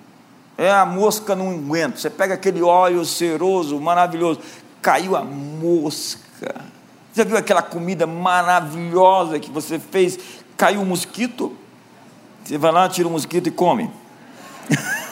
É 0.57 0.71
a 0.71 0.85
mosca 0.85 1.35
no 1.35 1.43
unguento. 1.43 1.99
Você 1.99 2.09
pega 2.09 2.35
aquele 2.35 2.61
óleo 2.61 3.03
ceroso, 3.03 3.77
maravilhoso, 3.81 4.39
caiu 4.81 5.17
a 5.17 5.25
mosca. 5.25 6.61
Já 7.13 7.25
viu 7.25 7.35
aquela 7.35 7.61
comida 7.61 8.07
maravilhosa 8.07 9.37
que 9.37 9.51
você 9.51 9.77
fez? 9.77 10.17
Caiu 10.55 10.79
um 10.79 10.85
mosquito. 10.85 11.57
Você 12.45 12.57
vai 12.57 12.71
lá, 12.71 12.87
tira 12.87 13.05
o 13.05 13.11
um 13.11 13.15
mosquito 13.15 13.47
e 13.47 13.51
come. 13.51 13.91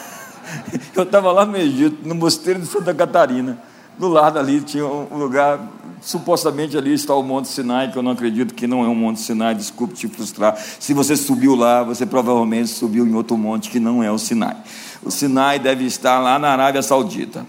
Eu 0.94 1.02
estava 1.02 1.32
lá 1.32 1.44
no 1.44 1.56
Egito, 1.56 2.06
no 2.06 2.14
mosteiro 2.14 2.60
de 2.60 2.66
Santa 2.66 2.94
Catarina. 2.94 3.58
Do 3.98 4.08
lado 4.08 4.38
ali 4.38 4.60
tinha 4.60 4.84
um 4.84 5.16
lugar, 5.16 5.58
supostamente 6.02 6.76
ali 6.76 6.92
está 6.92 7.14
o 7.14 7.22
Monte 7.22 7.48
Sinai, 7.48 7.90
que 7.90 7.96
eu 7.96 8.02
não 8.02 8.12
acredito 8.12 8.54
que 8.54 8.66
não 8.66 8.84
é 8.84 8.88
um 8.88 8.94
Monte 8.94 9.20
Sinai, 9.20 9.54
desculpe 9.54 9.94
te 9.94 10.06
frustrar. 10.06 10.56
Se 10.78 10.92
você 10.92 11.16
subiu 11.16 11.54
lá, 11.54 11.82
você 11.82 12.04
provavelmente 12.04 12.68
subiu 12.68 13.06
em 13.06 13.14
outro 13.14 13.38
monte 13.38 13.70
que 13.70 13.80
não 13.80 14.02
é 14.02 14.10
o 14.10 14.18
Sinai. 14.18 14.56
O 15.02 15.10
Sinai 15.10 15.58
deve 15.58 15.84
estar 15.84 16.18
lá 16.18 16.38
na 16.38 16.48
Arábia 16.48 16.82
Saudita. 16.82 17.46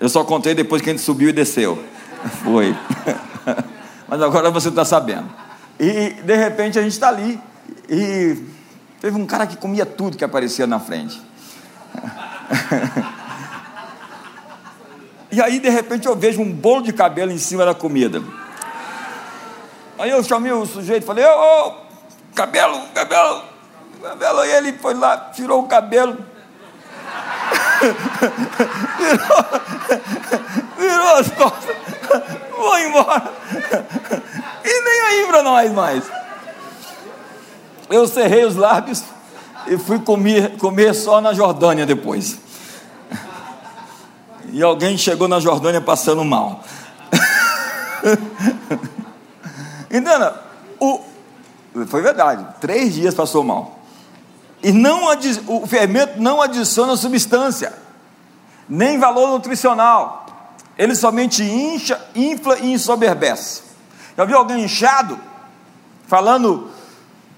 Eu 0.00 0.08
só 0.08 0.24
contei 0.24 0.54
depois 0.54 0.82
que 0.82 0.90
a 0.90 0.92
gente 0.92 1.02
subiu 1.02 1.28
e 1.28 1.32
desceu. 1.32 1.78
Foi. 2.42 2.76
Mas 4.08 4.22
agora 4.22 4.50
você 4.50 4.68
está 4.68 4.84
sabendo. 4.84 5.28
E 5.78 6.10
de 6.22 6.36
repente 6.36 6.78
a 6.78 6.82
gente 6.82 6.92
está 6.92 7.08
ali. 7.08 7.38
E 7.88 8.36
teve 9.00 9.16
um 9.16 9.26
cara 9.26 9.46
que 9.46 9.56
comia 9.56 9.86
tudo 9.86 10.16
que 10.16 10.24
aparecia 10.24 10.66
na 10.66 10.80
frente. 10.80 11.20
e 15.30 15.40
aí 15.40 15.58
de 15.58 15.68
repente 15.68 16.06
eu 16.06 16.16
vejo 16.16 16.40
um 16.40 16.52
bolo 16.52 16.82
de 16.82 16.92
cabelo 16.92 17.32
em 17.32 17.38
cima 17.38 17.64
da 17.64 17.74
comida. 17.74 18.22
Aí 19.98 20.10
eu 20.10 20.22
chamei 20.22 20.52
o 20.52 20.66
sujeito 20.66 21.04
e 21.04 21.06
falei, 21.06 21.24
ô, 21.24 21.30
oh, 21.30 21.72
cabelo, 22.34 22.80
cabelo, 22.94 23.42
cabelo. 24.02 24.40
Aí 24.40 24.52
ele 24.52 24.74
foi 24.74 24.94
lá, 24.94 25.16
tirou 25.34 25.62
o 25.62 25.68
cabelo 25.68 26.18
virou, 28.98 29.44
virou 30.76 31.16
as 31.16 31.30
costas, 31.30 31.76
vou 32.50 32.78
embora. 32.78 33.32
E 34.64 34.80
nem 34.80 35.00
aí 35.02 35.26
para 35.28 35.42
nós 35.42 35.70
mais. 35.72 36.04
Eu 37.88 38.08
cerrei 38.08 38.44
os 38.44 38.56
lábios 38.56 39.04
e 39.68 39.76
fui 39.78 39.98
comer, 39.98 40.56
comer 40.58 40.94
só 40.94 41.20
na 41.20 41.32
Jordânia 41.32 41.84
depois. 41.86 42.38
E 44.52 44.62
alguém 44.62 44.96
chegou 44.96 45.28
na 45.28 45.40
Jordânia 45.40 45.80
passando 45.80 46.24
mal. 46.24 46.62
Entenda? 49.90 50.42
O, 50.78 51.00
foi 51.86 52.02
verdade, 52.02 52.46
três 52.60 52.94
dias 52.94 53.14
passou 53.14 53.42
mal. 53.42 53.80
E 54.62 54.72
não 54.72 55.04
o 55.46 55.66
fermento 55.66 56.20
não 56.20 56.40
adiciona 56.40 56.96
substância, 56.96 57.72
nem 58.68 58.98
valor 58.98 59.30
nutricional. 59.30 60.26
Ele 60.78 60.94
somente 60.94 61.42
incha, 61.42 62.00
infla 62.14 62.58
e 62.58 62.72
ensoberbece. 62.72 63.62
Já 64.16 64.24
viu 64.24 64.36
alguém 64.36 64.64
inchado? 64.64 65.18
Falando 66.06 66.70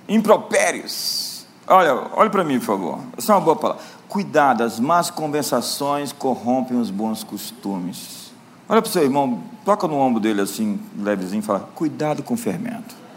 impropérios. 0.09 1.28
Olha, 1.68 1.94
olha 2.14 2.31
para 2.31 2.44
mim, 2.44 2.59
por 2.59 2.66
favor. 2.66 2.98
Essa 3.16 3.33
é 3.33 3.35
uma 3.35 3.40
boa 3.42 3.57
palavra. 3.57 3.83
Cuidado, 4.09 4.64
as 4.64 4.81
más 4.81 5.11
conversações 5.11 6.12
corrompem 6.12 6.81
os 6.81 6.90
bons 6.90 7.22
costumes. 7.22 8.33
Olha 8.68 8.81
para 8.81 8.88
o 8.88 8.92
seu 8.92 9.02
irmão, 9.02 9.42
toca 9.64 9.87
no 9.87 9.96
ombro 9.96 10.20
dele 10.20 10.40
assim, 10.40 10.81
levezinho, 10.98 11.40
e 11.40 11.42
fala: 11.42 11.68
Cuidado 11.74 12.22
com 12.22 12.35
o 12.35 12.37
fermento 12.37 13.09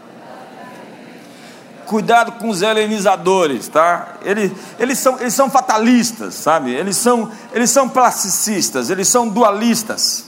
cuidado 1.92 2.32
com 2.32 2.48
os 2.48 2.62
helenizadores, 2.62 3.68
tá? 3.68 4.14
Eles, 4.22 4.50
eles, 4.78 4.98
são, 4.98 5.20
eles 5.20 5.34
são 5.34 5.50
fatalistas, 5.50 6.32
sabe? 6.32 6.70
Eles 6.70 6.96
são, 6.96 7.30
eles 7.52 7.68
são 7.68 7.86
plasticistas, 7.86 8.88
eles 8.88 9.08
são 9.08 9.28
dualistas. 9.28 10.24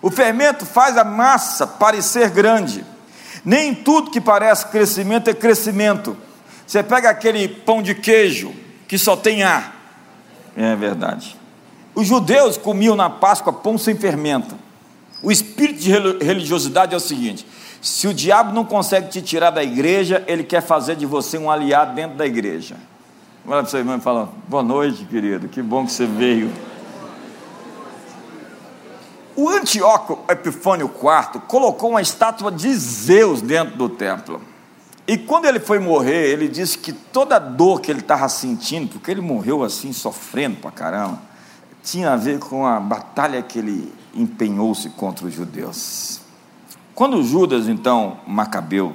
O 0.00 0.12
fermento 0.12 0.64
faz 0.64 0.96
a 0.96 1.02
massa 1.02 1.66
parecer 1.66 2.30
grande. 2.30 2.86
Nem 3.44 3.74
tudo 3.74 4.12
que 4.12 4.20
parece 4.20 4.66
crescimento 4.66 5.28
é 5.28 5.34
crescimento. 5.34 6.16
Você 6.72 6.82
pega 6.82 7.10
aquele 7.10 7.48
pão 7.48 7.82
de 7.82 7.94
queijo 7.94 8.50
que 8.88 8.96
só 8.96 9.14
tem 9.14 9.42
ar. 9.42 9.76
É 10.56 10.74
verdade. 10.74 11.36
Os 11.94 12.06
judeus 12.06 12.56
comiam 12.56 12.96
na 12.96 13.10
Páscoa 13.10 13.52
pão 13.52 13.76
sem 13.76 13.94
fermento. 13.94 14.54
O 15.22 15.30
espírito 15.30 15.80
de 15.80 15.90
religiosidade 16.24 16.94
é 16.94 16.96
o 16.96 17.00
seguinte: 17.00 17.46
se 17.82 18.08
o 18.08 18.14
diabo 18.14 18.54
não 18.54 18.64
consegue 18.64 19.10
te 19.10 19.20
tirar 19.20 19.50
da 19.50 19.62
igreja, 19.62 20.24
ele 20.26 20.42
quer 20.42 20.62
fazer 20.62 20.96
de 20.96 21.04
você 21.04 21.36
um 21.36 21.50
aliado 21.50 21.94
dentro 21.94 22.16
da 22.16 22.24
igreja. 22.24 22.76
Olha 23.44 23.58
para 23.58 23.66
o 23.66 23.70
seu 23.70 23.80
irmão 23.80 23.98
e 23.98 24.00
fala: 24.00 24.30
Boa 24.48 24.62
noite, 24.62 25.04
querido, 25.04 25.48
que 25.48 25.60
bom 25.60 25.84
que 25.84 25.92
você 25.92 26.06
veio. 26.06 26.50
O 29.36 29.46
Antíoco 29.50 30.20
Epifânio 30.26 30.86
IV 30.86 31.42
colocou 31.46 31.90
uma 31.90 32.00
estátua 32.00 32.50
de 32.50 32.74
Zeus 32.74 33.42
dentro 33.42 33.76
do 33.76 33.90
templo. 33.90 34.40
E 35.06 35.18
quando 35.18 35.46
ele 35.46 35.58
foi 35.58 35.78
morrer, 35.78 36.30
ele 36.30 36.48
disse 36.48 36.78
que 36.78 36.92
toda 36.92 37.36
a 37.36 37.38
dor 37.38 37.80
que 37.80 37.90
ele 37.90 38.00
estava 38.00 38.28
sentindo, 38.28 38.88
porque 38.88 39.10
ele 39.10 39.20
morreu 39.20 39.64
assim, 39.64 39.92
sofrendo 39.92 40.56
pra 40.56 40.70
caramba, 40.70 41.20
tinha 41.82 42.12
a 42.12 42.16
ver 42.16 42.38
com 42.38 42.64
a 42.64 42.78
batalha 42.78 43.42
que 43.42 43.58
ele 43.58 43.92
empenhou-se 44.14 44.88
contra 44.90 45.26
os 45.26 45.34
judeus. 45.34 46.20
Quando 46.94 47.22
Judas, 47.24 47.68
então, 47.68 48.20
Macabeu, 48.26 48.94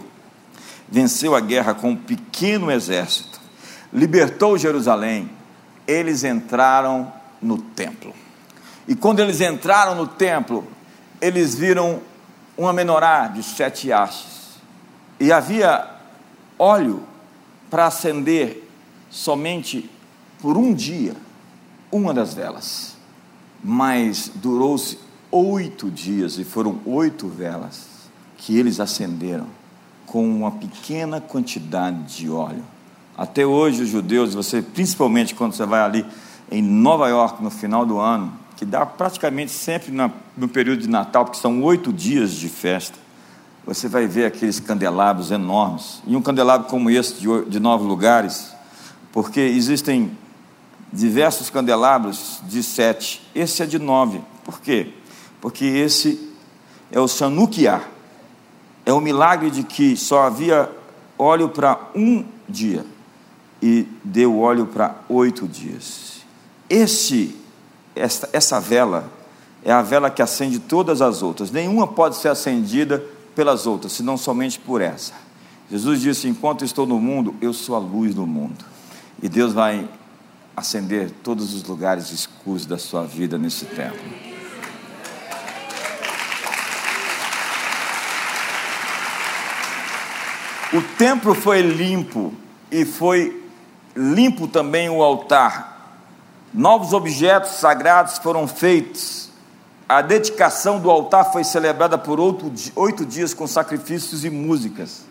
venceu 0.88 1.36
a 1.36 1.42
guerra 1.42 1.74
com 1.74 1.90
um 1.90 1.96
pequeno 1.96 2.72
exército, 2.72 3.42
libertou 3.92 4.58
Jerusalém, 4.58 5.30
eles 5.86 6.24
entraram 6.24 7.12
no 7.42 7.58
templo. 7.58 8.14
E 8.88 8.96
quando 8.96 9.20
eles 9.20 9.42
entraram 9.42 9.96
no 9.96 10.08
templo, 10.08 10.66
eles 11.20 11.56
viram 11.56 12.00
uma 12.58 12.72
menorá 12.72 13.28
de 13.28 13.44
sete 13.44 13.92
hastes. 13.92 14.58
E 15.20 15.32
havia 15.32 15.97
óleo 16.58 17.04
para 17.70 17.88
acender 17.88 18.70
somente 19.10 19.90
por 20.42 20.58
um 20.58 20.74
dia 20.74 21.16
uma 21.92 22.14
das 22.14 22.34
velas. 22.34 22.96
Mas 23.64 24.32
durou-se 24.36 25.00
oito 25.32 25.90
dias, 25.90 26.38
e 26.38 26.44
foram 26.44 26.80
oito 26.86 27.28
velas, 27.28 27.88
que 28.38 28.58
eles 28.58 28.80
acenderam 28.80 29.48
com 30.06 30.26
uma 30.26 30.52
pequena 30.52 31.20
quantidade 31.20 32.18
de 32.18 32.30
óleo. 32.30 32.64
Até 33.18 33.46
hoje, 33.46 33.84
os 33.84 33.90
judeus, 33.90 34.34
você, 34.34 34.62
principalmente 34.62 35.36
quando 35.36 35.54
você 35.54 35.66
vai 35.66 35.82
ali 35.82 36.06
em 36.52 36.62
Nova 36.62 37.10
York 37.10 37.44
no 37.44 37.50
final 37.50 37.86
do 37.86 38.00
ano, 38.00 38.32
que 38.56 38.64
dá 38.64 38.86
praticamente 38.86 39.52
sempre 39.52 39.92
no 40.36 40.48
período 40.48 40.82
de 40.82 40.88
Natal, 40.88 41.26
porque 41.26 41.40
são 41.40 41.62
oito 41.64 41.92
dias 41.92 42.32
de 42.32 42.48
festa, 42.48 42.98
você 43.68 43.88
vai 43.88 44.08
ver 44.08 44.26
aqueles 44.26 44.60
candelabros 44.60 45.30
enormes. 45.30 46.02
E 46.08 46.16
um 46.16 46.22
candelabro 46.22 46.68
como 46.68 46.90
esse, 46.90 47.16
de, 47.16 47.46
de 47.46 47.60
nove 47.60 47.86
lugares, 47.86 48.52
porque 49.12 49.42
existem 49.42 50.18
diversos 50.92 51.52
candelabros 51.52 52.42
de 52.48 52.64
sete, 52.64 53.22
esse 53.36 53.62
é 53.62 53.66
de 53.68 53.78
nove. 53.78 54.22
Por 54.44 54.60
quê? 54.60 54.94
porque 55.42 55.66
esse 55.66 56.34
é 56.92 57.00
o 57.00 57.08
Sanukiá. 57.08 57.82
É 58.86 58.94
o 58.94 59.02
milagre 59.02 59.50
de 59.52 59.64
que 59.64 59.98
só 59.98 60.24
havia 60.24 60.70
óleo 61.18 61.50
para 61.50 61.80
um 61.94 62.26
dia 62.48 62.86
e 63.62 63.88
deu 64.04 64.40
óleo 64.40 64.66
para 64.66 64.96
oito 65.10 65.48
dias. 65.48 66.22
Esse, 66.70 67.36
essa, 67.96 68.30
essa 68.32 68.60
vela 68.60 69.10
é 69.64 69.72
a 69.72 69.82
vela 69.82 70.10
que 70.10 70.22
acende 70.22 70.60
todas 70.60 71.02
as 71.02 71.22
outras. 71.22 71.52
Nenhuma 71.52 71.88
pode 71.88 72.16
ser 72.16 72.30
acendida 72.30 73.04
pelas 73.38 73.68
outras, 73.68 73.92
senão 73.92 74.18
somente 74.18 74.58
por 74.58 74.82
essa. 74.82 75.14
Jesus 75.70 76.02
disse: 76.02 76.28
Enquanto 76.28 76.66
estou 76.66 76.88
no 76.88 77.00
mundo, 77.00 77.36
eu 77.40 77.54
sou 77.54 77.76
a 77.76 77.80
luz 77.80 78.16
do 78.16 78.26
mundo. 78.26 78.66
E 79.22 79.30
Deus 79.30 79.54
vai 79.54 79.88
acender 80.56 81.12
todos 81.24 81.54
os 81.54 81.64
lugares 81.64 82.10
escuros 82.10 82.66
da 82.66 82.80
sua 82.80 83.04
vida 83.04 83.38
nesse 83.38 83.66
tempo. 83.66 84.00
O 90.74 90.82
templo 90.98 91.36
foi 91.36 91.62
limpo 91.62 92.34
e 92.72 92.86
foi 92.86 93.44
limpo 93.96 94.48
também 94.48 94.90
o 94.90 95.04
altar. 95.04 96.02
Novos 96.52 96.92
objetos 96.92 97.52
sagrados 97.52 98.18
foram 98.18 98.48
feitos. 98.48 99.27
A 99.88 100.02
dedicação 100.02 100.80
do 100.80 100.92
altar 100.92 101.32
foi 101.32 101.44
celebrada 101.44 101.98
por 101.98 102.20
oito 102.20 103.06
dias 103.06 103.34
com 103.34 103.48
sacrifícios 103.48 104.26
e 104.26 104.30
músicas. 104.30 105.06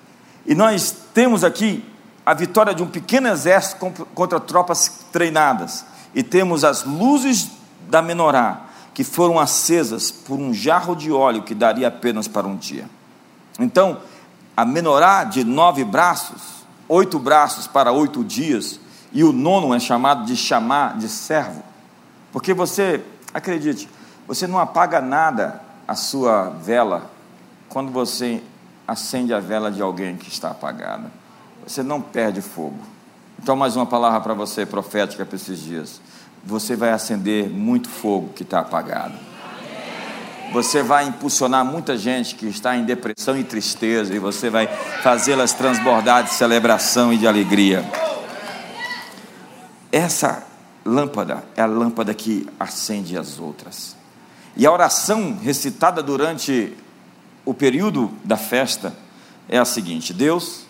E 0.44 0.54
nós 0.54 0.94
temos 1.14 1.42
aqui 1.42 1.82
a 2.24 2.34
vitória 2.34 2.74
de 2.74 2.82
um 2.82 2.86
pequeno 2.86 3.28
exército 3.28 4.06
contra 4.14 4.38
tropas 4.38 5.04
treinadas. 5.10 5.84
E 6.14 6.22
temos 6.22 6.62
as 6.62 6.84
luzes 6.84 7.48
da 7.88 8.02
menorá, 8.02 8.66
que 8.92 9.04
foram 9.04 9.38
acesas 9.38 10.10
por 10.10 10.38
um 10.38 10.52
jarro 10.52 10.94
de 10.94 11.10
óleo 11.10 11.42
que 11.42 11.54
daria 11.54 11.88
apenas 11.88 12.28
para 12.28 12.46
um 12.46 12.56
dia. 12.56 12.88
Então, 13.58 13.98
a 14.56 14.64
menorá 14.64 15.24
de 15.24 15.44
nove 15.44 15.84
braços, 15.84 16.42
oito 16.88 17.18
braços 17.18 17.66
para 17.66 17.92
oito 17.92 18.24
dias, 18.24 18.80
e 19.12 19.24
o 19.24 19.32
nono 19.32 19.74
é 19.74 19.78
chamado 19.78 20.24
de 20.26 20.36
chamar 20.36 20.98
de 20.98 21.08
servo. 21.08 21.62
Porque 22.32 22.52
você, 22.52 23.02
acredite, 23.32 23.88
você 24.26 24.46
não 24.46 24.58
apaga 24.58 25.00
nada 25.00 25.60
a 25.86 25.94
sua 25.94 26.50
vela 26.50 27.10
quando 27.68 27.92
você 27.92 28.42
acende 28.86 29.32
a 29.32 29.40
vela 29.40 29.70
de 29.70 29.82
alguém 29.82 30.16
que 30.16 30.28
está 30.28 30.50
apagada. 30.50 31.10
Você 31.66 31.82
não 31.82 32.00
perde 32.00 32.40
fogo. 32.40 32.78
Então, 33.38 33.56
mais 33.56 33.76
uma 33.76 33.86
palavra 33.86 34.20
para 34.20 34.34
você, 34.34 34.64
profética, 34.64 35.24
para 35.24 35.36
esses 35.36 35.60
dias. 35.60 36.00
Você 36.44 36.76
vai 36.76 36.90
acender 36.90 37.50
muito 37.50 37.88
fogo 37.88 38.32
que 38.34 38.42
está 38.42 38.60
apagado. 38.60 39.14
Você 40.52 40.82
vai 40.82 41.06
impulsionar 41.06 41.64
muita 41.64 41.96
gente 41.98 42.36
que 42.36 42.46
está 42.46 42.76
em 42.76 42.84
depressão 42.84 43.36
e 43.36 43.44
tristeza, 43.44 44.14
e 44.14 44.18
você 44.18 44.48
vai 44.48 44.68
fazê-las 45.02 45.52
transbordar 45.52 46.22
de 46.22 46.30
celebração 46.30 47.12
e 47.12 47.18
de 47.18 47.26
alegria. 47.26 47.84
Essa 49.90 50.44
lâmpada 50.84 51.44
é 51.56 51.62
a 51.62 51.66
lâmpada 51.66 52.14
que 52.14 52.48
acende 52.60 53.18
as 53.18 53.40
outras. 53.40 53.95
E 54.56 54.66
a 54.66 54.72
oração 54.72 55.38
recitada 55.42 56.02
durante 56.02 56.76
o 57.44 57.52
período 57.52 58.10
da 58.24 58.36
festa 58.36 58.96
é 59.48 59.58
a 59.58 59.64
seguinte: 59.64 60.14
Deus, 60.14 60.62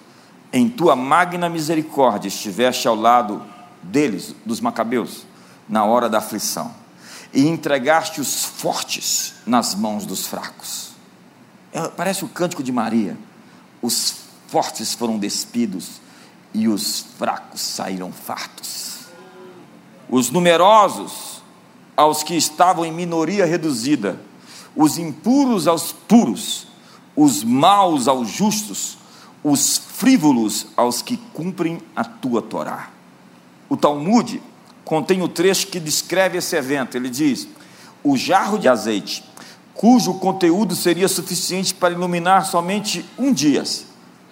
em 0.53 0.69
tua 0.69 0.97
magna 0.97 1.49
misericórdia, 1.49 2.29
estiveste 2.29 2.89
ao 2.89 2.95
lado 2.95 3.43
deles, 3.83 4.35
dos 4.45 4.61
macabeus, 4.61 5.25
na 5.69 5.85
hora 5.85 6.09
da 6.09 6.19
aflição, 6.19 6.75
e 7.33 7.47
entregaste 7.47 8.21
os 8.21 8.45
fortes 8.45 9.35
nas 9.47 9.75
mãos 9.75 10.05
dos 10.05 10.27
fracos. 10.27 10.91
É, 11.73 11.89
parece 11.89 12.25
o 12.25 12.29
cântico 12.29 12.63
de 12.63 12.73
Maria: 12.73 13.17
os 13.81 14.17
fortes 14.49 14.95
foram 14.95 15.19
despidos 15.19 16.01
e 16.53 16.69
os 16.69 17.07
fracos 17.19 17.61
saíram 17.61 18.13
fartos 18.13 18.87
os 20.09 20.31
numerosos 20.31 21.36
aos 21.97 22.23
que 22.23 22.37
estavam 22.37 22.85
em 22.85 22.93
minoria 22.93 23.47
reduzida, 23.47 24.21
os 24.75 24.99
impuros 24.99 25.67
aos 25.67 25.93
puros, 25.93 26.67
os 27.17 27.43
maus 27.43 28.07
aos 28.07 28.29
justos, 28.29 28.99
os 29.43 29.79
frívolos 29.79 30.67
aos 30.77 31.01
que 31.01 31.17
cumprem 31.33 31.81
a 31.95 32.05
tua 32.05 32.43
Torá. 32.43 32.91
O 33.69 33.77
Talmud 33.77 34.43
contém 34.85 35.23
o 35.23 35.29
trecho 35.29 35.69
que 35.69 35.81
descreve 35.81 36.39
esse 36.39 36.55
evento. 36.55 36.97
Ele 36.97 37.09
diz: 37.09 37.49
o 38.05 38.17
jarro 38.17 38.59
de 38.59 38.69
azeite, 38.69 39.25
cujo 39.75 40.15
conteúdo 40.15 40.77
seria 40.77 41.09
suficiente 41.09 41.75
para 41.75 41.95
iluminar 41.95 42.47
somente 42.47 43.05
um 43.19 43.33
dia, 43.33 43.65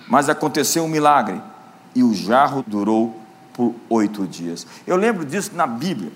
mas 0.09 0.29
aconteceu 0.29 0.85
um 0.85 0.89
milagre 0.89 1.41
e 1.95 2.03
o 2.03 2.15
jarro 2.15 2.65
durou 2.67 3.19
por 3.53 3.75
oito 3.89 4.27
dias. 4.27 4.67
Eu 4.87 4.97
lembro 4.97 5.25
disso 5.25 5.53
na 5.55 5.67
Bíblia, 5.67 6.13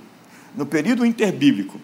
no 0.58 0.66
período 0.66 1.06
interbíblico, 1.06 1.78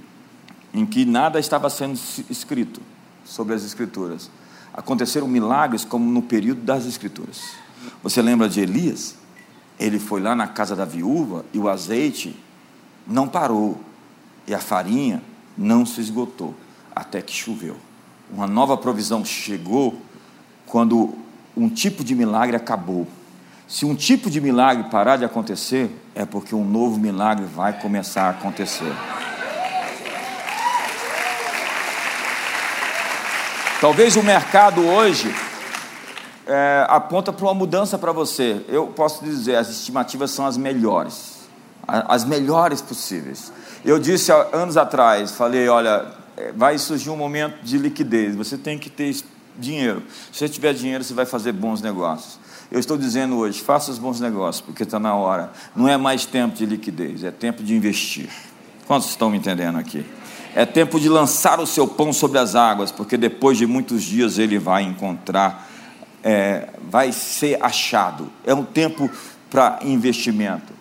em 0.74 0.84
que 0.84 1.04
nada 1.04 1.38
estava 1.38 1.70
sendo 1.70 1.96
escrito 2.28 2.82
sobre 3.24 3.54
as 3.54 3.62
Escrituras. 3.62 4.28
Aconteceram 4.72 5.28
milagres 5.28 5.84
como 5.84 6.10
no 6.10 6.20
período 6.20 6.60
das 6.62 6.84
Escrituras. 6.84 7.40
Você 8.02 8.20
lembra 8.20 8.48
de 8.48 8.60
Elias? 8.60 9.14
Ele 9.78 10.00
foi 10.00 10.20
lá 10.20 10.34
na 10.34 10.48
casa 10.48 10.74
da 10.74 10.84
viúva 10.84 11.44
e 11.54 11.58
o 11.60 11.68
azeite 11.68 12.34
não 13.06 13.28
parou, 13.28 13.80
e 14.44 14.52
a 14.52 14.58
farinha 14.58 15.22
não 15.56 15.86
se 15.86 16.00
esgotou, 16.00 16.52
até 16.96 17.22
que 17.22 17.32
choveu. 17.32 17.76
Uma 18.28 18.48
nova 18.48 18.76
provisão 18.76 19.24
chegou 19.24 20.02
quando 20.66 21.14
um 21.56 21.68
tipo 21.68 22.02
de 22.02 22.12
milagre 22.16 22.56
acabou. 22.56 23.06
Se 23.74 23.84
um 23.84 23.92
tipo 23.92 24.30
de 24.30 24.40
milagre 24.40 24.84
parar 24.88 25.16
de 25.16 25.24
acontecer, 25.24 25.90
é 26.14 26.24
porque 26.24 26.54
um 26.54 26.64
novo 26.64 26.96
milagre 26.96 27.44
vai 27.44 27.72
começar 27.72 28.26
a 28.26 28.30
acontecer. 28.30 28.92
Talvez 33.80 34.14
o 34.14 34.22
mercado 34.22 34.80
hoje 34.86 35.34
é, 36.46 36.86
aponta 36.88 37.32
para 37.32 37.44
uma 37.46 37.52
mudança 37.52 37.98
para 37.98 38.12
você. 38.12 38.64
Eu 38.68 38.86
posso 38.86 39.24
dizer, 39.24 39.56
as 39.56 39.68
estimativas 39.68 40.30
são 40.30 40.46
as 40.46 40.56
melhores, 40.56 41.40
as 41.84 42.24
melhores 42.24 42.80
possíveis. 42.80 43.52
Eu 43.84 43.98
disse 43.98 44.30
há 44.30 44.50
anos 44.52 44.76
atrás, 44.76 45.32
falei, 45.32 45.68
olha, 45.68 46.12
é, 46.36 46.52
vai 46.52 46.78
surgir 46.78 47.10
um 47.10 47.16
momento 47.16 47.60
de 47.64 47.76
liquidez, 47.76 48.36
você 48.36 48.56
tem 48.56 48.78
que 48.78 48.88
ter 48.88 49.16
dinheiro. 49.58 50.00
Se 50.30 50.38
você 50.38 50.48
tiver 50.48 50.74
dinheiro, 50.74 51.02
você 51.02 51.12
vai 51.12 51.26
fazer 51.26 51.50
bons 51.50 51.82
negócios. 51.82 52.38
Eu 52.74 52.80
estou 52.80 52.98
dizendo 52.98 53.36
hoje, 53.36 53.60
faça 53.60 53.88
os 53.92 54.00
bons 54.00 54.18
negócios, 54.18 54.60
porque 54.60 54.82
está 54.82 54.98
na 54.98 55.14
hora. 55.14 55.52
Não 55.76 55.88
é 55.88 55.96
mais 55.96 56.26
tempo 56.26 56.56
de 56.56 56.66
liquidez, 56.66 57.22
é 57.22 57.30
tempo 57.30 57.62
de 57.62 57.72
investir. 57.72 58.28
Quantos 58.84 59.08
estão 59.10 59.30
me 59.30 59.38
entendendo 59.38 59.78
aqui? 59.78 60.04
É 60.56 60.66
tempo 60.66 60.98
de 60.98 61.08
lançar 61.08 61.60
o 61.60 61.68
seu 61.68 61.86
pão 61.86 62.12
sobre 62.12 62.36
as 62.40 62.56
águas, 62.56 62.90
porque 62.90 63.16
depois 63.16 63.58
de 63.58 63.64
muitos 63.64 64.02
dias 64.02 64.40
ele 64.40 64.58
vai 64.58 64.82
encontrar, 64.82 65.70
é, 66.20 66.70
vai 66.90 67.12
ser 67.12 67.62
achado. 67.62 68.28
É 68.44 68.52
um 68.52 68.64
tempo 68.64 69.08
para 69.48 69.78
investimento. 69.84 70.72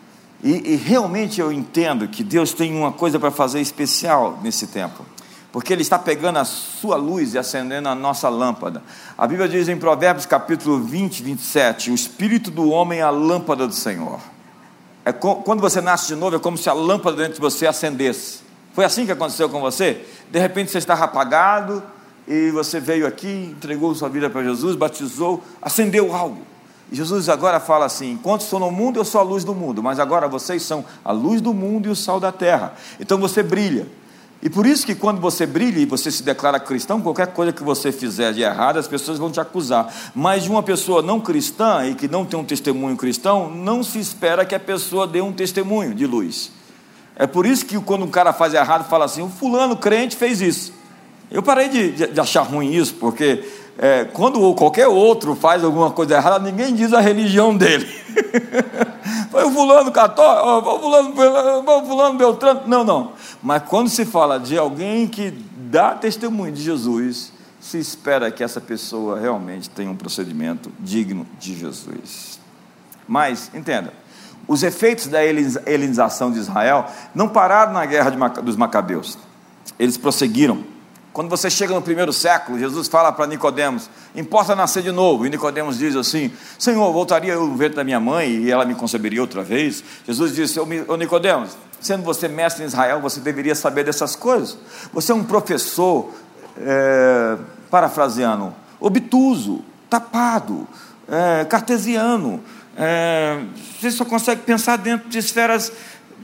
E, 0.43 0.73
e 0.73 0.75
realmente 0.75 1.39
eu 1.39 1.51
entendo 1.51 2.07
que 2.07 2.23
Deus 2.23 2.53
tem 2.53 2.75
uma 2.75 2.91
coisa 2.91 3.19
para 3.19 3.29
fazer 3.29 3.61
especial 3.61 4.39
nesse 4.41 4.65
tempo 4.65 5.05
porque 5.53 5.71
Ele 5.71 5.83
está 5.83 5.99
pegando 5.99 6.39
a 6.39 6.45
sua 6.45 6.95
luz 6.95 7.35
e 7.35 7.37
acendendo 7.37 7.87
a 7.87 7.93
nossa 7.93 8.27
lâmpada. 8.27 8.81
A 9.15 9.27
Bíblia 9.27 9.47
diz 9.47 9.69
em 9.69 9.77
Provérbios 9.77 10.25
capítulo 10.25 10.79
20, 10.79 11.21
27, 11.21 11.91
o 11.91 11.93
Espírito 11.93 12.49
do 12.49 12.71
homem 12.71 12.99
é 12.99 13.03
a 13.03 13.11
lâmpada 13.11 13.67
do 13.67 13.73
Senhor. 13.73 14.19
É 15.05 15.13
quando 15.13 15.61
você 15.61 15.79
nasce 15.79 16.07
de 16.07 16.15
novo, 16.15 16.35
é 16.35 16.39
como 16.39 16.57
se 16.57 16.67
a 16.69 16.73
lâmpada 16.73 17.17
dentro 17.17 17.35
de 17.35 17.39
você 17.39 17.67
acendesse. 17.67 18.39
Foi 18.73 18.83
assim 18.83 19.05
que 19.05 19.11
aconteceu 19.11 19.47
com 19.47 19.61
você? 19.61 20.03
De 20.31 20.39
repente 20.39 20.71
você 20.71 20.79
estava 20.79 21.05
apagado 21.05 21.83
e 22.27 22.49
você 22.49 22.79
veio 22.79 23.05
aqui, 23.05 23.53
entregou 23.55 23.93
sua 23.93 24.09
vida 24.09 24.31
para 24.31 24.41
Jesus, 24.43 24.75
batizou, 24.75 25.43
acendeu 25.61 26.15
algo. 26.15 26.41
E 26.91 26.95
Jesus 26.95 27.29
agora 27.29 27.59
fala 27.59 27.85
assim: 27.85 28.13
enquanto 28.13 28.41
estou 28.41 28.59
no 28.59 28.71
mundo, 28.71 28.99
eu 28.99 29.05
sou 29.05 29.21
a 29.21 29.23
luz 29.23 29.43
do 29.43 29.53
mundo, 29.53 29.83
mas 29.83 29.99
agora 29.99 30.27
vocês 30.27 30.63
são 30.63 30.83
a 31.05 31.11
luz 31.11 31.41
do 31.41 31.53
mundo 31.53 31.87
e 31.87 31.91
o 31.91 31.95
sal 31.95 32.19
da 32.19 32.31
terra. 32.31 32.73
Então 32.99 33.19
você 33.19 33.43
brilha. 33.43 33.87
E 34.45 34.49
por 34.49 34.65
isso 34.65 34.85
que 34.85 34.93
quando 34.93 35.21
você 35.21 35.45
brilha 35.45 35.79
e 35.79 35.85
você 35.85 36.11
se 36.11 36.21
declara 36.21 36.59
cristão, 36.59 36.99
qualquer 36.99 37.27
coisa 37.27 37.53
que 37.53 37.63
você 37.63 37.93
fizer 37.93 38.33
de 38.33 38.41
errado, 38.41 38.77
as 38.77 38.89
pessoas 38.89 39.17
vão 39.17 39.31
te 39.31 39.39
acusar. 39.39 39.89
Mas 40.13 40.43
de 40.43 40.49
uma 40.49 40.61
pessoa 40.61 41.01
não 41.01 41.21
cristã 41.21 41.87
e 41.87 41.95
que 41.95 42.09
não 42.09 42.25
tem 42.25 42.37
um 42.37 42.43
testemunho 42.43 42.97
cristão, 42.97 43.49
não 43.49 43.81
se 43.81 43.99
espera 43.99 44.43
que 44.43 44.53
a 44.53 44.59
pessoa 44.59 45.07
dê 45.07 45.21
um 45.21 45.31
testemunho 45.31 45.95
de 45.95 46.05
luz. 46.05 46.51
É 47.15 47.25
por 47.25 47.45
isso 47.45 47.65
que 47.65 47.79
quando 47.79 48.03
um 48.03 48.09
cara 48.09 48.33
faz 48.33 48.53
errado, 48.53 48.89
fala 48.89 49.05
assim: 49.05 49.21
o 49.21 49.29
fulano 49.29 49.77
crente 49.77 50.17
fez 50.17 50.41
isso. 50.41 50.73
Eu 51.31 51.41
parei 51.41 51.69
de, 51.69 51.91
de, 51.93 52.07
de 52.07 52.19
achar 52.19 52.41
ruim 52.41 52.73
isso, 52.73 52.95
porque 52.95 53.45
é, 53.77 54.05
quando 54.05 54.53
qualquer 54.53 54.87
outro 54.87 55.35
faz 55.35 55.63
alguma 55.63 55.91
coisa 55.91 56.15
errada, 56.15 56.39
ninguém 56.39 56.75
diz 56.75 56.93
a 56.93 56.99
religião 56.99 57.55
dele. 57.55 57.85
Foi 59.31 59.45
o 59.45 59.51
fulano 59.51 59.91
católico, 59.91 60.69
o 60.69 60.79
fulano, 60.79 61.09
o 61.65 61.85
fulano 61.85 62.17
Beltrano. 62.17 62.61
Não, 62.67 62.83
não. 62.83 63.13
Mas 63.41 63.63
quando 63.63 63.89
se 63.89 64.05
fala 64.05 64.39
de 64.39 64.57
alguém 64.57 65.07
que 65.07 65.31
dá 65.31 65.95
testemunho 65.95 66.51
de 66.51 66.61
Jesus, 66.61 67.33
se 67.59 67.79
espera 67.79 68.29
que 68.29 68.43
essa 68.43 68.61
pessoa 68.61 69.19
realmente 69.19 69.69
tenha 69.69 69.89
um 69.89 69.95
procedimento 69.95 70.71
digno 70.79 71.25
de 71.39 71.57
Jesus. 71.57 72.39
Mas, 73.07 73.49
entenda, 73.55 73.91
os 74.47 74.61
efeitos 74.61 75.07
da 75.07 75.23
helenização 75.23 76.31
de 76.31 76.37
Israel 76.37 76.85
não 77.15 77.27
pararam 77.27 77.73
na 77.73 77.85
guerra 77.85 78.11
dos 78.41 78.55
Macabeus. 78.55 79.17
Eles 79.79 79.97
prosseguiram 79.97 80.72
quando 81.13 81.29
você 81.29 81.47
chega 81.47 81.75
no 81.75 81.81
primeiro 81.81 82.11
século, 82.11 82.57
Jesus 82.57 82.87
fala 82.87 83.11
para 83.11 83.27
Nicodemos: 83.27 83.87
importa 84.15 84.55
nascer 84.55 84.81
de 84.81 84.91
novo. 84.91 85.27
E 85.27 85.29
Nicodemos 85.29 85.77
diz 85.77 85.95
assim: 85.95 86.31
Senhor, 86.57 86.91
voltaria 86.91 87.33
eu 87.33 87.55
ventre 87.55 87.75
da 87.75 87.83
minha 87.83 87.99
mãe 87.99 88.29
e 88.29 88.51
ela 88.51 88.65
me 88.65 88.73
conceberia 88.73 89.21
outra 89.21 89.43
vez? 89.43 89.83
Jesus 90.07 90.35
disse: 90.35 90.59
Ô 90.59 90.97
Nicodemos, 90.97 91.51
sendo 91.79 92.03
você 92.03 92.27
mestre 92.27 92.63
em 92.63 92.65
Israel, 92.65 92.99
você 92.99 93.19
deveria 93.19 93.53
saber 93.53 93.83
dessas 93.83 94.15
coisas. 94.15 94.57
Você 94.91 95.11
é 95.11 95.15
um 95.15 95.23
professor, 95.23 96.09
é, 96.57 97.37
parafraseando, 97.69 98.51
obtuso, 98.79 99.63
tapado, 99.87 100.67
é, 101.07 101.45
cartesiano. 101.45 102.43
É, 102.75 103.39
você 103.79 103.91
só 103.91 104.03
consegue 104.03 104.41
pensar 104.41 104.77
dentro 104.77 105.07
de 105.07 105.19
esferas 105.19 105.71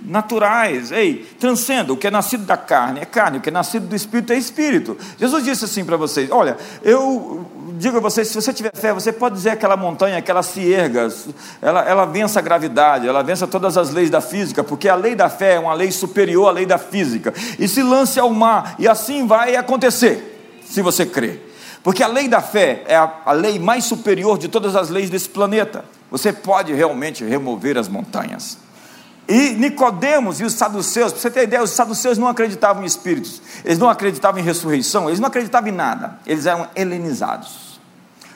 naturais. 0.04 0.92
Ei, 0.92 1.28
transcenda. 1.40 1.94
O 1.94 1.98
que 1.98 2.08
é 2.08 2.12
nascido 2.12 2.46
da 2.46 2.58
carne 2.58 3.00
é 3.00 3.06
carne, 3.06 3.38
o 3.38 3.42
que 3.42 3.50
é 3.50 3.52
nascido 3.52 3.88
do 3.88 3.96
espírito 3.96 4.34
é 4.34 4.38
espírito. 4.38 4.98
Jesus 5.18 5.44
disse 5.44 5.66
assim 5.66 5.86
para 5.86 5.98
vocês: 5.98 6.30
Olha, 6.32 6.58
eu 6.84 7.46
digo 7.78 7.98
a 7.98 8.00
vocês: 8.00 8.28
se 8.28 8.36
você 8.36 8.54
tiver 8.54 8.72
fé, 8.76 8.94
você 8.94 9.12
pode 9.12 9.36
dizer 9.36 9.52
aquela 9.52 9.78
montanha 9.78 10.22
que 10.22 10.30
ela 10.30 10.44
se 10.44 10.72
erga, 10.72 11.08
ela, 11.62 11.84
ela 11.84 12.06
vença 12.06 12.40
a 12.40 12.42
gravidade, 12.42 13.08
ela 13.08 13.24
vença 13.24 13.48
todas 13.48 13.78
as 13.78 13.92
leis 13.92 14.10
da 14.10 14.22
física, 14.22 14.64
porque 14.64 14.90
a 14.90 14.96
lei 14.96 15.16
da 15.16 15.30
fé 15.30 15.56
é 15.56 15.60
uma 15.60 15.74
lei 15.74 15.92
superior 15.92 16.50
à 16.50 16.52
lei 16.52 16.66
da 16.66 16.78
física. 16.78 17.34
E 17.58 17.68
se 17.68 17.82
lance 17.82 18.20
ao 18.20 18.30
mar, 18.30 18.76
e 18.78 18.88
assim 18.88 19.26
vai 19.26 19.56
acontecer, 19.56 20.60
se 20.66 20.82
você 20.82 21.06
crer. 21.06 21.48
Porque 21.82 22.04
a 22.04 22.08
lei 22.08 22.28
da 22.28 22.42
fé 22.42 22.84
é 22.88 22.96
a, 22.96 23.12
a 23.26 23.32
lei 23.32 23.58
mais 23.58 23.86
superior 23.86 24.38
de 24.38 24.50
todas 24.50 24.76
as 24.76 24.90
leis 24.90 25.10
desse 25.10 25.30
planeta. 25.30 25.86
Você 26.12 26.34
pode 26.34 26.74
realmente 26.74 27.24
remover 27.24 27.78
as 27.78 27.88
montanhas. 27.88 28.58
E 29.30 29.52
Nicodemos 29.52 30.40
e 30.40 30.44
os 30.44 30.54
saduceus, 30.54 31.12
para 31.12 31.22
você 31.22 31.30
ter 31.30 31.44
ideia, 31.44 31.62
os 31.62 31.70
saduceus 31.70 32.18
não 32.18 32.28
acreditavam 32.28 32.82
em 32.82 32.86
espíritos, 32.88 33.40
eles 33.64 33.78
não 33.78 33.88
acreditavam 33.88 34.42
em 34.42 34.44
ressurreição, 34.44 35.08
eles 35.08 35.20
não 35.20 35.28
acreditavam 35.28 35.70
em 35.70 35.72
nada, 35.72 36.20
eles 36.26 36.48
eram 36.48 36.68
helenizados. 36.76 37.80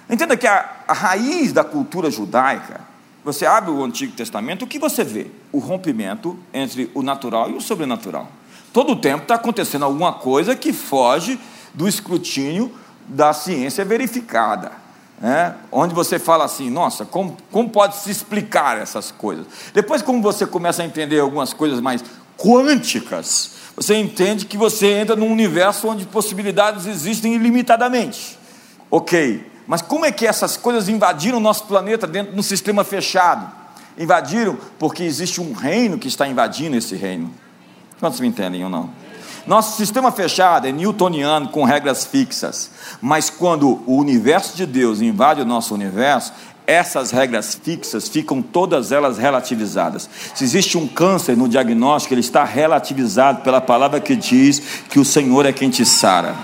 Entenda 0.08 0.38
que 0.38 0.46
a, 0.46 0.70
a 0.88 0.94
raiz 0.94 1.52
da 1.52 1.64
cultura 1.64 2.12
judaica, 2.12 2.82
você 3.26 3.44
abre 3.44 3.72
o 3.72 3.84
Antigo 3.84 4.16
Testamento, 4.16 4.66
o 4.66 4.68
que 4.68 4.78
você 4.78 5.04
vê? 5.04 5.32
O 5.52 5.58
rompimento 5.58 6.38
entre 6.54 6.92
o 6.94 7.02
natural 7.02 7.50
e 7.50 7.56
o 7.56 7.62
sobrenatural. 7.62 8.28
Todo 8.72 8.92
o 8.92 8.96
tempo 8.96 9.24
está 9.24 9.34
acontecendo 9.34 9.86
alguma 9.86 10.14
coisa 10.14 10.56
que 10.56 10.72
foge 10.72 11.40
do 11.74 11.88
escrutínio 11.88 12.72
da 13.08 13.34
ciência 13.34 13.84
verificada 13.84 14.83
né? 15.20 15.56
onde 15.72 15.94
você 15.94 16.20
fala 16.20 16.46
assim, 16.46 16.70
nossa, 16.70 17.06
como, 17.06 17.38
como 17.52 17.70
pode 17.70 17.96
se 17.98 18.12
explicar 18.12 18.78
essas 18.78 19.12
coisas? 19.12 19.46
Depois, 19.74 20.02
como 20.02 20.22
você 20.22 20.46
começa 20.46 20.84
a 20.84 20.86
entender 20.86 21.20
algumas 21.20 21.54
coisas 21.54 21.80
mais 21.80 22.04
quânticas, 22.38 23.52
você 23.76 23.96
entende 23.96 24.46
que 24.46 24.58
você 24.58 24.88
entra 24.92 25.16
num 25.16 25.32
universo 25.32 25.88
onde 25.88 26.06
possibilidades 26.06 26.86
existem 26.86 27.36
ilimitadamente. 27.36 28.38
Ok, 28.92 29.50
mas 29.66 29.82
como 29.82 30.06
é 30.06 30.12
que 30.12 30.28
essas 30.28 30.58
coisas 30.58 30.90
invadiram 30.90 31.38
o 31.38 31.42
nosso 31.42 31.66
planeta 31.66 32.06
dentro 32.06 32.34
de 32.34 32.40
um 32.40 32.44
sistema 32.44 32.84
fechado? 32.84 33.50
Invadiram 33.98 34.58
porque 34.78 35.04
existe 35.04 35.40
um 35.40 35.54
reino 35.54 35.98
que 35.98 36.08
está 36.08 36.28
invadindo 36.28 36.76
esse 36.76 36.96
reino. 36.96 37.32
Quantos 38.00 38.20
me 38.20 38.28
entendem 38.28 38.64
ou 38.64 38.70
não? 38.70 39.03
Nosso 39.46 39.76
sistema 39.76 40.10
fechado 40.10 40.68
é 40.68 40.72
newtoniano 40.72 41.50
com 41.50 41.66
regras 41.66 42.06
fixas, 42.06 42.70
mas 43.02 43.30
quando 43.30 43.84
o 43.86 43.98
universo 43.98 44.56
de 44.56 44.66
Deus 44.66 45.02
invade 45.02 45.42
o 45.42 45.46
nosso 45.46 45.74
universo, 45.74 46.32
essas 46.66 47.12
regras 47.12 47.54
fixas 47.62 48.08
ficam 48.08 48.42
todas 48.42 48.94
elas 48.94 49.18
relativizadas. 49.18 50.10
Se 50.34 50.46
existe 50.46 50.78
um 50.78 50.88
câncer 50.88 51.36
no 51.36 51.50
diagnóstico, 51.50 52.14
ele 52.14 52.22
está 52.22 52.46
relativizado 52.46 53.42
pela 53.42 53.60
palavra 53.60 54.00
que 54.00 54.16
diz 54.16 54.62
que 54.90 54.98
o 54.98 55.04
Senhor 55.04 55.46
é 55.46 55.52
quem 55.52 55.70
te 55.70 55.86
sara. 55.86 56.36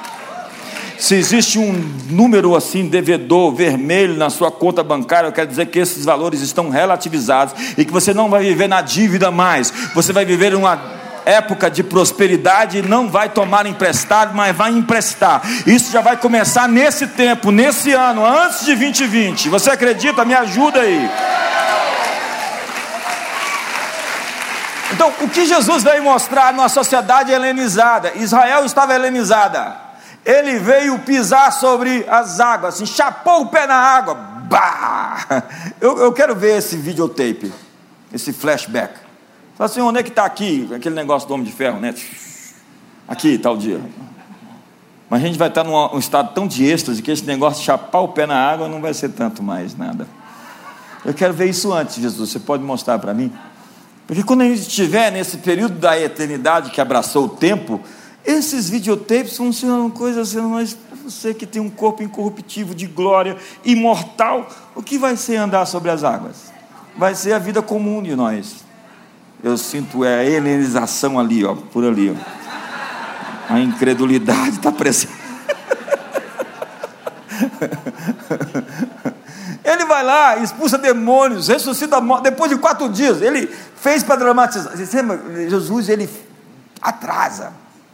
Se 0.97 1.15
existe 1.15 1.57
um 1.57 1.71
número 2.09 2.53
assim, 2.53 2.85
devedor, 2.85 3.55
vermelho 3.55 4.17
na 4.17 4.29
sua 4.29 4.51
conta 4.51 4.83
bancária, 4.83 5.29
eu 5.29 5.31
quero 5.31 5.47
dizer 5.47 5.67
que 5.67 5.79
esses 5.79 6.03
valores 6.03 6.41
estão 6.41 6.69
relativizados 6.69 7.53
e 7.77 7.85
que 7.85 7.93
você 7.93 8.13
não 8.13 8.29
vai 8.29 8.43
viver 8.43 8.67
na 8.67 8.81
dívida 8.81 9.31
mais, 9.31 9.71
você 9.95 10.11
vai 10.11 10.25
viver 10.25 10.53
uma 10.53 10.98
época 11.25 11.69
de 11.69 11.83
prosperidade, 11.83 12.81
não 12.81 13.09
vai 13.09 13.29
tomar 13.29 13.65
emprestado, 13.65 14.35
mas 14.35 14.55
vai 14.55 14.71
emprestar. 14.71 15.41
Isso 15.65 15.91
já 15.91 16.01
vai 16.01 16.17
começar 16.17 16.67
nesse 16.67 17.07
tempo, 17.07 17.51
nesse 17.51 17.93
ano, 17.93 18.25
antes 18.25 18.65
de 18.65 18.75
2020. 18.75 19.49
Você 19.49 19.71
acredita? 19.71 20.25
Me 20.25 20.33
ajuda 20.33 20.81
aí. 20.81 21.09
Então, 24.91 25.13
o 25.21 25.29
que 25.29 25.45
Jesus 25.45 25.83
veio 25.83 26.03
mostrar 26.03 26.51
numa 26.53 26.67
sociedade 26.67 27.31
helenizada? 27.31 28.11
Israel 28.15 28.65
estava 28.65 28.93
helenizada. 28.93 29.77
Ele 30.25 30.59
veio 30.59 30.99
pisar 30.99 31.51
sobre 31.51 32.05
as 32.09 32.39
águas, 32.39 32.75
assim, 32.75 32.85
chapou 32.85 33.43
o 33.43 33.45
pé 33.47 33.65
na 33.65 33.75
água. 33.75 34.15
Bah! 34.15 35.43
Eu, 35.79 35.97
eu 35.99 36.11
quero 36.11 36.35
ver 36.35 36.57
esse 36.57 36.75
videotape, 36.75 37.53
esse 38.13 38.33
flashback. 38.33 39.08
Fala 39.59 39.69
assim, 39.69 39.81
onde 39.81 39.99
é 39.99 40.03
que 40.03 40.07
está 40.07 40.23
aqui? 40.23 40.69
Aquele 40.73 40.95
negócio 40.95 41.27
do 41.27 41.33
Homem 41.33 41.45
de 41.45 41.51
Ferro, 41.51 41.81
né? 41.81 41.93
Aqui, 43.05 43.37
tal 43.37 43.57
dia. 43.57 43.81
Mas 45.09 45.21
a 45.21 45.25
gente 45.25 45.37
vai 45.37 45.49
estar 45.49 45.65
num 45.65 45.99
estado 45.99 46.33
tão 46.33 46.47
de 46.47 46.63
êxtase 46.63 47.01
que 47.01 47.11
esse 47.11 47.25
negócio 47.25 47.59
de 47.59 47.65
chapar 47.65 47.99
o 47.99 48.07
pé 48.07 48.25
na 48.25 48.37
água 48.37 48.69
não 48.69 48.79
vai 48.79 48.93
ser 48.93 49.09
tanto 49.09 49.43
mais 49.43 49.75
nada. 49.75 50.07
Eu 51.03 51.13
quero 51.13 51.33
ver 51.33 51.49
isso 51.49 51.73
antes, 51.73 51.97
Jesus. 51.97 52.29
Você 52.29 52.39
pode 52.39 52.63
mostrar 52.63 52.99
para 52.99 53.13
mim? 53.13 53.33
Porque 54.07 54.23
quando 54.23 54.43
a 54.43 54.45
gente 54.45 54.61
estiver 54.61 55.11
nesse 55.11 55.39
período 55.39 55.77
da 55.77 55.99
eternidade 55.99 56.71
que 56.71 56.79
abraçou 56.79 57.25
o 57.25 57.29
tempo, 57.29 57.81
esses 58.23 58.69
videotapes 58.69 59.35
funcionam 59.35 59.89
coisas 59.89 60.29
assim, 60.29 60.41
mas 60.47 60.77
você 61.03 61.33
que 61.33 61.45
tem 61.45 61.61
um 61.61 61.69
corpo 61.69 62.01
incorruptível 62.01 62.73
de 62.73 62.87
glória, 62.87 63.35
imortal, 63.65 64.47
o 64.73 64.81
que 64.81 64.97
vai 64.97 65.17
ser 65.17 65.35
andar 65.35 65.65
sobre 65.65 65.91
as 65.91 66.05
águas? 66.05 66.49
Vai 66.97 67.13
ser 67.13 67.33
a 67.33 67.39
vida 67.39 67.61
comum 67.61 68.01
de 68.01 68.15
nós. 68.15 68.68
Eu 69.43 69.57
sinto 69.57 70.03
é, 70.03 70.19
a 70.19 70.25
helenização 70.25 71.17
ali, 71.17 71.45
ó, 71.45 71.55
por 71.55 71.85
ali. 71.85 72.11
Ó. 72.11 73.53
A 73.53 73.59
incredulidade 73.59 74.57
está 74.57 74.71
presente. 74.71 75.13
Ele 79.63 79.85
vai 79.85 80.03
lá, 80.03 80.37
expulsa 80.37 80.77
demônios, 80.77 81.47
ressuscita 81.47 82.01
morte. 82.01 82.23
Depois 82.23 82.49
de 82.49 82.57
quatro 82.57 82.89
dias, 82.89 83.21
ele 83.21 83.47
fez 83.75 84.01
para 84.03 84.15
dramatizar. 84.15 84.73
Jesus, 84.75 85.89
ele 85.89 86.09
atrasa. 86.81 87.53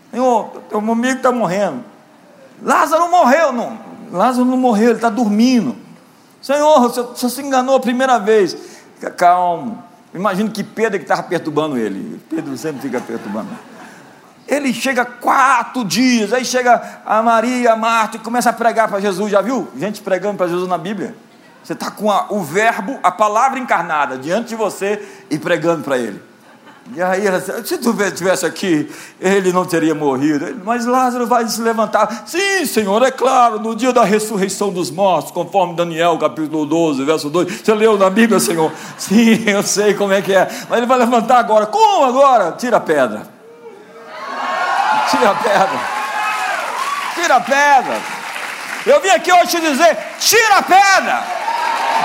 Senhor, 0.10 0.62
teu 0.70 0.80
amigo 0.80 1.18
está 1.18 1.32
morrendo. 1.34 1.84
Lázaro 2.62 3.10
morreu, 3.12 3.52
não. 3.52 3.78
Lázaro 4.12 4.46
não 4.46 4.56
morreu, 4.56 4.92
ele 4.92 4.96
está 4.96 5.10
dormindo. 5.10 5.76
Senhor, 6.42 6.80
você, 6.80 7.02
você 7.02 7.30
se 7.30 7.42
enganou 7.42 7.76
a 7.76 7.80
primeira 7.80 8.20
vez. 8.20 8.56
Fica 8.96 9.12
calmo. 9.12 9.84
Imagino 10.16 10.50
que 10.50 10.64
Pedro 10.64 10.96
é 10.96 11.00
que 11.00 11.04
estava 11.04 11.24
perturbando 11.24 11.78
ele. 11.78 12.22
Pedro 12.30 12.58
sempre 12.58 12.82
fica 12.82 13.02
perturbando. 13.02 13.50
Ele 14.48 14.74
chega 14.74 15.04
quatro 15.04 15.84
dias, 15.84 16.32
aí 16.32 16.46
chega 16.46 17.02
a 17.06 17.22
Maria, 17.22 17.74
a 17.74 17.76
Marta 17.76 18.16
e 18.16 18.20
começa 18.20 18.50
a 18.50 18.54
pregar 18.54 18.88
para 18.88 19.02
Jesus. 19.02 19.30
Já 19.32 19.42
viu? 19.42 19.68
Gente 19.78 20.02
pregando 20.02 20.38
para 20.38 20.48
Jesus 20.48 20.70
na 20.70 20.78
Bíblia. 20.78 21.16
Você 21.62 21.74
está 21.74 21.92
com 21.92 22.10
a, 22.10 22.28
o 22.30 22.42
verbo, 22.42 22.98
a 23.04 23.12
palavra 23.12 23.60
encarnada 23.60 24.18
diante 24.18 24.50
de 24.50 24.56
você 24.56 25.04
e 25.30 25.38
pregando 25.38 25.84
para 25.84 25.98
ele. 25.98 26.22
E 26.94 27.02
aí 27.02 27.24
se 27.66 27.78
tu 27.80 28.00
estivesse 28.04 28.46
aqui, 28.46 28.92
ele 29.20 29.52
não 29.52 29.66
teria 29.66 29.96
morrido. 29.96 30.62
Mas 30.64 30.86
Lázaro 30.86 31.26
vai 31.26 31.48
se 31.48 31.60
levantar. 31.60 32.24
Sim, 32.28 32.64
Senhor, 32.66 33.02
é 33.02 33.10
claro, 33.10 33.60
no 33.60 33.76
dia 33.76 33.92
da 33.92 34.04
ressurreição 34.04 34.72
dos 34.72 34.92
mortos, 34.92 35.32
conforme 35.32 35.76
Daniel, 35.76 36.18
capítulo 36.20 36.64
12, 36.66 37.04
verso 37.04 37.30
2. 37.30 37.62
Você 37.62 37.74
leu 37.74 37.98
na 37.98 38.10
Bíblia, 38.10 38.40
Senhor? 38.40 38.72
Sim, 39.00 39.50
eu 39.50 39.64
sei 39.64 39.96
como 39.96 40.14
é 40.14 40.22
que 40.22 40.32
é. 40.32 40.48
Mas 40.70 40.78
ele 40.78 40.86
vai 40.86 41.00
levantar 41.00 41.40
agora. 41.40 41.66
Como 41.66 42.06
agora? 42.06 42.52
Tira 42.52 42.78
a 42.78 42.82
pedra. 42.82 43.24
Tira 45.10 45.32
a 45.32 45.36
pedra. 45.36 45.80
Tira 47.16 47.36
a 47.36 47.42
pedra. 47.42 48.02
Eu 48.86 49.02
vim 49.02 49.10
aqui 49.10 49.34
hoje 49.34 49.48
te 49.48 49.60
dizer: 49.60 49.98
tira 50.20 50.58
a 50.58 50.62
pedra. 50.62 51.24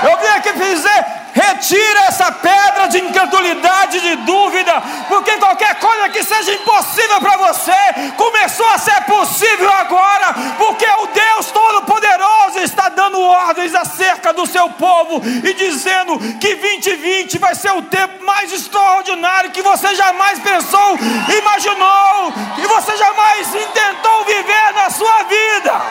Eu 0.09 0.17
vim 0.17 0.27
aqui 0.27 0.53
te 0.53 0.73
dizer: 0.73 1.20
Retira 1.33 1.99
essa 2.07 2.31
pedra 2.31 2.87
de 2.87 2.99
incredulidade, 2.99 3.99
de 4.01 4.15
dúvida, 4.17 4.81
porque 5.07 5.37
qualquer 5.37 5.75
coisa 5.75 6.09
que 6.09 6.23
seja 6.23 6.53
impossível 6.53 7.21
para 7.21 7.37
você 7.37 7.71
começou 8.17 8.67
a 8.67 8.77
ser 8.77 9.01
possível 9.05 9.71
agora, 9.71 10.33
porque 10.57 10.85
o 10.85 11.07
Deus 11.07 11.51
Todo-Poderoso 11.51 12.59
está 12.59 12.89
dando 12.89 13.19
ordens 13.21 13.73
acerca 13.73 14.33
do 14.33 14.45
seu 14.45 14.69
povo 14.71 15.21
e 15.25 15.53
dizendo 15.53 16.19
que 16.39 16.55
2020 16.55 17.37
vai 17.37 17.55
ser 17.55 17.71
o 17.71 17.81
tempo 17.83 18.23
mais 18.25 18.51
extraordinário 18.51 19.51
que 19.51 19.61
você 19.61 19.95
jamais 19.95 20.39
pensou, 20.39 20.97
imaginou, 21.37 22.33
e 22.57 22.67
você 22.67 22.97
jamais 22.97 23.47
intentou 23.55 24.25
viver 24.25 24.73
na 24.73 24.89
sua 24.89 25.23
vida. 25.23 25.81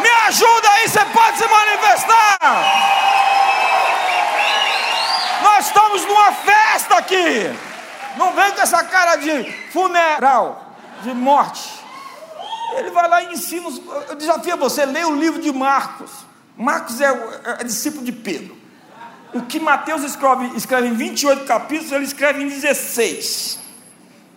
Me 0.00 0.10
ajuda 0.28 0.70
aí, 0.70 0.88
você 0.88 1.04
pode 1.06 1.38
se 1.38 1.46
manifestar. 1.46 3.23
Estamos 5.74 6.06
numa 6.06 6.30
festa 6.30 6.94
aqui. 6.98 7.50
Não 8.16 8.32
vem 8.32 8.52
com 8.52 8.60
essa 8.60 8.84
cara 8.84 9.16
de 9.16 9.42
funeral, 9.72 10.76
de 11.02 11.12
morte. 11.12 11.68
Ele 12.76 12.92
vai 12.92 13.08
lá 13.08 13.22
e 13.24 13.32
ensina. 13.32 13.68
Eu 14.08 14.14
desafio 14.14 14.56
você, 14.56 14.86
leia 14.86 15.08
o 15.08 15.16
livro 15.16 15.42
de 15.42 15.52
Marcos. 15.52 16.12
Marcos 16.56 17.00
é, 17.00 17.06
é, 17.06 17.60
é 17.60 17.64
discípulo 17.64 18.04
de 18.04 18.12
Pedro. 18.12 18.56
O 19.34 19.42
que 19.42 19.58
Mateus 19.58 20.04
escreve, 20.04 20.56
escreve 20.56 20.86
em 20.86 20.94
28 20.94 21.44
capítulos, 21.44 21.90
ele 21.90 22.04
escreve 22.04 22.44
em 22.44 22.46
16. 22.46 23.58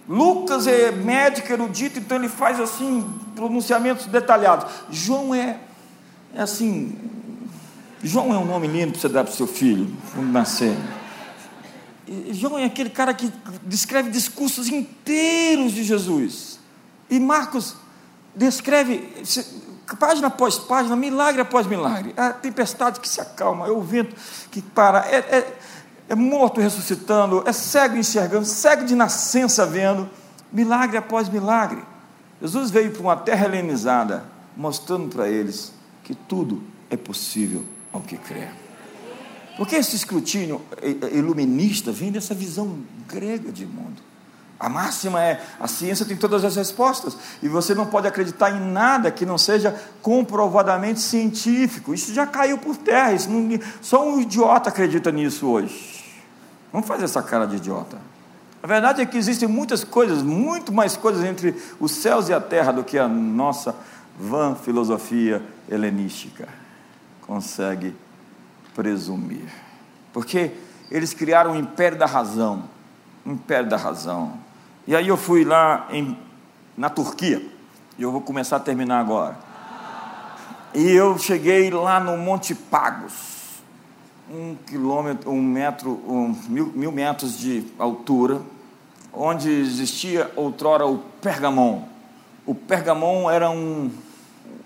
Lucas 0.10 0.66
é 0.66 0.92
médico, 0.92 1.54
erudito, 1.54 2.00
então 2.00 2.18
ele 2.18 2.30
faz 2.30 2.60
assim, 2.60 3.08
pronunciamentos 3.36 4.08
detalhados. 4.08 4.66
João 4.90 5.36
é, 5.36 5.60
é 6.34 6.42
assim, 6.42 6.98
João 8.02 8.34
é 8.34 8.38
um 8.40 8.46
nome 8.46 8.66
lindo 8.66 8.94
para 8.94 9.02
você 9.02 9.10
dar 9.10 9.24
para 9.24 9.34
o 9.34 9.36
seu 9.36 9.46
filho, 9.46 9.88
quando 10.16 10.32
nascer. 10.32 10.76
João 12.32 12.58
é 12.58 12.66
aquele 12.66 12.89
cara 12.89 13.14
que 13.14 13.32
descreve 13.64 14.10
discursos 14.10 14.70
inteiros 14.70 15.74
de 15.74 15.84
Jesus. 15.84 16.60
E 17.10 17.20
Marcos 17.20 17.76
descreve, 18.36 19.10
página 19.99 20.28
após 20.28 20.58
página, 20.58 20.95
milagre 20.95 21.41
após 21.41 21.68
milagre. 21.68 22.14
A 22.16 22.32
tempestade 22.32 22.99
que 22.99 23.10
se 23.10 23.20
acalma, 23.20 23.68
é 23.68 23.72
o 23.72 23.82
vento 23.82 24.16
que 24.51 24.62
para, 24.62 25.05
é, 25.08 25.18
é, 25.18 25.58
é 26.10 26.16
morto 26.16 26.62
ressuscitando, 26.62 27.43
é 27.45 27.51
cego 27.51 27.97
enxergando, 27.97 28.45
cego 28.45 28.86
de 28.86 28.95
nascença 28.95 29.66
vendo, 29.66 30.10
milagre 30.51 30.97
após 30.97 31.28
milagre. 31.28 31.84
Jesus 32.41 32.70
veio 32.70 32.91
para 32.91 33.01
uma 33.01 33.18
terra 33.18 33.45
helenizada 33.45 34.24
mostrando 34.55 35.10
para 35.10 35.28
eles 35.28 35.74
que 36.03 36.16
tudo 36.16 36.64
é 36.89 36.95
possível 36.95 37.66
ao 37.91 38.01
que 38.01 38.18
crer. 38.18 38.66
Porque 39.58 39.76
esse 39.76 39.95
escrutínio 39.95 40.62
iluminista 41.12 41.91
vem 41.91 42.12
dessa 42.12 42.34
visão 42.36 42.78
grega 43.08 43.51
de 43.51 43.66
mundo. 43.66 44.08
A 44.60 44.70
máxima 44.70 45.22
é: 45.22 45.41
a 45.60 45.68
ciência 45.68 46.05
tem 46.05 46.16
todas 46.16 46.45
as 46.45 46.55
respostas, 46.55 47.18
e 47.41 47.47
você 47.47 47.76
não 47.76 47.86
pode 47.86 48.08
acreditar 48.08 48.51
em 48.51 48.60
nada 48.60 49.12
que 49.12 49.26
não 49.26 49.38
seja 49.38 49.76
comprovadamente 50.01 50.99
científico. 50.99 51.93
Isso 51.93 52.14
já 52.14 52.26
caiu 52.26 52.58
por 52.58 52.78
terra, 52.78 53.14
isso 53.14 53.30
não, 53.30 53.60
só 53.82 54.08
um 54.08 54.22
idiota 54.22 54.70
acredita 54.70 55.12
nisso 55.12 55.47
hoje. 55.47 56.05
Vamos 56.72 56.88
fazer 56.88 57.05
essa 57.05 57.22
cara 57.22 57.45
de 57.45 57.58
idiota. 57.58 57.97
A 58.62 58.68
verdade 58.68 59.01
é 59.01 59.05
que 59.05 59.18
existem 59.18 59.47
muitas 59.47 59.84
coisas, 59.84 60.22
muito 60.22 60.74
mais 60.74 60.97
coisas 60.97 61.24
entre 61.24 61.55
os 61.80 61.91
céus 61.91 62.28
e 62.30 62.34
a 62.34 62.41
terra 62.41 62.72
do 62.72 62.84
que 62.84 62.97
a 62.97 63.08
nossa 63.08 63.76
vã 64.20 64.55
filosofia 64.55 65.41
helenística 65.70 66.47
consegue 67.22 67.95
presumir. 68.78 69.49
Porque 70.13 70.51
eles 70.89 71.13
criaram 71.13 71.51
o 71.51 71.55
império 71.57 71.97
da 71.97 72.05
razão. 72.05 72.63
O 73.25 73.32
império 73.32 73.69
da 73.69 73.75
razão 73.75 74.47
e 74.88 74.95
aí 74.95 75.09
eu 75.09 75.17
fui 75.17 75.43
lá 75.43 75.86
em, 75.91 76.17
na 76.78 76.89
Turquia, 76.89 77.45
e 77.97 78.01
eu 78.01 78.09
vou 78.09 78.21
começar 78.21 78.55
a 78.55 78.59
terminar 78.59 79.01
agora. 79.01 79.38
E 80.73 80.91
eu 80.91 81.17
cheguei 81.17 81.69
lá 81.69 81.99
no 81.99 82.15
Monte 82.17 82.55
Pagos, 82.55 83.59
um 84.32 84.55
quilômetro, 84.65 85.30
um 85.30 85.41
metro, 85.41 85.91
um, 86.07 86.34
mil, 86.47 86.67
mil 86.67 86.91
metros 86.93 87.38
de 87.38 87.65
altura, 87.78 88.41
onde 89.11 89.49
existia 89.49 90.32
outrora 90.38 90.88
o 90.88 90.99
Pergamon. 91.21 91.84
O 92.45 92.55
Pergamon 92.55 93.30
era 93.30 93.49
um, 93.49 93.91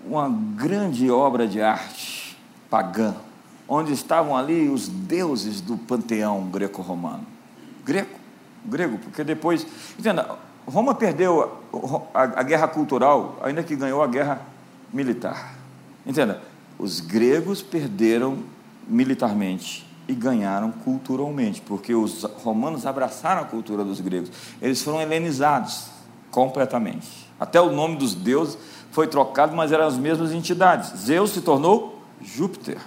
uma 0.06 0.30
grande 0.54 1.10
obra 1.10 1.48
de 1.48 1.60
arte 1.60 2.38
pagã, 2.70 3.16
onde 3.72 3.92
estavam 3.94 4.36
ali 4.36 4.68
os 4.68 4.86
deuses 4.86 5.62
do 5.62 5.78
panteão 5.78 6.42
greco-romano. 6.50 7.26
Greco 7.82 8.20
grego, 8.64 8.98
porque 8.98 9.24
depois. 9.24 9.66
Entenda, 9.98 10.36
Roma 10.66 10.94
perdeu 10.94 11.58
a, 12.12 12.20
a, 12.20 12.22
a 12.40 12.42
guerra 12.42 12.68
cultural, 12.68 13.38
ainda 13.42 13.62
que 13.62 13.74
ganhou 13.74 14.02
a 14.02 14.06
guerra 14.06 14.42
militar. 14.92 15.54
Entenda, 16.04 16.42
os 16.78 17.00
gregos 17.00 17.62
perderam 17.62 18.40
militarmente 18.86 19.88
e 20.06 20.12
ganharam 20.14 20.70
culturalmente, 20.70 21.62
porque 21.62 21.94
os 21.94 22.24
romanos 22.44 22.84
abraçaram 22.84 23.40
a 23.40 23.44
cultura 23.46 23.82
dos 23.84 24.00
gregos. 24.00 24.30
Eles 24.60 24.82
foram 24.82 25.00
helenizados 25.00 25.86
completamente. 26.30 27.08
Até 27.40 27.60
o 27.60 27.72
nome 27.72 27.96
dos 27.96 28.14
deuses 28.14 28.58
foi 28.90 29.06
trocado, 29.06 29.56
mas 29.56 29.72
eram 29.72 29.86
as 29.86 29.96
mesmas 29.96 30.30
entidades. 30.32 30.92
Zeus 30.98 31.30
se 31.30 31.40
tornou 31.40 32.02
Júpiter. 32.20 32.78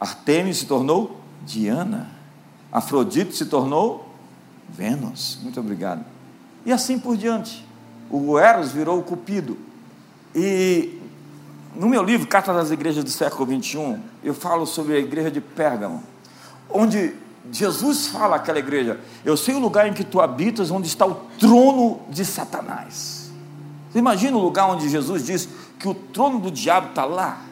Artemis 0.00 0.58
se 0.58 0.66
tornou 0.66 1.20
Diana. 1.44 2.08
Afrodite 2.72 3.36
se 3.36 3.46
tornou 3.46 4.08
Vênus, 4.68 5.38
muito 5.42 5.58
obrigado. 5.60 6.04
E 6.64 6.72
assim 6.72 6.98
por 6.98 7.16
diante. 7.16 7.66
O 8.08 8.38
Eros 8.38 8.72
virou 8.72 8.98
o 8.98 9.02
Cupido. 9.02 9.58
E 10.34 11.00
no 11.74 11.88
meu 11.88 12.02
livro, 12.02 12.26
Carta 12.26 12.52
das 12.52 12.70
Igrejas 12.70 13.04
do 13.04 13.10
século 13.10 13.62
XXI, 13.62 13.96
eu 14.22 14.34
falo 14.34 14.66
sobre 14.66 14.94
a 14.94 14.98
igreja 14.98 15.30
de 15.30 15.40
Pérgamo, 15.40 16.02
onde 16.68 17.14
Jesus 17.50 18.08
fala 18.08 18.36
àquela 18.36 18.58
igreja: 18.58 19.00
Eu 19.24 19.36
sei 19.36 19.54
o 19.54 19.58
lugar 19.58 19.88
em 19.88 19.92
que 19.92 20.04
tu 20.04 20.20
habitas, 20.20 20.70
onde 20.70 20.86
está 20.86 21.06
o 21.06 21.14
trono 21.38 22.00
de 22.08 22.24
Satanás. 22.24 23.30
Você 23.90 23.98
imagina 23.98 24.36
o 24.36 24.40
lugar 24.40 24.66
onde 24.66 24.88
Jesus 24.88 25.26
diz 25.26 25.48
que 25.78 25.88
o 25.88 25.94
trono 25.94 26.38
do 26.38 26.50
diabo 26.50 26.90
está 26.90 27.04
lá? 27.04 27.42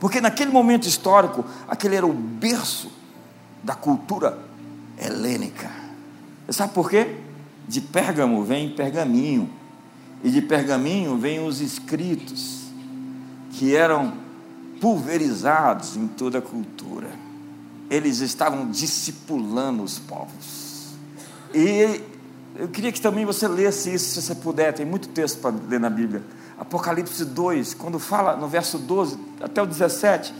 Porque 0.00 0.20
naquele 0.20 0.50
momento 0.50 0.88
histórico, 0.88 1.44
aquele 1.68 1.94
era 1.94 2.06
o 2.06 2.12
berço 2.12 2.90
da 3.62 3.74
cultura 3.74 4.38
helênica. 4.98 5.70
Sabe 6.48 6.72
por 6.72 6.88
quê? 6.88 7.16
De 7.68 7.82
Pérgamo 7.82 8.42
vem 8.42 8.70
pergaminho, 8.70 9.48
e 10.24 10.30
de 10.30 10.42
pergaminho 10.42 11.16
vem 11.16 11.46
os 11.46 11.60
escritos, 11.60 12.62
que 13.52 13.76
eram 13.76 14.14
pulverizados 14.80 15.96
em 15.96 16.08
toda 16.08 16.38
a 16.38 16.42
cultura. 16.42 17.10
Eles 17.90 18.20
estavam 18.20 18.70
discipulando 18.70 19.82
os 19.82 19.98
povos. 19.98 20.94
E 21.54 22.00
eu 22.56 22.68
queria 22.68 22.90
que 22.90 23.00
também 23.00 23.24
você 23.24 23.46
lesse 23.46 23.92
isso, 23.92 24.14
se 24.14 24.22
você 24.22 24.34
puder, 24.34 24.72
tem 24.72 24.86
muito 24.86 25.08
texto 25.08 25.40
para 25.40 25.54
ler 25.68 25.78
na 25.78 25.90
Bíblia. 25.90 26.22
Apocalipse 26.60 27.24
2, 27.24 27.72
quando 27.72 27.98
fala 27.98 28.36
no 28.36 28.46
verso 28.46 28.76
12 28.76 29.18
até 29.40 29.62
o 29.62 29.66
17, 29.66 30.34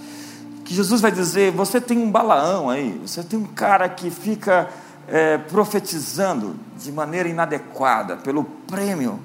que 0.67 0.75
Jesus 0.75 1.01
vai 1.01 1.11
dizer: 1.11 1.51
Você 1.53 1.81
tem 1.81 1.97
um 1.97 2.11
Balaão 2.11 2.69
aí, 2.69 3.01
você 3.07 3.23
tem 3.23 3.39
um 3.39 3.47
cara 3.47 3.89
que 3.89 4.11
fica 4.11 4.69
é, 5.09 5.39
profetizando 5.39 6.57
de 6.79 6.93
maneira 6.93 7.27
inadequada 7.27 8.19
pelo 8.19 8.45
prêmio. 8.45 9.19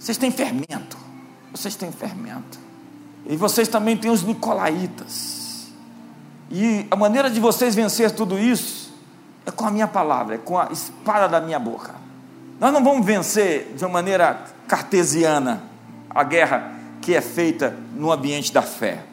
Vocês 0.00 0.18
têm 0.18 0.32
fermento. 0.32 0.98
Vocês 1.52 1.76
têm 1.76 1.92
fermento. 1.92 2.58
E 3.24 3.36
vocês 3.36 3.68
também 3.68 3.96
têm 3.96 4.10
os 4.10 4.24
nicolaítas. 4.24 5.68
E 6.50 6.88
a 6.90 6.96
maneira 6.96 7.30
de 7.30 7.38
vocês 7.38 7.72
vencer 7.72 8.10
tudo 8.10 8.36
isso 8.36 8.92
é 9.46 9.52
com 9.52 9.64
a 9.64 9.70
minha 9.70 9.86
palavra, 9.86 10.34
é 10.34 10.38
com 10.38 10.58
a 10.58 10.70
espada 10.72 11.28
da 11.28 11.40
minha 11.40 11.60
boca. 11.60 11.94
Nós 12.58 12.72
não 12.72 12.82
vamos 12.82 13.06
vencer 13.06 13.74
de 13.76 13.84
uma 13.84 13.92
maneira 13.92 14.44
cartesiana 14.66 15.70
a 16.14 16.22
guerra 16.24 16.72
que 17.00 17.14
é 17.14 17.20
feita 17.20 17.76
no 17.94 18.12
ambiente 18.12 18.52
da 18.52 18.62
fé. 18.62 19.04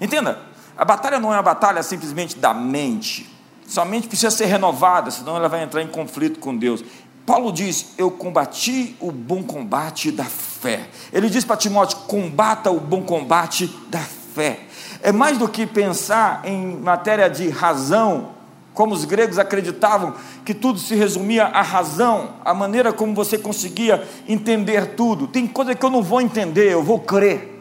Entenda, 0.00 0.38
a 0.76 0.84
batalha 0.84 1.18
não 1.18 1.32
é 1.32 1.36
uma 1.36 1.42
batalha 1.42 1.82
simplesmente 1.82 2.36
da 2.36 2.54
mente, 2.54 3.28
Somente 3.68 4.08
precisa 4.08 4.30
ser 4.30 4.46
renovada, 4.46 5.10
senão 5.10 5.36
ela 5.36 5.46
vai 5.46 5.62
entrar 5.62 5.82
em 5.82 5.86
conflito 5.86 6.40
com 6.40 6.56
Deus. 6.56 6.82
Paulo 7.26 7.52
diz: 7.52 7.92
Eu 7.98 8.10
combati 8.10 8.96
o 8.98 9.12
bom 9.12 9.42
combate 9.42 10.10
da 10.10 10.24
fé. 10.24 10.88
Ele 11.12 11.28
diz 11.28 11.44
para 11.44 11.58
Timóteo: 11.58 11.98
combata 12.06 12.70
o 12.70 12.80
bom 12.80 13.02
combate 13.02 13.66
da 13.90 14.00
fé. 14.00 14.60
É 15.02 15.12
mais 15.12 15.36
do 15.36 15.46
que 15.46 15.66
pensar 15.66 16.40
em 16.44 16.78
matéria 16.78 17.28
de 17.28 17.50
razão, 17.50 18.30
como 18.78 18.94
os 18.94 19.04
gregos 19.04 19.40
acreditavam 19.40 20.14
que 20.44 20.54
tudo 20.54 20.78
se 20.78 20.94
resumia 20.94 21.46
à 21.46 21.62
razão, 21.62 22.34
a 22.44 22.54
maneira 22.54 22.92
como 22.92 23.12
você 23.12 23.36
conseguia 23.36 24.06
entender 24.28 24.94
tudo. 24.94 25.26
Tem 25.26 25.48
coisa 25.48 25.74
que 25.74 25.84
eu 25.84 25.90
não 25.90 26.00
vou 26.00 26.20
entender, 26.20 26.72
eu 26.72 26.80
vou 26.80 27.00
crer. 27.00 27.60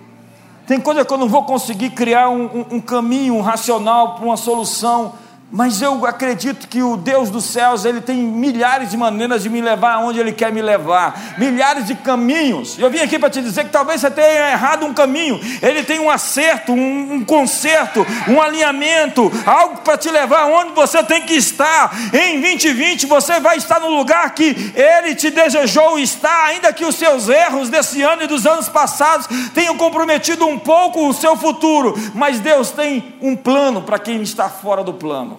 Tem 0.68 0.80
coisa 0.80 1.04
que 1.04 1.12
eu 1.12 1.18
não 1.18 1.28
vou 1.28 1.44
conseguir 1.44 1.90
criar 1.90 2.30
um, 2.30 2.44
um, 2.46 2.66
um 2.74 2.80
caminho 2.80 3.34
um 3.34 3.42
racional 3.42 4.14
para 4.14 4.26
uma 4.26 4.38
solução 4.38 5.16
mas 5.50 5.82
eu 5.82 6.06
acredito 6.06 6.68
que 6.68 6.84
o 6.84 6.98
Deus 6.98 7.30
dos 7.30 7.46
céus, 7.46 7.86
ele 7.86 8.02
tem 8.02 8.18
milhares 8.18 8.92
de 8.92 8.98
maneiras 8.98 9.44
de 9.44 9.50
me 9.50 9.62
levar 9.62 9.94
aonde 9.94 10.20
ele 10.20 10.34
quer 10.34 10.52
me 10.52 10.62
levar, 10.62 11.36
milhares 11.38 11.88
de 11.88 11.96
caminhos. 11.96 12.78
Eu 12.78 12.90
vim 12.90 13.00
aqui 13.00 13.18
para 13.18 13.30
te 13.30 13.42
dizer 13.42 13.64
que 13.64 13.70
talvez 13.70 14.02
você 14.02 14.12
tenha 14.12 14.52
errado 14.52 14.86
um 14.86 14.94
caminho. 14.94 15.40
Ele 15.62 15.84
tem 15.84 16.00
um 16.00 16.10
acerto, 16.10 16.74
um, 16.74 17.14
um 17.14 17.24
conserto, 17.24 18.06
um 18.28 18.42
alinhamento, 18.42 19.32
algo 19.46 19.78
para 19.78 19.98
te 19.98 20.10
levar 20.10 20.42
aonde 20.42 20.74
você 20.74 21.02
tem 21.02 21.22
que 21.22 21.34
estar. 21.34 21.96
Em 22.14 22.42
2020 22.42 23.06
você 23.06 23.40
vai 23.40 23.56
estar 23.56 23.80
no 23.80 23.90
lugar 23.90 24.34
que 24.36 24.74
ele 24.76 25.16
te 25.16 25.30
desejou 25.30 25.98
estar, 25.98 26.46
ainda 26.48 26.74
que 26.74 26.84
os 26.84 26.96
seus 26.96 27.30
erros 27.30 27.70
desse 27.70 28.02
ano 28.02 28.24
e 28.24 28.28
dos 28.28 28.46
anos 28.46 28.68
passados 28.68 29.28
tenham 29.54 29.78
comprometido 29.78 30.46
um 30.46 30.60
pouco 30.60 31.08
o 31.08 31.14
seu 31.14 31.38
futuro, 31.38 31.96
mas 32.14 32.40
Deus 32.42 32.72
tem 32.72 33.16
um 33.22 33.36
plano 33.36 33.82
para 33.82 33.98
quem 33.98 34.22
está 34.22 34.50
fora 34.50 34.84
do 34.84 34.94
plano. 34.94 35.37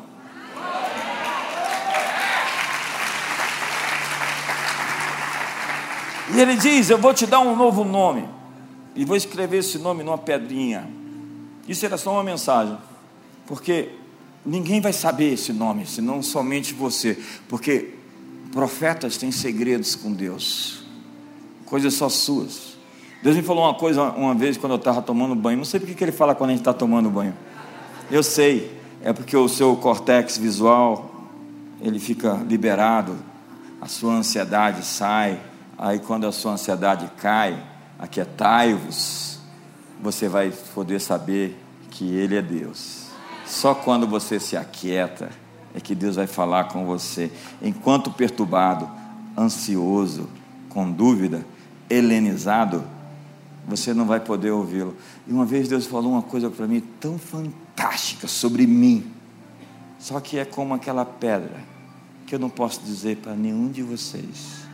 E 6.35 6.41
ele 6.41 6.57
diz: 6.57 6.91
Eu 6.91 6.99
vou 6.99 7.15
te 7.15 7.27
dar 7.27 7.41
um 7.41 7.57
novo 7.57 7.85
nome, 7.85 8.29
e 8.95 9.05
vou 9.05 9.17
escrever 9.17 9.59
esse 9.59 9.79
nome 9.79 10.03
numa 10.03 10.19
pedrinha. 10.19 10.89
Isso 11.69 11.85
era 11.85 11.97
só 11.97 12.13
uma 12.13 12.25
mensagem, 12.25 12.77
porque 13.47 13.91
ninguém 14.45 14.81
vai 14.81 14.93
saber 14.93 15.35
esse 15.35 15.53
nome, 15.53 15.87
senão 15.87 16.23
somente 16.23 16.73
você, 16.73 17.19
porque 17.49 17.95
profetas 18.51 19.19
têm 19.19 19.31
segredos 19.31 19.95
com 19.95 20.13
Deus, 20.13 20.83
coisas 21.67 21.95
só 21.95 22.09
suas. 22.09 22.79
Deus 23.23 23.37
me 23.37 23.43
falou 23.43 23.65
uma 23.65 23.75
coisa 23.75 24.03
uma 24.03 24.35
vez 24.35 24.57
quando 24.57 24.73
eu 24.73 24.79
estava 24.79 25.03
tomando 25.03 25.35
banho, 25.35 25.59
não 25.59 25.65
sei 25.65 25.81
porque 25.81 25.95
que 25.95 26.05
ele 26.05 26.13
fala 26.13 26.35
quando 26.35 26.51
a 26.51 26.53
gente 26.53 26.61
está 26.61 26.73
tomando 26.73 27.11
banho. 27.11 27.35
Eu 28.11 28.23
sei, 28.23 28.73
é 29.03 29.13
porque 29.13 29.37
o 29.37 29.49
seu 29.49 29.77
cortex 29.77 30.39
visual 30.39 31.29
ele 31.81 31.99
fica 31.99 32.35
liberado, 32.49 33.17
a 33.81 33.87
sua 33.87 34.15
ansiedade 34.15 34.85
sai, 34.85 35.41
Aí, 35.79 35.99
quando 36.01 36.27
a 36.27 36.33
sua 36.33 36.53
ansiedade 36.53 37.09
cai, 37.17 37.63
aquietai-vos, 37.99 39.39
você 40.03 40.29
vai 40.29 40.53
poder 40.75 41.01
saber 41.01 41.57
que 41.91 42.05
Ele 42.15 42.37
é 42.37 42.43
Deus. 42.43 43.07
Só 43.47 43.75
quando 43.75 44.07
você 44.07 44.39
se 44.39 44.57
aquieta 44.57 45.31
é 45.75 45.81
que 45.81 45.95
Deus 45.95 46.17
vai 46.17 46.27
falar 46.27 46.65
com 46.65 46.85
você. 46.85 47.31
Enquanto 47.63 48.11
perturbado, 48.11 48.89
ansioso, 49.37 50.29
com 50.69 50.91
dúvida, 50.91 51.47
helenizado, 51.89 52.85
você 53.67 53.93
não 53.95 54.07
vai 54.07 54.21
poder 54.21 54.51
ouvi-lo. 54.51 54.97
E 55.27 55.33
uma 55.33 55.45
vez 55.45 55.69
Deus 55.69 55.87
falou 55.87 56.13
uma 56.13 56.23
coisa 56.23 56.51
para 56.51 56.67
mim 56.67 56.83
tão 56.99 57.19
fantástica 57.19 58.27
sobre 58.27 58.67
mim, 58.67 59.13
só 59.99 60.21
que 60.21 60.39
é 60.39 60.45
como 60.45 60.75
aquela 60.75 61.05
pedra 61.05 61.57
que 62.27 62.35
eu 62.35 62.39
não 62.39 62.51
posso 62.51 62.81
dizer 62.83 63.17
para 63.19 63.35
nenhum 63.35 63.71
de 63.71 63.83
vocês, 63.83 64.68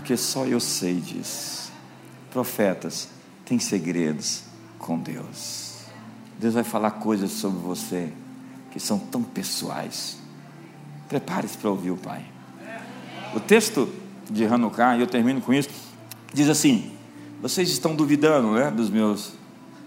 porque 0.00 0.16
só 0.16 0.46
eu 0.46 0.58
sei 0.58 0.94
disso. 0.94 1.70
Profetas 2.30 3.08
têm 3.44 3.58
segredos 3.58 4.42
com 4.78 4.98
Deus. 4.98 5.74
Deus 6.38 6.54
vai 6.54 6.64
falar 6.64 6.92
coisas 6.92 7.30
sobre 7.32 7.58
você 7.58 8.10
que 8.70 8.80
são 8.80 8.98
tão 8.98 9.22
pessoais. 9.22 10.16
Prepare-se 11.06 11.58
para 11.58 11.68
ouvir 11.68 11.90
o 11.90 11.98
Pai. 11.98 12.24
O 13.34 13.40
texto 13.40 13.92
de 14.30 14.46
Hanukkah, 14.46 14.96
e 14.96 15.00
eu 15.02 15.06
termino 15.06 15.42
com 15.42 15.52
isso, 15.52 15.68
diz 16.32 16.48
assim: 16.48 16.90
Vocês 17.42 17.68
estão 17.68 17.94
duvidando 17.94 18.52
né, 18.52 18.70
dos 18.70 18.88
meus. 18.88 19.32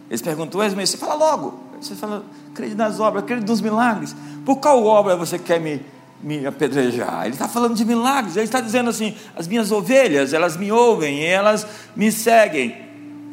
Eles 0.10 0.22
perguntam, 0.22 0.62
mas 0.76 0.90
você 0.90 0.98
fala 0.98 1.16
logo. 1.16 1.60
Você 1.82 1.96
fala, 1.96 2.24
acredito 2.52 2.78
nas 2.78 3.00
obras, 3.00 3.24
acredito 3.24 3.50
nos 3.50 3.62
milagres. 3.62 4.16
Por 4.46 4.58
qual 4.58 4.86
obra 4.86 5.16
você 5.16 5.40
quer 5.40 5.60
me, 5.60 5.82
me 6.24 6.46
apedrejar? 6.48 7.26
Ele 7.26 7.36
está 7.36 7.48
falando 7.48 7.76
de 7.76 7.84
milagres, 7.84 8.36
ele 8.36 8.46
está 8.46 8.62
dizendo 8.62 8.90
assim: 8.90 9.16
as 9.36 9.48
minhas 9.48 9.72
ovelhas, 9.72 10.34
elas 10.34 10.58
me 10.58 10.72
ouvem, 10.72 11.24
elas 11.24 11.68
me 11.96 12.12
seguem. 12.12 12.76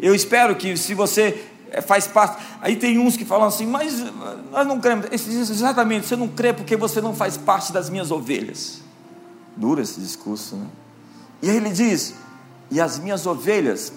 Eu 0.03 0.15
espero 0.15 0.57
que 0.57 0.77
se 0.77 0.95
você 0.95 1.45
é, 1.71 1.81
faz 1.81 2.07
parte. 2.07 2.43
Aí 2.61 2.77
tem 2.77 2.99
uns 2.99 3.17
que 3.17 3.25
falam 3.25 3.47
assim, 3.47 3.67
mas 3.67 4.05
nós 4.51 4.67
não 4.67 4.81
cremos. 4.81 5.07
Exatamente, 5.13 6.07
você 6.07 6.17
não 6.17 6.29
crê 6.29 6.53
porque 6.53 6.77
você 6.77 7.01
não 7.01 7.15
faz 7.15 7.37
parte 7.37 7.73
das 7.73 7.89
minhas 7.89 8.11
ovelhas. 8.11 8.83
Dura 9.57 9.83
esse 9.83 10.01
discurso, 10.01 10.57
né? 10.57 10.67
E 11.43 11.49
aí 11.49 11.57
ele 11.57 11.71
diz: 11.71 12.15
e 12.71 12.81
as 12.81 12.99
minhas 12.99 13.27
ovelhas, 13.27 13.93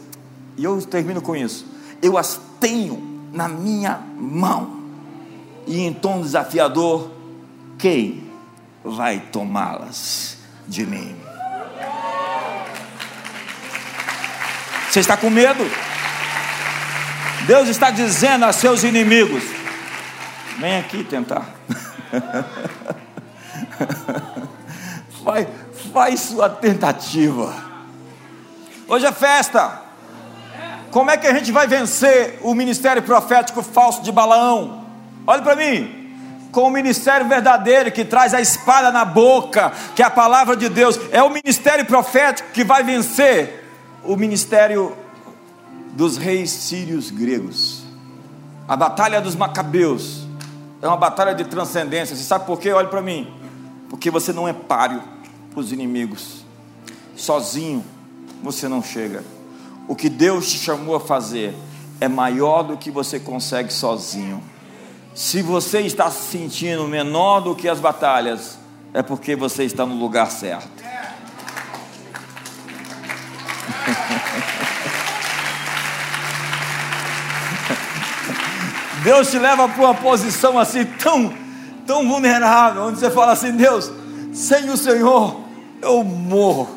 e 0.57 0.63
eu 0.63 0.81
termino 0.81 1.21
com 1.21 1.35
isso, 1.35 1.65
eu 2.01 2.17
as 2.17 2.39
tenho 2.59 3.29
na 3.31 3.47
minha 3.47 3.99
mão. 4.17 4.83
E 5.65 5.79
em 5.79 5.93
tom 5.93 6.21
desafiador, 6.21 7.09
quem 7.77 8.32
vai 8.83 9.19
tomá-las 9.31 10.37
de 10.67 10.85
mim? 10.85 11.15
Você 14.89 14.99
está 14.99 15.17
com 15.17 15.29
medo? 15.29 15.63
Deus 17.47 17.67
está 17.67 17.89
dizendo 17.89 18.45
a 18.45 18.53
seus 18.53 18.83
inimigos: 18.83 19.43
vem 20.59 20.77
aqui 20.77 21.03
tentar. 21.03 21.47
Faz 25.93 26.19
sua 26.19 26.49
tentativa. 26.49 27.53
Hoje 28.87 29.05
é 29.05 29.11
festa. 29.11 29.81
Como 30.91 31.09
é 31.09 31.17
que 31.17 31.25
a 31.25 31.33
gente 31.33 31.51
vai 31.51 31.65
vencer 31.65 32.37
o 32.43 32.53
ministério 32.53 33.01
profético 33.01 33.63
falso 33.63 34.03
de 34.03 34.11
Balaão? 34.11 34.85
Olhe 35.25 35.41
para 35.41 35.55
mim. 35.55 36.02
Com 36.53 36.67
o 36.67 36.69
ministério 36.69 37.27
verdadeiro 37.27 37.91
que 37.91 38.05
traz 38.05 38.31
a 38.31 38.39
espada 38.39 38.91
na 38.91 39.03
boca, 39.03 39.73
que 39.95 40.03
é 40.03 40.05
a 40.05 40.09
palavra 40.09 40.55
de 40.55 40.69
Deus, 40.69 40.99
é 41.11 41.21
o 41.21 41.29
ministério 41.29 41.83
profético 41.83 42.51
que 42.53 42.63
vai 42.63 42.83
vencer 42.83 43.67
o 44.03 44.15
ministério 44.15 44.95
dos 45.93 46.15
reis 46.15 46.51
sírios 46.51 47.09
gregos. 47.09 47.83
A 48.67 48.77
batalha 48.77 49.19
dos 49.19 49.35
macabeus 49.35 50.27
é 50.79 50.87
uma 50.87 50.95
batalha 50.95 51.33
de 51.33 51.43
transcendência. 51.43 52.15
Você 52.15 52.23
sabe 52.23 52.45
por 52.45 52.59
quê? 52.59 52.71
Olhe 52.71 52.87
para 52.87 53.01
mim. 53.01 53.33
Porque 53.89 54.11
você 54.11 54.31
não 54.31 54.47
é 54.47 54.53
páreo 54.53 55.01
para 55.49 55.59
os 55.59 55.71
inimigos. 55.71 56.45
Sozinho 57.15 57.83
você 58.43 58.67
não 58.67 58.83
chega. 58.83 59.23
O 59.87 59.95
que 59.95 60.07
Deus 60.07 60.51
te 60.51 60.59
chamou 60.59 60.95
a 60.95 60.99
fazer 60.99 61.55
é 61.99 62.07
maior 62.07 62.61
do 62.61 62.77
que 62.77 62.91
você 62.91 63.19
consegue 63.19 63.73
sozinho. 63.73 64.52
Se 65.15 65.43
você 65.43 65.81
está 65.81 66.09
se 66.09 66.31
sentindo 66.31 66.87
menor 66.87 67.41
do 67.41 67.55
que 67.55 67.69
as 67.69 67.79
batalhas, 67.79 68.57
é 68.93 69.03
porque 69.03 69.35
você 69.35 69.63
está 69.63 69.85
no 69.85 69.93
lugar 69.93 70.31
certo. 70.31 70.67
Deus 79.03 79.29
te 79.29 79.37
leva 79.37 79.69
para 79.69 79.83
uma 79.83 79.93
posição 79.93 80.57
assim 80.57 80.83
tão, 80.85 81.31
tão 81.85 82.07
vulnerável, 82.07 82.85
onde 82.85 82.97
você 82.97 83.11
fala 83.11 83.33
assim: 83.33 83.51
Deus, 83.51 83.91
sem 84.33 84.71
o 84.71 84.77
Senhor 84.77 85.41
eu 85.79 86.03
morro, 86.03 86.69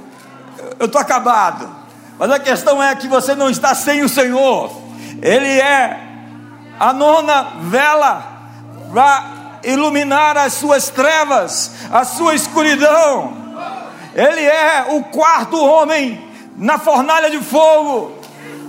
eu 0.78 0.84
estou 0.86 1.00
acabado. 1.00 1.74
Mas 2.18 2.30
a 2.30 2.38
questão 2.38 2.82
é 2.82 2.94
que 2.94 3.08
você 3.08 3.34
não 3.34 3.48
está 3.48 3.74
sem 3.74 4.02
o 4.02 4.08
Senhor, 4.08 4.70
Ele 5.22 5.60
é 5.60 6.05
a 6.78 6.92
nona 6.92 7.52
vela 7.62 8.24
para 8.92 9.60
iluminar 9.64 10.36
as 10.36 10.54
suas 10.54 10.88
trevas, 10.88 11.72
a 11.90 12.04
sua 12.04 12.34
escuridão. 12.34 13.36
Ele 14.14 14.42
é 14.42 14.86
o 14.90 15.04
quarto 15.04 15.62
homem 15.62 16.30
na 16.56 16.78
fornalha 16.78 17.30
de 17.30 17.38
fogo. 17.38 18.18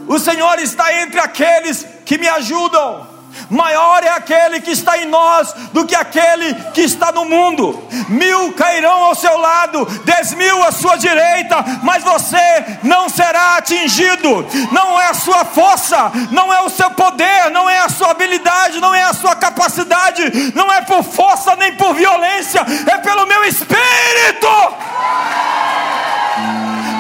O 0.07 0.19
Senhor 0.19 0.59
está 0.59 1.01
entre 1.01 1.19
aqueles 1.19 1.85
que 2.05 2.17
me 2.17 2.27
ajudam. 2.27 3.07
Maior 3.49 4.03
é 4.03 4.09
aquele 4.09 4.59
que 4.61 4.71
está 4.71 4.97
em 4.97 5.05
nós 5.05 5.53
do 5.73 5.85
que 5.85 5.95
aquele 5.95 6.53
que 6.73 6.81
está 6.81 7.11
no 7.11 7.25
mundo. 7.25 7.87
Mil 8.09 8.53
cairão 8.53 9.05
ao 9.05 9.15
seu 9.15 9.37
lado, 9.37 9.85
dez 10.03 10.33
mil 10.33 10.63
à 10.63 10.71
sua 10.71 10.97
direita, 10.97 11.63
mas 11.83 12.03
você 12.03 12.79
não 12.83 13.09
será 13.09 13.57
atingido. 13.57 14.45
Não 14.71 14.99
é 14.99 15.07
a 15.07 15.13
sua 15.13 15.45
força, 15.45 16.11
não 16.31 16.53
é 16.53 16.61
o 16.61 16.69
seu 16.69 16.89
poder, 16.91 17.49
não 17.51 17.69
é 17.69 17.79
a 17.79 17.89
sua 17.89 18.11
habilidade, 18.11 18.79
não 18.79 18.93
é 18.93 19.03
a 19.03 19.13
sua 19.13 19.35
capacidade, 19.35 20.51
não 20.53 20.71
é 20.71 20.81
por 20.81 21.03
força 21.03 21.55
nem 21.55 21.73
por 21.75 21.93
violência, 21.93 22.65
é 22.87 22.97
pelo 22.97 23.25
meu 23.25 23.43
espírito. 23.45 24.47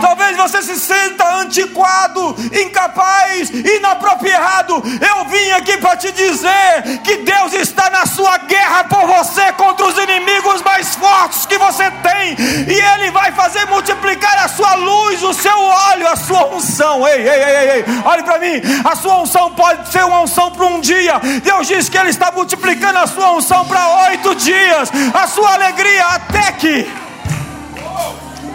Talvez 0.01 0.37
você 0.37 0.61
se 0.61 0.79
sinta 0.79 1.37
antiquado, 1.37 2.35
incapaz, 2.53 3.49
inapropriado. 3.49 4.75
Eu 4.75 5.25
vim 5.25 5.51
aqui 5.51 5.77
para 5.77 5.97
te 5.97 6.11
dizer 6.11 6.99
que 7.03 7.17
Deus 7.17 7.53
está 7.53 7.89
na 7.89 8.05
sua 8.05 8.37
guerra 8.39 8.83
por 8.85 9.05
você 9.07 9.51
contra 9.53 9.85
os 9.85 9.97
inimigos 9.97 10.61
mais 10.61 10.95
fortes 10.95 11.45
que 11.45 11.57
você 11.57 11.89
tem, 11.91 12.35
e 12.67 12.79
Ele 12.93 13.11
vai 13.11 13.31
fazer 13.31 13.65
multiplicar 13.65 14.45
a 14.45 14.47
sua 14.47 14.75
luz, 14.75 15.23
o 15.23 15.33
seu 15.33 15.59
óleo, 15.59 16.07
a 16.07 16.15
sua 16.15 16.47
unção. 16.47 17.07
Ei, 17.07 17.27
ei, 17.27 17.43
ei, 17.43 17.69
ei, 17.71 17.85
olhe 18.05 18.23
para 18.23 18.39
mim. 18.39 18.61
A 18.83 18.95
sua 18.95 19.21
unção 19.21 19.53
pode 19.53 19.89
ser 19.91 20.03
uma 20.05 20.21
unção 20.21 20.51
para 20.51 20.65
um 20.65 20.79
dia. 20.79 21.19
Deus 21.43 21.67
diz 21.67 21.89
que 21.89 21.97
Ele 21.97 22.09
está 22.09 22.31
multiplicando 22.31 22.99
a 22.99 23.07
sua 23.07 23.31
unção 23.31 23.65
para 23.65 24.07
oito 24.09 24.35
dias, 24.35 24.89
a 25.13 25.27
sua 25.27 25.53
alegria 25.53 26.05
até 26.05 26.51
que 26.53 27.06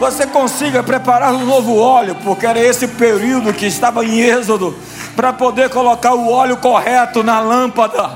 você 0.02 0.26
consiga 0.26 0.82
preparar 0.82 1.32
um 1.32 1.46
novo 1.46 1.78
óleo, 1.78 2.16
porque 2.24 2.44
era 2.44 2.58
esse 2.58 2.88
período 2.88 3.54
que 3.54 3.66
estava 3.66 4.04
em 4.04 4.18
Êxodo, 4.18 4.76
para 5.14 5.32
poder 5.32 5.70
colocar 5.70 6.12
o 6.12 6.28
óleo 6.28 6.56
correto 6.56 7.22
na 7.22 7.38
lâmpada. 7.38 8.10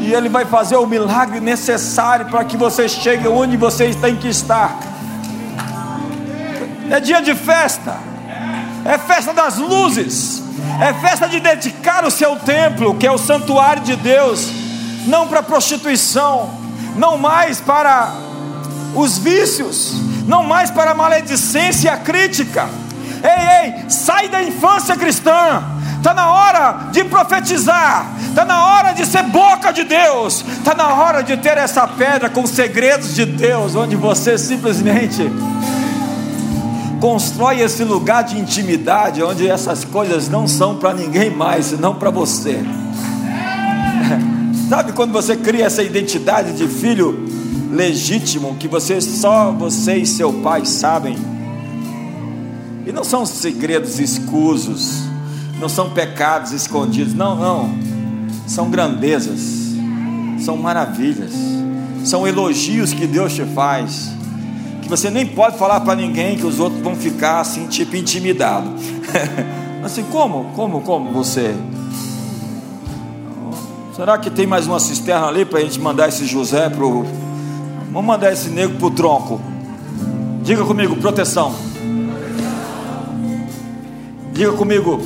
E 0.00 0.12
Ele 0.12 0.28
vai 0.28 0.44
fazer 0.44 0.74
o 0.74 0.84
milagre 0.84 1.38
necessário 1.38 2.26
para 2.26 2.44
que 2.44 2.56
você 2.56 2.88
chegue 2.88 3.28
onde 3.28 3.56
você 3.56 3.94
tem 3.94 4.16
que 4.16 4.26
estar. 4.26 4.76
É 6.90 6.98
dia 6.98 7.22
de 7.22 7.36
festa, 7.36 7.98
é 8.84 8.98
festa 8.98 9.32
das 9.32 9.58
luzes, 9.58 10.42
é 10.80 10.92
festa 10.94 11.28
de 11.28 11.38
dedicar 11.38 12.04
o 12.04 12.10
seu 12.10 12.34
templo, 12.34 12.96
que 12.96 13.06
é 13.06 13.12
o 13.12 13.16
santuário 13.16 13.84
de 13.84 13.94
Deus, 13.94 14.50
não 15.06 15.28
para 15.28 15.40
prostituição, 15.40 16.50
não 16.96 17.16
mais 17.16 17.60
para 17.60 18.31
os 18.94 19.18
vícios, 19.18 19.94
não 20.26 20.44
mais 20.44 20.70
para 20.70 20.92
a 20.92 20.94
maledicência 20.94 21.88
e 21.88 21.90
a 21.90 21.96
crítica. 21.96 22.68
Ei, 23.22 23.66
ei, 23.66 23.90
sai 23.90 24.28
da 24.28 24.42
infância 24.42 24.96
cristã. 24.96 25.62
Está 25.98 26.12
na 26.12 26.32
hora 26.32 26.88
de 26.90 27.04
profetizar, 27.04 28.10
está 28.28 28.44
na 28.44 28.66
hora 28.66 28.92
de 28.92 29.06
ser 29.06 29.22
boca 29.22 29.72
de 29.72 29.84
Deus, 29.84 30.44
está 30.58 30.74
na 30.74 30.94
hora 30.94 31.22
de 31.22 31.36
ter 31.36 31.56
essa 31.56 31.86
pedra 31.86 32.28
com 32.28 32.44
segredos 32.44 33.14
de 33.14 33.24
Deus, 33.24 33.76
onde 33.76 33.94
você 33.94 34.36
simplesmente 34.36 35.30
constrói 37.00 37.60
esse 37.60 37.84
lugar 37.84 38.24
de 38.24 38.36
intimidade, 38.36 39.22
onde 39.22 39.48
essas 39.48 39.84
coisas 39.84 40.28
não 40.28 40.48
são 40.48 40.76
para 40.76 40.92
ninguém 40.92 41.30
mais, 41.30 41.66
senão 41.66 41.94
para 41.94 42.10
você. 42.10 42.58
Sabe 44.68 44.92
quando 44.92 45.12
você 45.12 45.36
cria 45.36 45.66
essa 45.66 45.84
identidade 45.84 46.54
de 46.54 46.66
filho 46.66 47.31
legítimo 47.72 48.54
que 48.56 48.68
você 48.68 49.00
só 49.00 49.50
você 49.50 49.96
e 49.96 50.06
seu 50.06 50.30
pai 50.30 50.66
sabem. 50.66 51.16
E 52.86 52.92
não 52.92 53.02
são 53.02 53.24
segredos 53.24 53.98
escusos, 53.98 54.98
não 55.58 55.68
são 55.68 55.90
pecados 55.90 56.52
escondidos, 56.52 57.14
não, 57.14 57.34
não. 57.34 57.74
São 58.46 58.70
grandezas, 58.70 59.40
são 60.38 60.56
maravilhas, 60.56 61.32
são 62.04 62.28
elogios 62.28 62.92
que 62.92 63.06
Deus 63.06 63.32
te 63.32 63.44
faz. 63.46 64.10
Que 64.82 64.88
você 64.88 65.08
nem 65.08 65.24
pode 65.24 65.56
falar 65.56 65.80
para 65.80 65.94
ninguém 65.94 66.36
que 66.36 66.44
os 66.44 66.60
outros 66.60 66.82
vão 66.82 66.94
ficar 66.94 67.40
assim, 67.40 67.66
tipo 67.68 67.96
intimidado. 67.96 68.68
Assim, 69.82 70.04
como? 70.04 70.44
Como? 70.54 70.80
Como 70.82 71.10
você? 71.10 71.56
Será 73.96 74.16
que 74.16 74.30
tem 74.30 74.46
mais 74.46 74.64
uma 74.68 74.78
cisterna 74.78 75.26
ali 75.26 75.44
para 75.44 75.58
a 75.58 75.62
gente 75.62 75.80
mandar 75.80 76.08
esse 76.08 76.24
José 76.24 76.68
para 76.68 76.84
o. 76.84 77.04
Vamos 77.92 78.06
mandar 78.06 78.32
esse 78.32 78.48
negro 78.48 78.78
para 78.78 78.86
o 78.86 78.90
tronco. 78.90 79.38
Diga 80.42 80.64
comigo, 80.64 80.96
proteção. 80.96 81.54
Diga 84.32 84.52
comigo, 84.52 84.98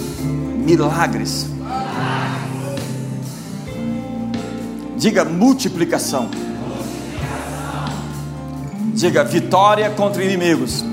milagres. 0.65 1.49
Diga 4.97 5.25
multiplicação. 5.25 6.31
Diga 8.95 9.25
vitória 9.25 9.91
contra 9.91 10.23
inimigos 10.23 10.85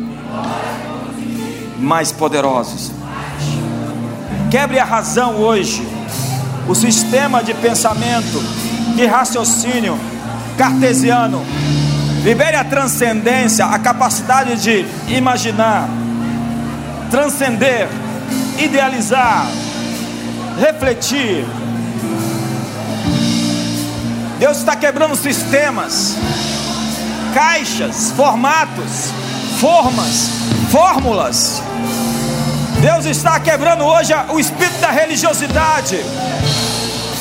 mais 1.78 2.12
poderosos. 2.12 2.92
Quebre 4.50 4.80
a 4.80 4.84
razão 4.84 5.36
hoje, 5.36 5.88
o 6.68 6.74
sistema 6.74 7.44
de 7.44 7.54
pensamento, 7.54 8.42
de 8.96 9.06
raciocínio 9.06 9.96
cartesiano. 10.58 11.63
Libere 12.24 12.56
a 12.56 12.64
transcendência, 12.64 13.66
a 13.66 13.78
capacidade 13.78 14.56
de 14.56 14.86
imaginar, 15.14 15.90
transcender, 17.12 17.90
idealizar, 18.58 19.46
refletir. 20.58 21.46
Deus 24.40 24.58
está 24.58 24.74
quebrando 24.74 25.18
sistemas, 25.18 26.16
caixas, 27.34 28.14
formatos, 28.16 29.12
formas, 29.60 30.30
fórmulas. 30.72 31.62
Deus 32.80 33.06
está 33.06 33.38
quebrando 33.42 33.84
hoje 33.84 34.14
o 34.30 34.40
espírito 34.40 34.80
da 34.80 34.92
religiosidade. 34.92 36.00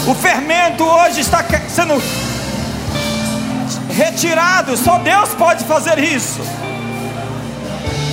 O 0.06 0.14
fermento 0.14 0.84
hoje 0.84 1.20
está 1.20 1.44
sendo 1.68 2.00
retirado. 3.92 4.76
Só 4.76 4.98
Deus 4.98 5.30
pode 5.34 5.64
fazer 5.64 5.98
isso. 5.98 6.40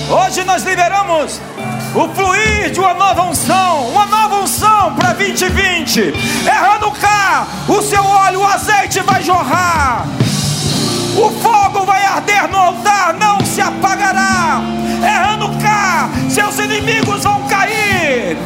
Hoje 0.08 0.42
nós 0.44 0.64
liberamos 0.64 1.40
o 1.94 2.08
fluir 2.08 2.70
de 2.70 2.80
uma 2.80 2.94
nova 2.94 3.22
unção, 3.22 3.88
uma 3.88 4.06
nova 4.06 4.36
unção 4.42 4.94
para 4.94 5.12
2020. 5.12 6.12
Errando 6.46 6.90
cá, 6.92 7.46
o 7.68 7.80
seu 7.80 8.04
óleo, 8.04 8.40
o 8.40 8.46
azeite 8.46 9.00
vai 9.00 9.22
jorrar. 9.22 10.06
O 11.16 11.30
fogo 11.40 11.84
vai 11.84 12.04
arder 12.04 12.48
no 12.48 12.56
altar, 12.56 13.14
não 13.14 13.44
se 13.44 13.60
apagará. 13.60 14.60
Errando 15.02 15.48
cá, 15.60 16.08
seus 16.28 16.58
inimigos 16.58 17.22
vão 17.22 17.46
cair. 17.48 18.36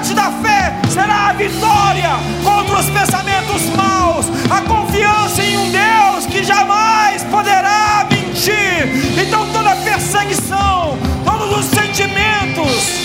Combate 0.00 0.14
da 0.14 0.30
fé 0.42 0.80
será 0.88 1.28
a 1.28 1.32
vitória 1.34 2.10
contra 2.42 2.80
os 2.80 2.88
pensamentos 2.88 3.62
maus, 3.76 4.26
a 4.50 4.62
confiança 4.62 5.42
em 5.42 5.58
um 5.58 5.70
Deus 5.70 6.24
que 6.24 6.42
jamais 6.42 7.22
poderá 7.24 8.06
mentir. 8.10 8.88
Então 9.20 9.46
toda 9.52 9.76
perseguição, 9.76 10.96
todos 11.22 11.58
os 11.58 11.66
sentimentos, 11.66 12.98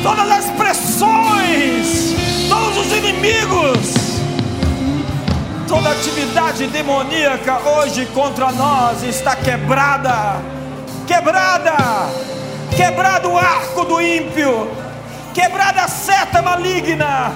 todas 0.00 0.30
as 0.30 0.44
pressões, 0.50 2.14
todos 2.48 2.86
os 2.86 2.92
inimigos 2.96 4.10
Toda 5.66 5.90
atividade 5.90 6.66
demoníaca 6.66 7.60
hoje 7.60 8.04
contra 8.06 8.50
nós 8.50 9.04
está 9.04 9.36
quebrada. 9.36 10.40
Quebrada. 11.06 11.76
Quebrado 12.76 13.30
o 13.30 13.38
arco 13.38 13.84
do 13.84 14.00
ímpio. 14.00 14.89
Quebrada 15.34 15.82
a 15.82 15.88
seta 15.88 16.42
maligna. 16.42 17.32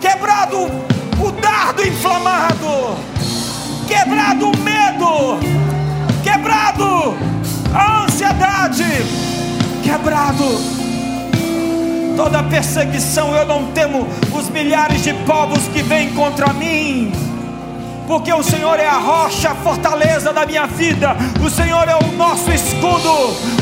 Quebrado 0.00 0.58
o 0.58 1.32
dardo 1.40 1.86
inflamado. 1.86 2.96
Quebrado 3.86 4.48
o 4.48 4.56
medo. 4.58 5.38
Quebrado 6.22 7.16
a 7.74 8.04
ansiedade. 8.04 8.84
Quebrado 9.82 10.44
toda 12.16 12.42
perseguição, 12.42 13.34
eu 13.34 13.46
não 13.46 13.72
temo 13.72 14.06
os 14.32 14.48
milhares 14.50 15.02
de 15.02 15.14
povos 15.24 15.66
que 15.68 15.82
vêm 15.82 16.12
contra 16.14 16.52
mim 16.52 17.31
porque 18.12 18.30
o 18.30 18.42
Senhor 18.42 18.78
é 18.78 18.86
a 18.86 18.98
rocha, 18.98 19.52
a 19.52 19.54
fortaleza 19.54 20.34
da 20.34 20.44
minha 20.44 20.66
vida, 20.66 21.16
o 21.42 21.48
Senhor 21.48 21.88
é 21.88 21.96
o 21.96 22.12
nosso 22.12 22.52
escudo, 22.52 23.08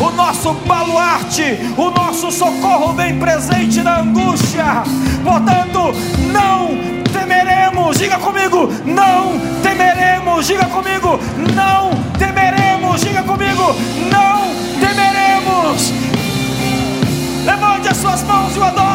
o 0.01 0.11
nosso 0.11 0.53
baluarte, 0.66 1.57
o 1.76 1.88
nosso 1.90 2.32
socorro 2.32 2.92
bem 2.92 3.16
presente 3.16 3.80
na 3.80 4.01
angústia. 4.01 4.82
Portanto, 5.22 5.92
não 6.32 6.70
temeremos, 7.12 7.96
diga 7.96 8.18
comigo, 8.18 8.68
não 8.84 9.38
temeremos, 9.62 10.48
diga 10.48 10.64
comigo, 10.64 11.20
não 11.55 11.90
temeremos, 12.18 13.03
diga 13.03 13.22
comigo, 13.22 13.76
não 14.11 14.53
temeremos. 14.80 15.92
Levante 17.46 17.88
as 17.88 17.96
suas 17.96 18.20
mãos 18.24 18.57
e 18.57 18.59
o 18.59 18.64
adore. 18.64 18.89